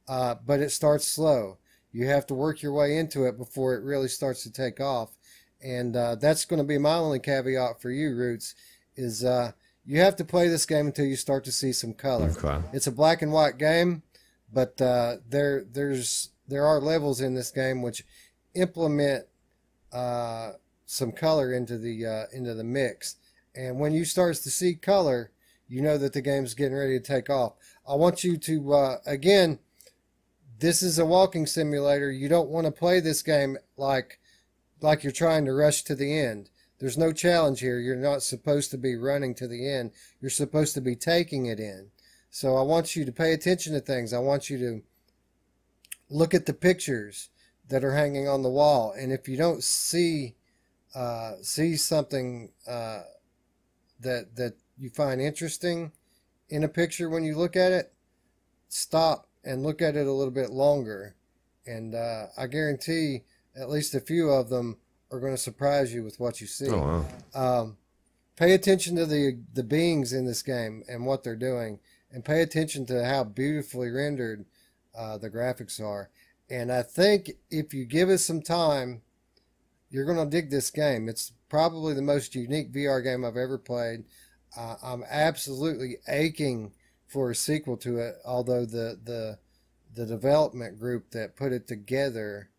Uh, 0.07 0.35
but 0.45 0.59
it 0.59 0.71
starts 0.71 1.05
slow. 1.05 1.57
You 1.91 2.07
have 2.07 2.27
to 2.27 2.33
work 2.33 2.61
your 2.61 2.73
way 2.73 2.97
into 2.97 3.25
it 3.25 3.37
before 3.37 3.75
it 3.75 3.83
really 3.83 4.07
starts 4.07 4.43
to 4.43 4.51
take 4.51 4.79
off. 4.79 5.17
And 5.63 5.95
uh, 5.95 6.15
that's 6.15 6.45
going 6.45 6.59
to 6.59 6.65
be 6.65 6.77
my 6.77 6.95
only 6.95 7.19
caveat 7.19 7.81
for 7.81 7.89
you, 7.89 8.15
Roots, 8.15 8.53
is 8.95 9.23
uh, 9.23 9.53
you 9.85 9.99
have 9.99 10.15
to 10.17 10.25
play 10.25 10.47
this 10.47 10.65
game 10.65 10.87
until 10.87 11.05
you 11.05 11.15
start 11.15 11.43
to 11.45 11.51
see 11.51 11.71
some 11.71 11.93
color. 11.93 12.31
Okay. 12.37 12.59
It's 12.73 12.87
a 12.87 12.91
black 12.91 13.21
and 13.21 13.31
white 13.31 13.57
game, 13.57 14.03
but 14.51 14.79
uh, 14.81 15.17
there 15.27 15.63
there's 15.63 16.29
there 16.47 16.65
are 16.65 16.79
levels 16.79 17.21
in 17.21 17.33
this 17.33 17.51
game 17.51 17.81
which 17.81 18.03
implement 18.53 19.25
uh, 19.91 20.51
some 20.85 21.11
color 21.11 21.53
into 21.53 21.77
the 21.77 22.05
uh, 22.05 22.23
into 22.33 22.53
the 22.53 22.63
mix. 22.63 23.15
And 23.55 23.79
when 23.79 23.93
you 23.93 24.05
start 24.05 24.35
to 24.35 24.49
see 24.49 24.75
color, 24.75 25.31
you 25.67 25.81
know 25.81 25.97
that 25.97 26.13
the 26.13 26.21
game's 26.21 26.53
getting 26.53 26.77
ready 26.77 26.99
to 26.99 27.05
take 27.05 27.29
off. 27.29 27.53
I 27.87 27.95
want 27.95 28.23
you 28.23 28.37
to 28.37 28.73
uh, 28.73 28.97
again. 29.05 29.59
This 30.57 30.81
is 30.81 30.97
a 30.97 31.05
walking 31.05 31.47
simulator. 31.47 32.09
You 32.09 32.29
don't 32.29 32.47
want 32.47 32.65
to 32.65 32.71
play 32.71 33.01
this 33.01 33.21
game 33.21 33.57
like 33.75 34.19
like 34.79 35.03
you're 35.03 35.11
trying 35.11 35.45
to 35.45 35.53
rush 35.53 35.83
to 35.83 35.95
the 35.95 36.17
end. 36.17 36.49
There's 36.79 36.97
no 36.97 37.11
challenge 37.11 37.61
here. 37.61 37.79
You're 37.79 37.95
not 37.95 38.23
supposed 38.23 38.71
to 38.71 38.77
be 38.77 38.95
running 38.95 39.33
to 39.35 39.47
the 39.47 39.69
end. 39.69 39.91
You're 40.21 40.29
supposed 40.29 40.73
to 40.75 40.81
be 40.81 40.95
taking 40.95 41.45
it 41.45 41.59
in. 41.59 41.89
So 42.29 42.57
I 42.57 42.63
want 42.63 42.95
you 42.95 43.05
to 43.05 43.11
pay 43.11 43.31
attention 43.31 43.73
to 43.73 43.79
things. 43.79 44.13
I 44.13 44.19
want 44.19 44.49
you 44.49 44.57
to 44.59 44.81
look 46.09 46.33
at 46.33 46.45
the 46.45 46.53
pictures 46.53 47.29
that 47.69 47.83
are 47.83 47.93
hanging 47.95 48.27
on 48.27 48.43
the 48.43 48.49
wall. 48.49 48.93
And 48.97 49.11
if 49.11 49.27
you 49.27 49.37
don't 49.37 49.63
see 49.63 50.35
uh, 50.95 51.33
see 51.41 51.75
something 51.75 52.51
uh, 52.67 53.01
that 53.99 54.35
that 54.35 54.53
you 54.77 54.89
find 54.89 55.21
interesting 55.21 55.91
in 56.49 56.63
a 56.63 56.67
picture 56.67 57.09
when 57.09 57.23
you 57.23 57.35
look 57.37 57.55
at 57.55 57.71
it, 57.71 57.93
stop 58.69 59.27
and 59.43 59.63
look 59.63 59.81
at 59.81 59.95
it 59.95 60.07
a 60.07 60.11
little 60.11 60.33
bit 60.33 60.49
longer. 60.49 61.15
And 61.67 61.95
uh, 61.95 62.27
I 62.37 62.47
guarantee 62.47 63.23
at 63.55 63.69
least 63.69 63.95
a 63.95 63.99
few 63.99 64.29
of 64.29 64.49
them 64.49 64.77
are 65.11 65.19
going 65.19 65.33
to 65.33 65.37
surprise 65.37 65.93
you 65.93 66.03
with 66.03 66.19
what 66.19 66.41
you 66.41 66.47
see. 66.47 66.69
Oh, 66.69 67.05
wow. 67.33 67.59
um, 67.61 67.77
pay 68.35 68.53
attention 68.53 68.95
to 68.95 69.05
the 69.05 69.39
the 69.53 69.63
beings 69.63 70.13
in 70.13 70.25
this 70.25 70.41
game 70.41 70.83
and 70.87 71.05
what 71.05 71.23
they're 71.23 71.35
doing, 71.35 71.79
and 72.11 72.23
pay 72.23 72.41
attention 72.41 72.85
to 72.87 73.05
how 73.05 73.23
beautifully 73.23 73.89
rendered 73.89 74.45
uh, 74.97 75.17
the 75.17 75.29
graphics 75.29 75.81
are. 75.81 76.09
And 76.49 76.71
I 76.71 76.83
think 76.83 77.31
if 77.49 77.73
you 77.73 77.85
give 77.85 78.09
it 78.09 78.19
some 78.19 78.41
time 78.41 79.01
you're 79.95 80.03
going 80.05 80.17
to 80.17 80.25
dig 80.25 80.49
this 80.49 80.69
game. 80.69 81.07
It's 81.07 81.31
probably 81.47 81.93
the 81.93 82.01
most 82.01 82.35
unique 82.35 82.73
VR 82.73 83.01
game 83.01 83.23
I've 83.23 83.37
ever 83.37 83.57
played. 83.57 84.03
Uh, 84.57 84.75
I'm 84.83 85.05
absolutely 85.09 85.97
aching 86.09 86.73
for 87.07 87.31
a 87.31 87.35
sequel 87.35 87.77
to 87.77 87.99
it, 87.99 88.15
although 88.25 88.65
the 88.65 88.99
the 89.01 89.39
the 89.95 90.05
development 90.05 90.77
group 90.77 91.11
that 91.11 91.37
put 91.37 91.53
it 91.53 91.65
together 91.65 92.49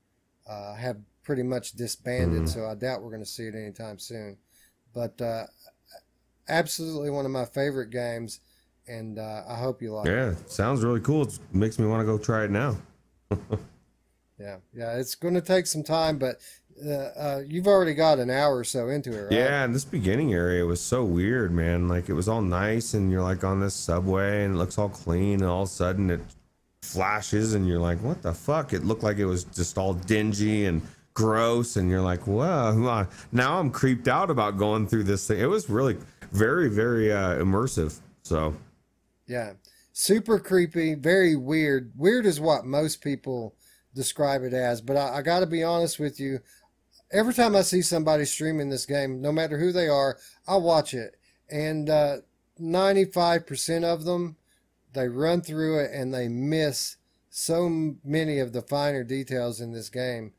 uh, 0.48 0.76
have 0.76 0.96
pretty 1.22 1.42
much 1.42 1.72
disbanded, 1.72 2.44
mm. 2.44 2.48
so 2.48 2.66
I 2.66 2.74
doubt 2.74 3.02
we're 3.02 3.10
going 3.10 3.22
to 3.22 3.28
see 3.28 3.42
it 3.42 3.54
anytime 3.54 3.98
soon. 3.98 4.38
But 4.94 5.20
uh, 5.20 5.44
absolutely 6.48 7.10
one 7.10 7.26
of 7.26 7.30
my 7.30 7.44
favorite 7.44 7.90
games, 7.90 8.40
and 8.88 9.18
uh, 9.18 9.42
I 9.46 9.56
hope 9.56 9.82
you 9.82 9.92
like 9.92 10.06
yeah, 10.06 10.30
it. 10.30 10.38
Yeah, 10.38 10.46
sounds 10.46 10.82
really 10.82 11.00
cool. 11.00 11.22
It 11.22 11.38
makes 11.52 11.78
me 11.78 11.86
want 11.86 12.00
to 12.00 12.06
go 12.06 12.16
try 12.16 12.44
it 12.44 12.50
now. 12.50 12.78
yeah, 14.40 14.56
yeah, 14.72 14.96
it's 14.96 15.14
going 15.14 15.34
to 15.34 15.42
take 15.42 15.66
some 15.66 15.82
time, 15.82 16.16
but 16.16 16.36
uh, 16.84 16.90
uh, 16.90 17.42
you've 17.46 17.66
already 17.66 17.94
got 17.94 18.18
an 18.18 18.30
hour 18.30 18.58
or 18.58 18.64
so 18.64 18.88
into 18.88 19.16
it, 19.16 19.22
right? 19.22 19.32
Yeah, 19.32 19.64
and 19.64 19.74
this 19.74 19.84
beginning 19.84 20.34
area 20.34 20.64
was 20.64 20.80
so 20.80 21.04
weird, 21.04 21.52
man. 21.52 21.88
Like 21.88 22.08
it 22.08 22.12
was 22.12 22.28
all 22.28 22.42
nice, 22.42 22.94
and 22.94 23.10
you're 23.10 23.22
like 23.22 23.44
on 23.44 23.60
this 23.60 23.74
subway, 23.74 24.44
and 24.44 24.54
it 24.54 24.58
looks 24.58 24.78
all 24.78 24.88
clean, 24.88 25.40
and 25.40 25.44
all 25.44 25.62
of 25.62 25.68
a 25.68 25.72
sudden 25.72 26.10
it 26.10 26.20
flashes, 26.82 27.54
and 27.54 27.66
you're 27.66 27.80
like, 27.80 28.02
"What 28.02 28.22
the 28.22 28.34
fuck?" 28.34 28.72
It 28.72 28.84
looked 28.84 29.02
like 29.02 29.18
it 29.18 29.26
was 29.26 29.44
just 29.44 29.78
all 29.78 29.94
dingy 29.94 30.66
and 30.66 30.82
gross, 31.14 31.76
and 31.76 31.88
you're 31.88 32.02
like, 32.02 32.26
"Wow!" 32.26 33.06
Now 33.32 33.58
I'm 33.58 33.70
creeped 33.70 34.08
out 34.08 34.30
about 34.30 34.58
going 34.58 34.86
through 34.86 35.04
this 35.04 35.26
thing. 35.26 35.40
It 35.40 35.46
was 35.46 35.70
really 35.70 35.96
very, 36.32 36.68
very 36.68 37.12
uh, 37.12 37.36
immersive. 37.36 37.98
So, 38.22 38.54
yeah, 39.26 39.52
super 39.92 40.38
creepy, 40.38 40.94
very 40.94 41.36
weird. 41.36 41.92
Weird 41.96 42.26
is 42.26 42.38
what 42.38 42.66
most 42.66 43.02
people 43.02 43.54
describe 43.94 44.42
it 44.42 44.52
as, 44.52 44.82
but 44.82 44.96
I, 44.96 45.18
I 45.18 45.22
got 45.22 45.40
to 45.40 45.46
be 45.46 45.62
honest 45.62 45.98
with 45.98 46.20
you 46.20 46.40
every 47.12 47.34
time 47.34 47.56
I 47.56 47.62
see 47.62 47.82
somebody 47.82 48.24
streaming 48.24 48.68
this 48.68 48.86
game, 48.86 49.20
no 49.20 49.32
matter 49.32 49.58
who 49.58 49.72
they 49.72 49.88
are, 49.88 50.18
I 50.46 50.56
watch 50.56 50.94
it. 50.94 51.16
And 51.50 51.88
uh, 51.88 52.16
95% 52.60 53.84
of 53.84 54.04
them, 54.04 54.36
they 54.92 55.08
run 55.08 55.42
through 55.42 55.80
it 55.80 55.90
and 55.92 56.12
they 56.12 56.28
miss 56.28 56.96
so 57.30 57.94
many 58.04 58.38
of 58.38 58.52
the 58.52 58.62
finer 58.62 59.04
details 59.04 59.60
in 59.60 59.72
this 59.72 59.90
game. 59.90 60.32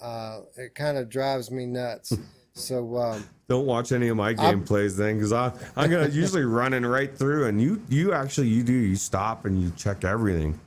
Uh, 0.00 0.40
it 0.56 0.74
kind 0.74 0.98
of 0.98 1.08
drives 1.08 1.50
me 1.50 1.66
nuts. 1.66 2.12
So 2.56 2.96
um, 2.98 3.28
don't 3.48 3.66
watch 3.66 3.90
any 3.90 4.06
of 4.06 4.16
my 4.16 4.32
gameplays 4.32 4.96
then, 4.96 5.16
because 5.16 5.32
I 5.32 5.52
I'm 5.74 5.90
gonna 5.90 6.08
usually 6.08 6.44
running 6.44 6.86
right 6.86 7.12
through, 7.12 7.48
and 7.48 7.60
you 7.60 7.82
you 7.88 8.12
actually 8.12 8.46
you 8.46 8.62
do 8.62 8.72
you 8.72 8.94
stop 8.94 9.44
and 9.44 9.60
you 9.60 9.72
check 9.76 10.04
everything. 10.04 10.60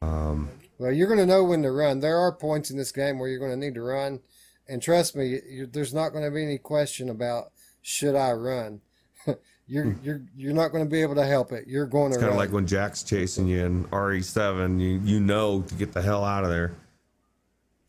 Um, 0.00 0.48
well, 0.78 0.90
you're 0.90 1.08
gonna 1.08 1.26
know 1.26 1.44
when 1.44 1.62
to 1.62 1.72
run. 1.72 2.00
There 2.00 2.16
are 2.16 2.32
points 2.32 2.70
in 2.70 2.78
this 2.78 2.90
game 2.90 3.18
where 3.18 3.28
you're 3.28 3.38
gonna 3.38 3.54
need 3.54 3.74
to 3.74 3.82
run 3.82 4.20
and 4.68 4.82
trust 4.82 5.16
me, 5.16 5.40
there's 5.70 5.94
not 5.94 6.10
going 6.10 6.24
to 6.24 6.30
be 6.30 6.42
any 6.42 6.58
question 6.58 7.08
about 7.08 7.52
should 7.82 8.14
I 8.14 8.32
run. 8.32 8.80
you're 9.66 9.84
hmm. 9.84 10.04
you're 10.04 10.22
you're 10.36 10.54
not 10.54 10.68
going 10.68 10.84
to 10.84 10.90
be 10.90 11.02
able 11.02 11.14
to 11.14 11.24
help 11.24 11.52
it. 11.52 11.66
You're 11.66 11.86
going 11.86 12.08
it's 12.08 12.16
to. 12.16 12.20
Kind 12.20 12.32
of 12.32 12.38
like 12.38 12.52
when 12.52 12.66
Jack's 12.66 13.02
chasing 13.02 13.46
you 13.46 13.64
in 13.64 13.84
RE7, 13.86 14.80
you 14.80 15.00
you 15.04 15.20
know 15.20 15.62
to 15.62 15.74
get 15.74 15.92
the 15.92 16.02
hell 16.02 16.24
out 16.24 16.44
of 16.44 16.50
there. 16.50 16.72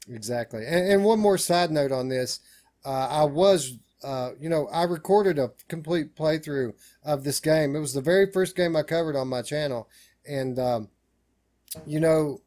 Exactly. 0.09 0.65
And, 0.65 0.91
and 0.91 1.03
one 1.03 1.19
more 1.19 1.37
side 1.37 1.71
note 1.71 1.91
on 1.91 2.09
this, 2.09 2.39
uh, 2.85 3.07
I 3.09 3.23
was. 3.23 3.77
Uh, 4.03 4.29
you 4.39 4.47
know, 4.47 4.67
I 4.67 4.83
recorded 4.83 5.39
a 5.39 5.51
complete 5.69 6.15
playthrough 6.15 6.75
of 7.03 7.23
this 7.23 7.39
game. 7.39 7.75
It 7.75 7.79
was 7.79 7.95
the 7.95 8.01
very 8.01 8.31
first 8.31 8.55
game 8.55 8.75
I 8.75 8.83
covered 8.83 9.15
on 9.15 9.27
my 9.27 9.41
channel, 9.41 9.89
and 10.23 10.59
um, 10.59 10.89
you 11.87 11.99
know, 11.99 12.41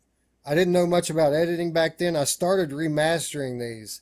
I 0.47 0.55
didn't 0.55 0.72
know 0.72 0.87
much 0.87 1.11
about 1.11 1.33
editing 1.33 1.72
back 1.72 1.99
then. 1.99 2.14
I 2.14 2.22
started 2.22 2.70
remastering 2.70 3.59
these 3.59 4.01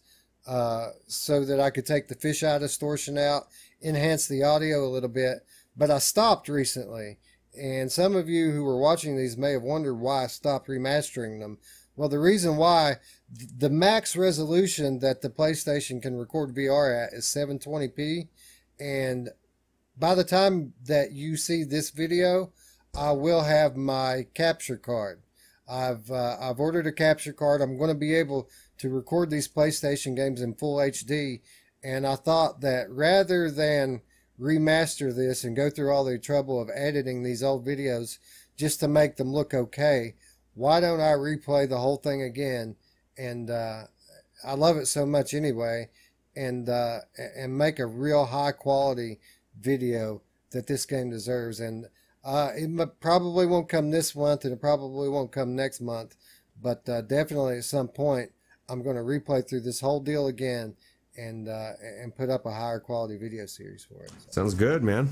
uh, 0.48 0.92
so 1.06 1.44
that 1.44 1.60
I 1.60 1.68
could 1.68 1.84
take 1.84 2.08
the 2.08 2.14
fisheye 2.14 2.58
distortion 2.58 3.18
out, 3.18 3.48
enhance 3.82 4.26
the 4.26 4.42
audio 4.42 4.82
a 4.84 4.88
little 4.88 5.10
bit. 5.10 5.44
But 5.76 5.90
I 5.90 5.98
stopped 5.98 6.48
recently, 6.48 7.18
and 7.60 7.92
some 7.92 8.16
of 8.16 8.30
you 8.30 8.50
who 8.50 8.64
were 8.64 8.78
watching 8.78 9.16
these 9.16 9.36
may 9.36 9.52
have 9.52 9.62
wondered 9.62 9.96
why 9.96 10.24
I 10.24 10.26
stopped 10.26 10.68
remastering 10.68 11.38
them. 11.38 11.58
Well, 11.96 12.08
the 12.08 12.18
reason 12.18 12.56
why 12.56 12.96
the 13.30 13.68
max 13.68 14.16
resolution 14.16 15.00
that 15.00 15.20
the 15.20 15.28
PlayStation 15.28 16.00
can 16.00 16.16
record 16.16 16.54
VR 16.54 17.06
at 17.06 17.12
is 17.12 17.26
720p, 17.26 18.28
and 18.80 19.28
by 19.98 20.14
the 20.14 20.24
time 20.24 20.72
that 20.86 21.12
you 21.12 21.36
see 21.36 21.62
this 21.62 21.90
video, 21.90 22.52
I 22.96 23.12
will 23.12 23.42
have 23.42 23.76
my 23.76 24.26
capture 24.32 24.78
card. 24.78 25.20
I've 25.68 26.10
uh, 26.10 26.36
I've 26.40 26.60
ordered 26.60 26.86
a 26.86 26.92
capture 26.92 27.34
card. 27.34 27.60
I'm 27.60 27.76
going 27.76 27.88
to 27.88 27.94
be 27.94 28.14
able 28.14 28.48
to 28.78 28.88
record 28.88 29.30
these 29.30 29.48
PlayStation 29.48 30.16
games 30.16 30.40
in 30.40 30.54
full 30.54 30.76
HD, 30.76 31.40
and 31.82 32.06
I 32.06 32.16
thought 32.16 32.60
that 32.60 32.90
rather 32.90 33.50
than 33.50 34.02
remaster 34.40 35.14
this 35.14 35.44
and 35.44 35.56
go 35.56 35.68
through 35.68 35.92
all 35.92 36.04
the 36.04 36.18
trouble 36.18 36.60
of 36.60 36.70
editing 36.72 37.22
these 37.22 37.42
old 37.42 37.66
videos 37.66 38.18
just 38.56 38.80
to 38.80 38.88
make 38.88 39.16
them 39.16 39.32
look 39.32 39.52
okay, 39.52 40.14
why 40.54 40.80
don't 40.80 41.00
I 41.00 41.12
replay 41.12 41.68
the 41.68 41.78
whole 41.78 41.96
thing 41.96 42.22
again? 42.22 42.76
And 43.16 43.50
uh, 43.50 43.84
I 44.44 44.54
love 44.54 44.76
it 44.76 44.86
so 44.86 45.06
much 45.06 45.34
anyway, 45.34 45.88
and 46.36 46.68
uh, 46.68 46.98
and 47.36 47.56
make 47.56 47.78
a 47.78 47.86
real 47.86 48.26
high 48.26 48.52
quality 48.52 49.18
video 49.60 50.22
that 50.50 50.66
this 50.66 50.86
game 50.86 51.10
deserves. 51.10 51.60
And 51.60 51.86
uh, 52.24 52.50
it 52.54 53.00
probably 53.00 53.46
won't 53.46 53.68
come 53.68 53.90
this 53.90 54.14
month, 54.14 54.44
and 54.44 54.52
it 54.52 54.60
probably 54.60 55.08
won't 55.08 55.32
come 55.32 55.56
next 55.56 55.80
month, 55.80 56.16
but 56.60 56.88
uh, 56.88 57.02
definitely 57.02 57.58
at 57.58 57.64
some 57.64 57.88
point 57.88 58.30
I'm 58.68 58.82
going 58.82 58.96
to 58.96 59.02
replay 59.02 59.48
through 59.48 59.60
this 59.60 59.80
whole 59.80 60.00
deal 60.00 60.26
again 60.26 60.74
and 61.16 61.48
uh, 61.48 61.72
and 61.82 62.14
put 62.14 62.30
up 62.30 62.46
a 62.46 62.52
higher 62.52 62.80
quality 62.80 63.16
video 63.16 63.46
series 63.46 63.84
for 63.84 64.02
it. 64.04 64.10
So. 64.18 64.30
Sounds 64.30 64.54
good, 64.54 64.82
man. 64.82 65.08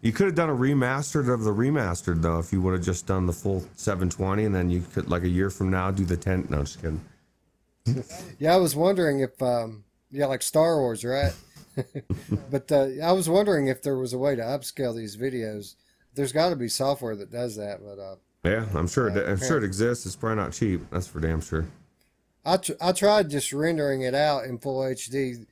You 0.00 0.12
could 0.12 0.26
have 0.26 0.34
done 0.34 0.50
a 0.50 0.54
remastered 0.54 1.32
of 1.32 1.42
the 1.42 1.52
remastered 1.52 2.22
though, 2.22 2.38
if 2.38 2.52
you 2.52 2.60
would 2.62 2.74
have 2.74 2.84
just 2.84 3.06
done 3.06 3.26
the 3.26 3.32
full 3.32 3.60
720, 3.76 4.44
and 4.44 4.54
then 4.54 4.70
you 4.70 4.84
could 4.92 5.08
like 5.08 5.22
a 5.22 5.28
year 5.28 5.50
from 5.50 5.70
now 5.70 5.90
do 5.90 6.04
the 6.04 6.16
10. 6.16 6.48
No, 6.50 6.60
just 6.60 6.80
kidding. 6.80 7.00
yeah, 8.38 8.54
I 8.54 8.56
was 8.56 8.74
wondering 8.76 9.20
if, 9.20 9.40
um, 9.42 9.84
yeah, 10.10 10.26
like 10.26 10.42
Star 10.42 10.78
Wars, 10.78 11.04
right? 11.04 11.32
but 12.50 12.70
uh, 12.72 12.88
I 13.02 13.12
was 13.12 13.28
wondering 13.28 13.68
if 13.68 13.82
there 13.82 13.96
was 13.96 14.12
a 14.12 14.18
way 14.18 14.34
to 14.36 14.42
upscale 14.42 14.96
these 14.96 15.16
videos. 15.16 15.74
There's 16.14 16.32
got 16.32 16.50
to 16.50 16.56
be 16.56 16.68
software 16.68 17.14
that 17.16 17.30
does 17.30 17.56
that, 17.56 17.80
but 17.84 18.00
uh, 18.00 18.16
yeah, 18.44 18.66
I'm 18.74 18.88
sure. 18.88 19.10
Uh, 19.10 19.14
it, 19.14 19.28
I'm 19.28 19.38
sure 19.38 19.58
it 19.58 19.64
exists. 19.64 20.06
It's 20.06 20.16
probably 20.16 20.42
not 20.42 20.52
cheap. 20.52 20.80
That's 20.90 21.06
for 21.06 21.20
damn 21.20 21.40
sure. 21.40 21.66
I 22.48 22.56
tr- 22.56 22.72
I 22.80 22.92
tried 22.92 23.28
just 23.28 23.52
rendering 23.52 24.02
it 24.02 24.14
out 24.14 24.44
in 24.44 24.58
full 24.58 24.80
HD 24.80 25.46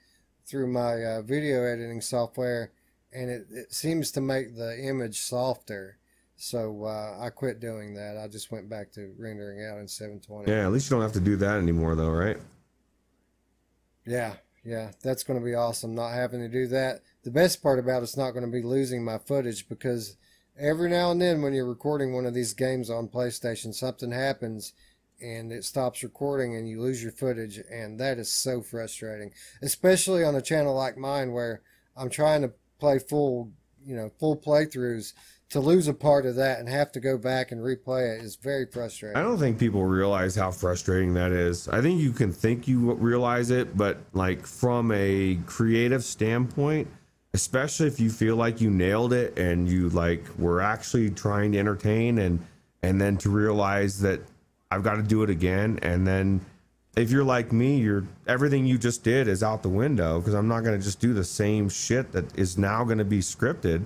through 0.47 0.69
my 0.69 1.05
uh, 1.05 1.23
video 1.23 1.63
editing 1.63 2.01
software, 2.01 2.73
and 3.13 3.31
it, 3.31 3.47
it 3.51 3.75
seems 3.75 4.11
to 4.13 4.21
make 4.21 4.57
the 4.57 4.79
image 4.79 5.21
softer. 5.21 5.99
So 6.37 6.85
uh, 6.85 7.19
I 7.21 7.31
quit 7.31 7.61
doing 7.61 7.95
that. 7.95 8.17
I 8.17 8.29
just 8.29 8.51
went 8.51 8.69
back 8.69 8.93
to 8.93 9.13
rendering 9.19 9.65
out 9.65 9.79
in 9.79 9.89
720. 9.89 10.51
Yeah, 10.51 10.67
at 10.67 10.73
least 10.73 10.91
you 10.91 10.97
don't 10.97 11.03
have 11.03 11.13
to 11.13 11.21
do 11.21 11.37
that 11.37 11.57
anymore, 11.57 11.95
though, 11.95 12.11
right? 12.11 12.37
Yeah, 14.07 14.35
yeah, 14.65 14.93
that's 15.03 15.23
going 15.23 15.39
to 15.39 15.45
be 15.45 15.55
awesome. 15.55 15.95
Not 15.95 16.13
having 16.13 16.41
to 16.41 16.49
do 16.49 16.67
that. 16.69 17.03
The 17.25 17.31
best 17.31 17.63
part 17.63 17.79
about 17.79 18.03
it's 18.03 18.17
not 18.17 18.33
going 18.33 18.45
to 18.45 18.51
be 18.51 18.63
losing 18.63 19.05
my 19.05 19.19
footage 19.19 19.69
because 19.69 20.17
every 20.59 20.91
now 20.91 21.11
and 21.11 21.21
then 21.21 21.43
when 21.43 21.53
you're 21.53 21.67
recording 21.67 22.15
one 22.15 22.27
of 22.27 22.35
these 22.35 22.55
games 22.55 22.91
on 22.91 23.09
PlayStation, 23.09 23.75
something 23.75 24.13
happens 24.13 24.73
and 25.21 25.53
it 25.53 25.65
stops 25.65 26.03
recording 26.03 26.57
and 26.57 26.69
you 26.69 26.81
lose 26.81 27.03
your 27.03 27.13
footage, 27.13 27.59
and 27.71 27.99
that 28.01 28.19
is 28.19 28.33
so 28.33 28.63
frustrating, 28.63 29.33
especially 29.63 30.25
on 30.25 30.35
a 30.35 30.43
channel 30.43 30.75
like 30.75 30.97
mine 30.97 31.33
where 31.33 31.63
I'm 31.97 32.11
trying 32.11 32.43
to 32.43 32.53
play 32.79 32.99
full, 32.99 33.51
you 33.85 33.97
know, 33.97 34.11
full 34.19 34.37
playthroughs 34.37 35.13
to 35.49 35.61
lose 35.61 35.87
a 35.87 35.95
part 35.95 36.27
of 36.27 36.35
that 36.37 36.59
and 36.59 36.69
have 36.69 36.91
to 36.93 37.01
go 37.01 37.17
back 37.17 37.53
and 37.53 37.61
replay 37.61 38.19
it 38.19 38.25
is 38.25 38.37
very 38.37 38.67
frustrating. 38.67 39.17
I 39.17 39.23
don't 39.23 39.39
think 39.39 39.59
people 39.59 39.85
realize 39.85 40.35
how 40.35 40.51
frustrating 40.51 41.15
that 41.15 41.31
is. 41.31 41.69
I 41.69 41.81
think 41.81 42.01
you 42.01 42.11
can 42.13 42.33
think 42.33 42.67
you 42.67 42.93
realize 42.95 43.51
it, 43.51 43.77
but 43.77 43.99
like 44.13 44.45
from 44.45 44.91
a 44.93 45.39
creative 45.47 46.03
standpoint, 46.03 46.89
especially 47.33 47.87
if 47.87 48.01
you 48.01 48.11
feel 48.11 48.35
like 48.35 48.61
you 48.61 48.71
nailed 48.71 49.13
it 49.13 49.39
and 49.39 49.69
you 49.69 49.89
like 49.91 50.25
were 50.37 50.61
actually 50.61 51.11
trying 51.11 51.53
to 51.53 51.59
entertain 51.59 52.19
and 52.19 52.45
and 52.83 53.01
then 53.01 53.17
to 53.19 53.31
realize 53.31 54.01
that 54.01 54.21
I've 54.71 54.83
got 54.83 54.97
to 54.97 55.03
do 55.03 55.23
it 55.23 55.31
again 55.31 55.79
and 55.83 56.07
then 56.07 56.45
if 56.97 57.11
you're 57.11 57.25
like 57.25 57.53
me, 57.53 57.77
you're 57.77 58.05
everything 58.27 58.65
you 58.65 58.79
just 58.79 59.05
did 59.05 59.29
is 59.29 59.43
out 59.43 59.63
the 59.63 59.69
window 59.69 60.19
because 60.19 60.33
I'm 60.33 60.49
not 60.49 60.65
going 60.65 60.79
to 60.79 60.83
just 60.83 60.99
do 60.99 61.13
the 61.13 61.25
same 61.25 61.69
shit 61.69 62.13
that 62.13 62.39
is 62.39 62.57
now 62.57 62.85
going 62.85 62.97
to 62.97 63.05
be 63.05 63.19
scripted 63.19 63.85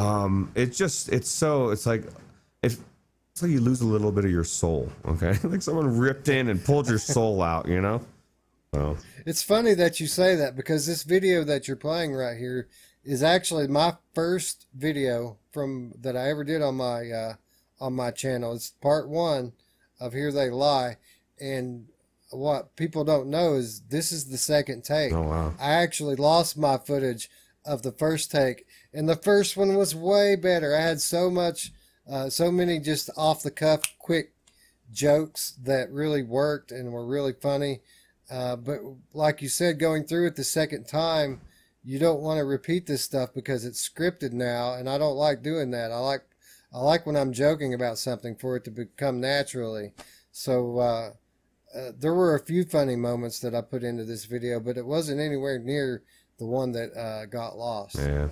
um, 0.00 0.50
it's 0.54 0.78
just 0.78 1.10
it's 1.10 1.28
so 1.28 1.70
it's 1.70 1.86
like 1.86 2.04
if 2.62 2.78
it's 3.32 3.42
like 3.42 3.50
you 3.50 3.60
lose 3.60 3.80
a 3.80 3.86
little 3.86 4.12
bit 4.12 4.24
of 4.24 4.30
your 4.30 4.44
soul. 4.44 4.90
Okay, 5.04 5.36
like 5.44 5.62
someone 5.62 5.98
ripped 5.98 6.28
in 6.28 6.48
and 6.48 6.64
pulled 6.64 6.88
your 6.88 6.98
soul 6.98 7.42
out. 7.52 7.68
You 7.68 7.80
know. 7.80 8.00
Well, 8.72 8.96
it's 9.26 9.42
funny 9.42 9.74
that 9.74 10.00
you 10.00 10.06
say 10.06 10.36
that 10.36 10.56
because 10.56 10.86
this 10.86 11.02
video 11.02 11.44
that 11.44 11.66
you're 11.66 11.76
playing 11.76 12.14
right 12.14 12.38
here 12.38 12.68
is 13.04 13.22
actually 13.22 13.66
my 13.66 13.96
first 14.14 14.66
video 14.74 15.38
from 15.50 15.92
that 16.00 16.16
I 16.16 16.30
ever 16.30 16.44
did 16.44 16.62
on 16.62 16.76
my 16.76 17.10
uh, 17.10 17.34
on 17.80 17.92
my 17.94 18.10
channel. 18.10 18.54
It's 18.54 18.70
part 18.70 19.08
one 19.08 19.52
of 20.00 20.12
Here 20.12 20.32
They 20.32 20.50
Lie, 20.50 20.96
and 21.40 21.86
what 22.30 22.76
people 22.76 23.04
don't 23.04 23.28
know 23.28 23.54
is 23.54 23.82
this 23.82 24.12
is 24.12 24.26
the 24.26 24.38
second 24.38 24.84
take. 24.84 25.12
Oh 25.12 25.22
wow! 25.22 25.54
I 25.60 25.72
actually 25.72 26.16
lost 26.16 26.56
my 26.56 26.78
footage 26.78 27.28
of 27.66 27.82
the 27.82 27.92
first 27.92 28.30
take 28.30 28.64
and 28.92 29.08
the 29.08 29.16
first 29.16 29.56
one 29.56 29.74
was 29.76 29.94
way 29.94 30.36
better. 30.36 30.76
I 30.76 30.80
had 30.80 31.00
so 31.00 31.30
much, 31.30 31.72
uh, 32.10 32.28
so 32.28 32.50
many 32.50 32.80
just 32.80 33.10
off 33.16 33.42
the 33.42 33.50
cuff, 33.50 33.82
quick 33.98 34.32
jokes 34.92 35.54
that 35.62 35.92
really 35.92 36.22
worked 36.22 36.72
and 36.72 36.92
were 36.92 37.06
really 37.06 37.32
funny. 37.32 37.80
Uh, 38.30 38.56
but 38.56 38.80
like 39.12 39.42
you 39.42 39.48
said, 39.48 39.78
going 39.78 40.04
through 40.04 40.26
it 40.26 40.36
the 40.36 40.44
second 40.44 40.88
time, 40.88 41.40
you 41.84 41.98
don't 41.98 42.20
want 42.20 42.38
to 42.38 42.44
repeat 42.44 42.86
this 42.86 43.02
stuff 43.02 43.30
because 43.34 43.64
it's 43.64 43.88
scripted 43.88 44.32
now, 44.32 44.74
and 44.74 44.88
I 44.88 44.98
don't 44.98 45.16
like 45.16 45.42
doing 45.42 45.70
that. 45.70 45.92
I 45.92 45.98
like 45.98 46.22
I 46.72 46.78
like 46.78 47.06
when 47.06 47.16
I'm 47.16 47.32
joking 47.32 47.74
about 47.74 47.98
something 47.98 48.36
for 48.36 48.56
it 48.56 48.64
to 48.64 48.70
become 48.70 49.20
naturally. 49.20 49.92
So 50.32 50.78
uh, 50.78 51.10
uh, 51.76 51.92
there 51.98 52.14
were 52.14 52.34
a 52.34 52.44
few 52.44 52.64
funny 52.64 52.96
moments 52.96 53.40
that 53.40 53.54
I 53.54 53.60
put 53.60 53.82
into 53.82 54.04
this 54.04 54.24
video, 54.24 54.60
but 54.60 54.76
it 54.76 54.86
wasn't 54.86 55.20
anywhere 55.20 55.58
near 55.58 56.02
the 56.38 56.46
one 56.46 56.72
that 56.72 56.96
uh, 56.96 57.26
got 57.26 57.56
lost. 57.56 57.96
Yeah. 57.96 58.28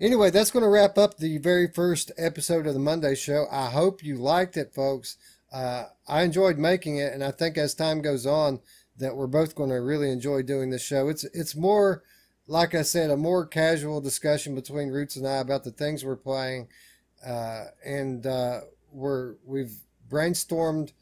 Anyway, 0.00 0.30
that's 0.30 0.50
going 0.50 0.62
to 0.62 0.68
wrap 0.68 0.98
up 0.98 1.16
the 1.16 1.38
very 1.38 1.68
first 1.68 2.10
episode 2.18 2.66
of 2.66 2.74
the 2.74 2.80
Monday 2.80 3.14
Show. 3.14 3.46
I 3.50 3.70
hope 3.70 4.02
you 4.02 4.16
liked 4.16 4.56
it, 4.56 4.74
folks. 4.74 5.16
Uh, 5.52 5.84
I 6.08 6.22
enjoyed 6.22 6.58
making 6.58 6.96
it, 6.96 7.12
and 7.12 7.22
I 7.22 7.30
think 7.30 7.56
as 7.56 7.74
time 7.74 8.02
goes 8.02 8.26
on, 8.26 8.60
that 8.96 9.16
we're 9.16 9.28
both 9.28 9.54
going 9.54 9.70
to 9.70 9.76
really 9.76 10.10
enjoy 10.10 10.42
doing 10.42 10.70
this 10.70 10.84
show. 10.84 11.08
It's 11.08 11.24
it's 11.24 11.54
more, 11.54 12.02
like 12.46 12.74
I 12.74 12.82
said, 12.82 13.10
a 13.10 13.16
more 13.16 13.46
casual 13.46 14.00
discussion 14.00 14.54
between 14.54 14.88
Roots 14.88 15.16
and 15.16 15.26
I 15.26 15.38
about 15.38 15.64
the 15.64 15.70
things 15.70 16.04
we're 16.04 16.16
playing, 16.16 16.68
uh, 17.24 17.66
and 17.84 18.26
uh, 18.26 18.60
we're 18.92 19.36
we've 19.44 19.76
brainstormed 20.08 20.92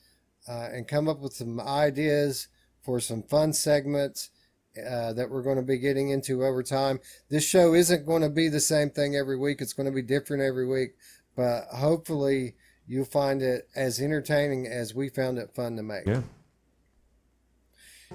uh, 0.48 0.68
and 0.72 0.88
come 0.88 1.08
up 1.08 1.20
with 1.20 1.32
some 1.34 1.60
ideas 1.60 2.48
for 2.82 3.00
some 3.00 3.22
fun 3.22 3.52
segments 3.52 4.30
uh, 4.78 5.12
that 5.12 5.30
we're 5.30 5.42
going 5.42 5.56
to 5.56 5.62
be 5.62 5.78
getting 5.78 6.10
into 6.10 6.44
over 6.44 6.62
time. 6.62 7.00
This 7.28 7.44
show 7.44 7.74
isn't 7.74 8.06
going 8.06 8.22
to 8.22 8.30
be 8.30 8.48
the 8.48 8.60
same 8.60 8.90
thing 8.90 9.16
every 9.16 9.38
week. 9.38 9.60
It's 9.60 9.72
going 9.72 9.86
to 9.86 9.92
be 9.92 10.02
different 10.02 10.42
every 10.42 10.66
week, 10.66 10.94
but 11.36 11.64
hopefully 11.66 12.54
you'll 12.86 13.04
find 13.04 13.42
it 13.42 13.68
as 13.76 14.00
entertaining 14.00 14.66
as 14.66 14.94
we 14.94 15.08
found 15.08 15.38
it 15.38 15.54
fun 15.54 15.76
to 15.76 15.82
make. 15.82 16.06
Yeah. 16.06 16.22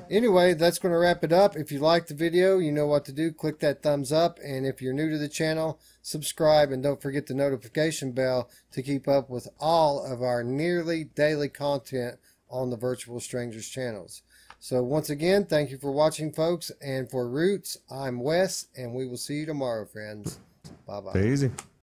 Anyway, 0.09 0.53
that's 0.53 0.79
going 0.79 0.91
to 0.91 0.97
wrap 0.97 1.23
it 1.23 1.33
up. 1.33 1.55
If 1.55 1.71
you 1.71 1.79
liked 1.79 2.07
the 2.07 2.13
video, 2.13 2.59
you 2.59 2.71
know 2.71 2.87
what 2.87 3.05
to 3.05 3.11
do. 3.11 3.31
Click 3.31 3.59
that 3.59 3.83
thumbs 3.83 4.11
up. 4.11 4.39
And 4.43 4.65
if 4.65 4.81
you're 4.81 4.93
new 4.93 5.09
to 5.09 5.17
the 5.17 5.27
channel, 5.27 5.79
subscribe 6.01 6.71
and 6.71 6.81
don't 6.81 7.01
forget 7.01 7.27
the 7.27 7.33
notification 7.33 8.13
bell 8.13 8.49
to 8.71 8.81
keep 8.81 9.07
up 9.07 9.29
with 9.29 9.47
all 9.59 10.03
of 10.05 10.21
our 10.21 10.43
nearly 10.43 11.03
daily 11.03 11.49
content 11.49 12.19
on 12.49 12.69
the 12.69 12.77
Virtual 12.77 13.19
Strangers 13.19 13.67
channels. 13.67 14.21
So 14.59 14.81
once 14.81 15.09
again, 15.09 15.45
thank 15.45 15.71
you 15.71 15.77
for 15.77 15.91
watching, 15.91 16.31
folks. 16.31 16.71
And 16.81 17.09
for 17.09 17.27
Roots, 17.27 17.77
I'm 17.91 18.19
Wes, 18.19 18.67
and 18.75 18.93
we 18.93 19.07
will 19.07 19.17
see 19.17 19.35
you 19.35 19.45
tomorrow, 19.45 19.85
friends. 19.85 20.39
Bye 20.87 21.01
bye. 21.01 21.19
Easy. 21.19 21.51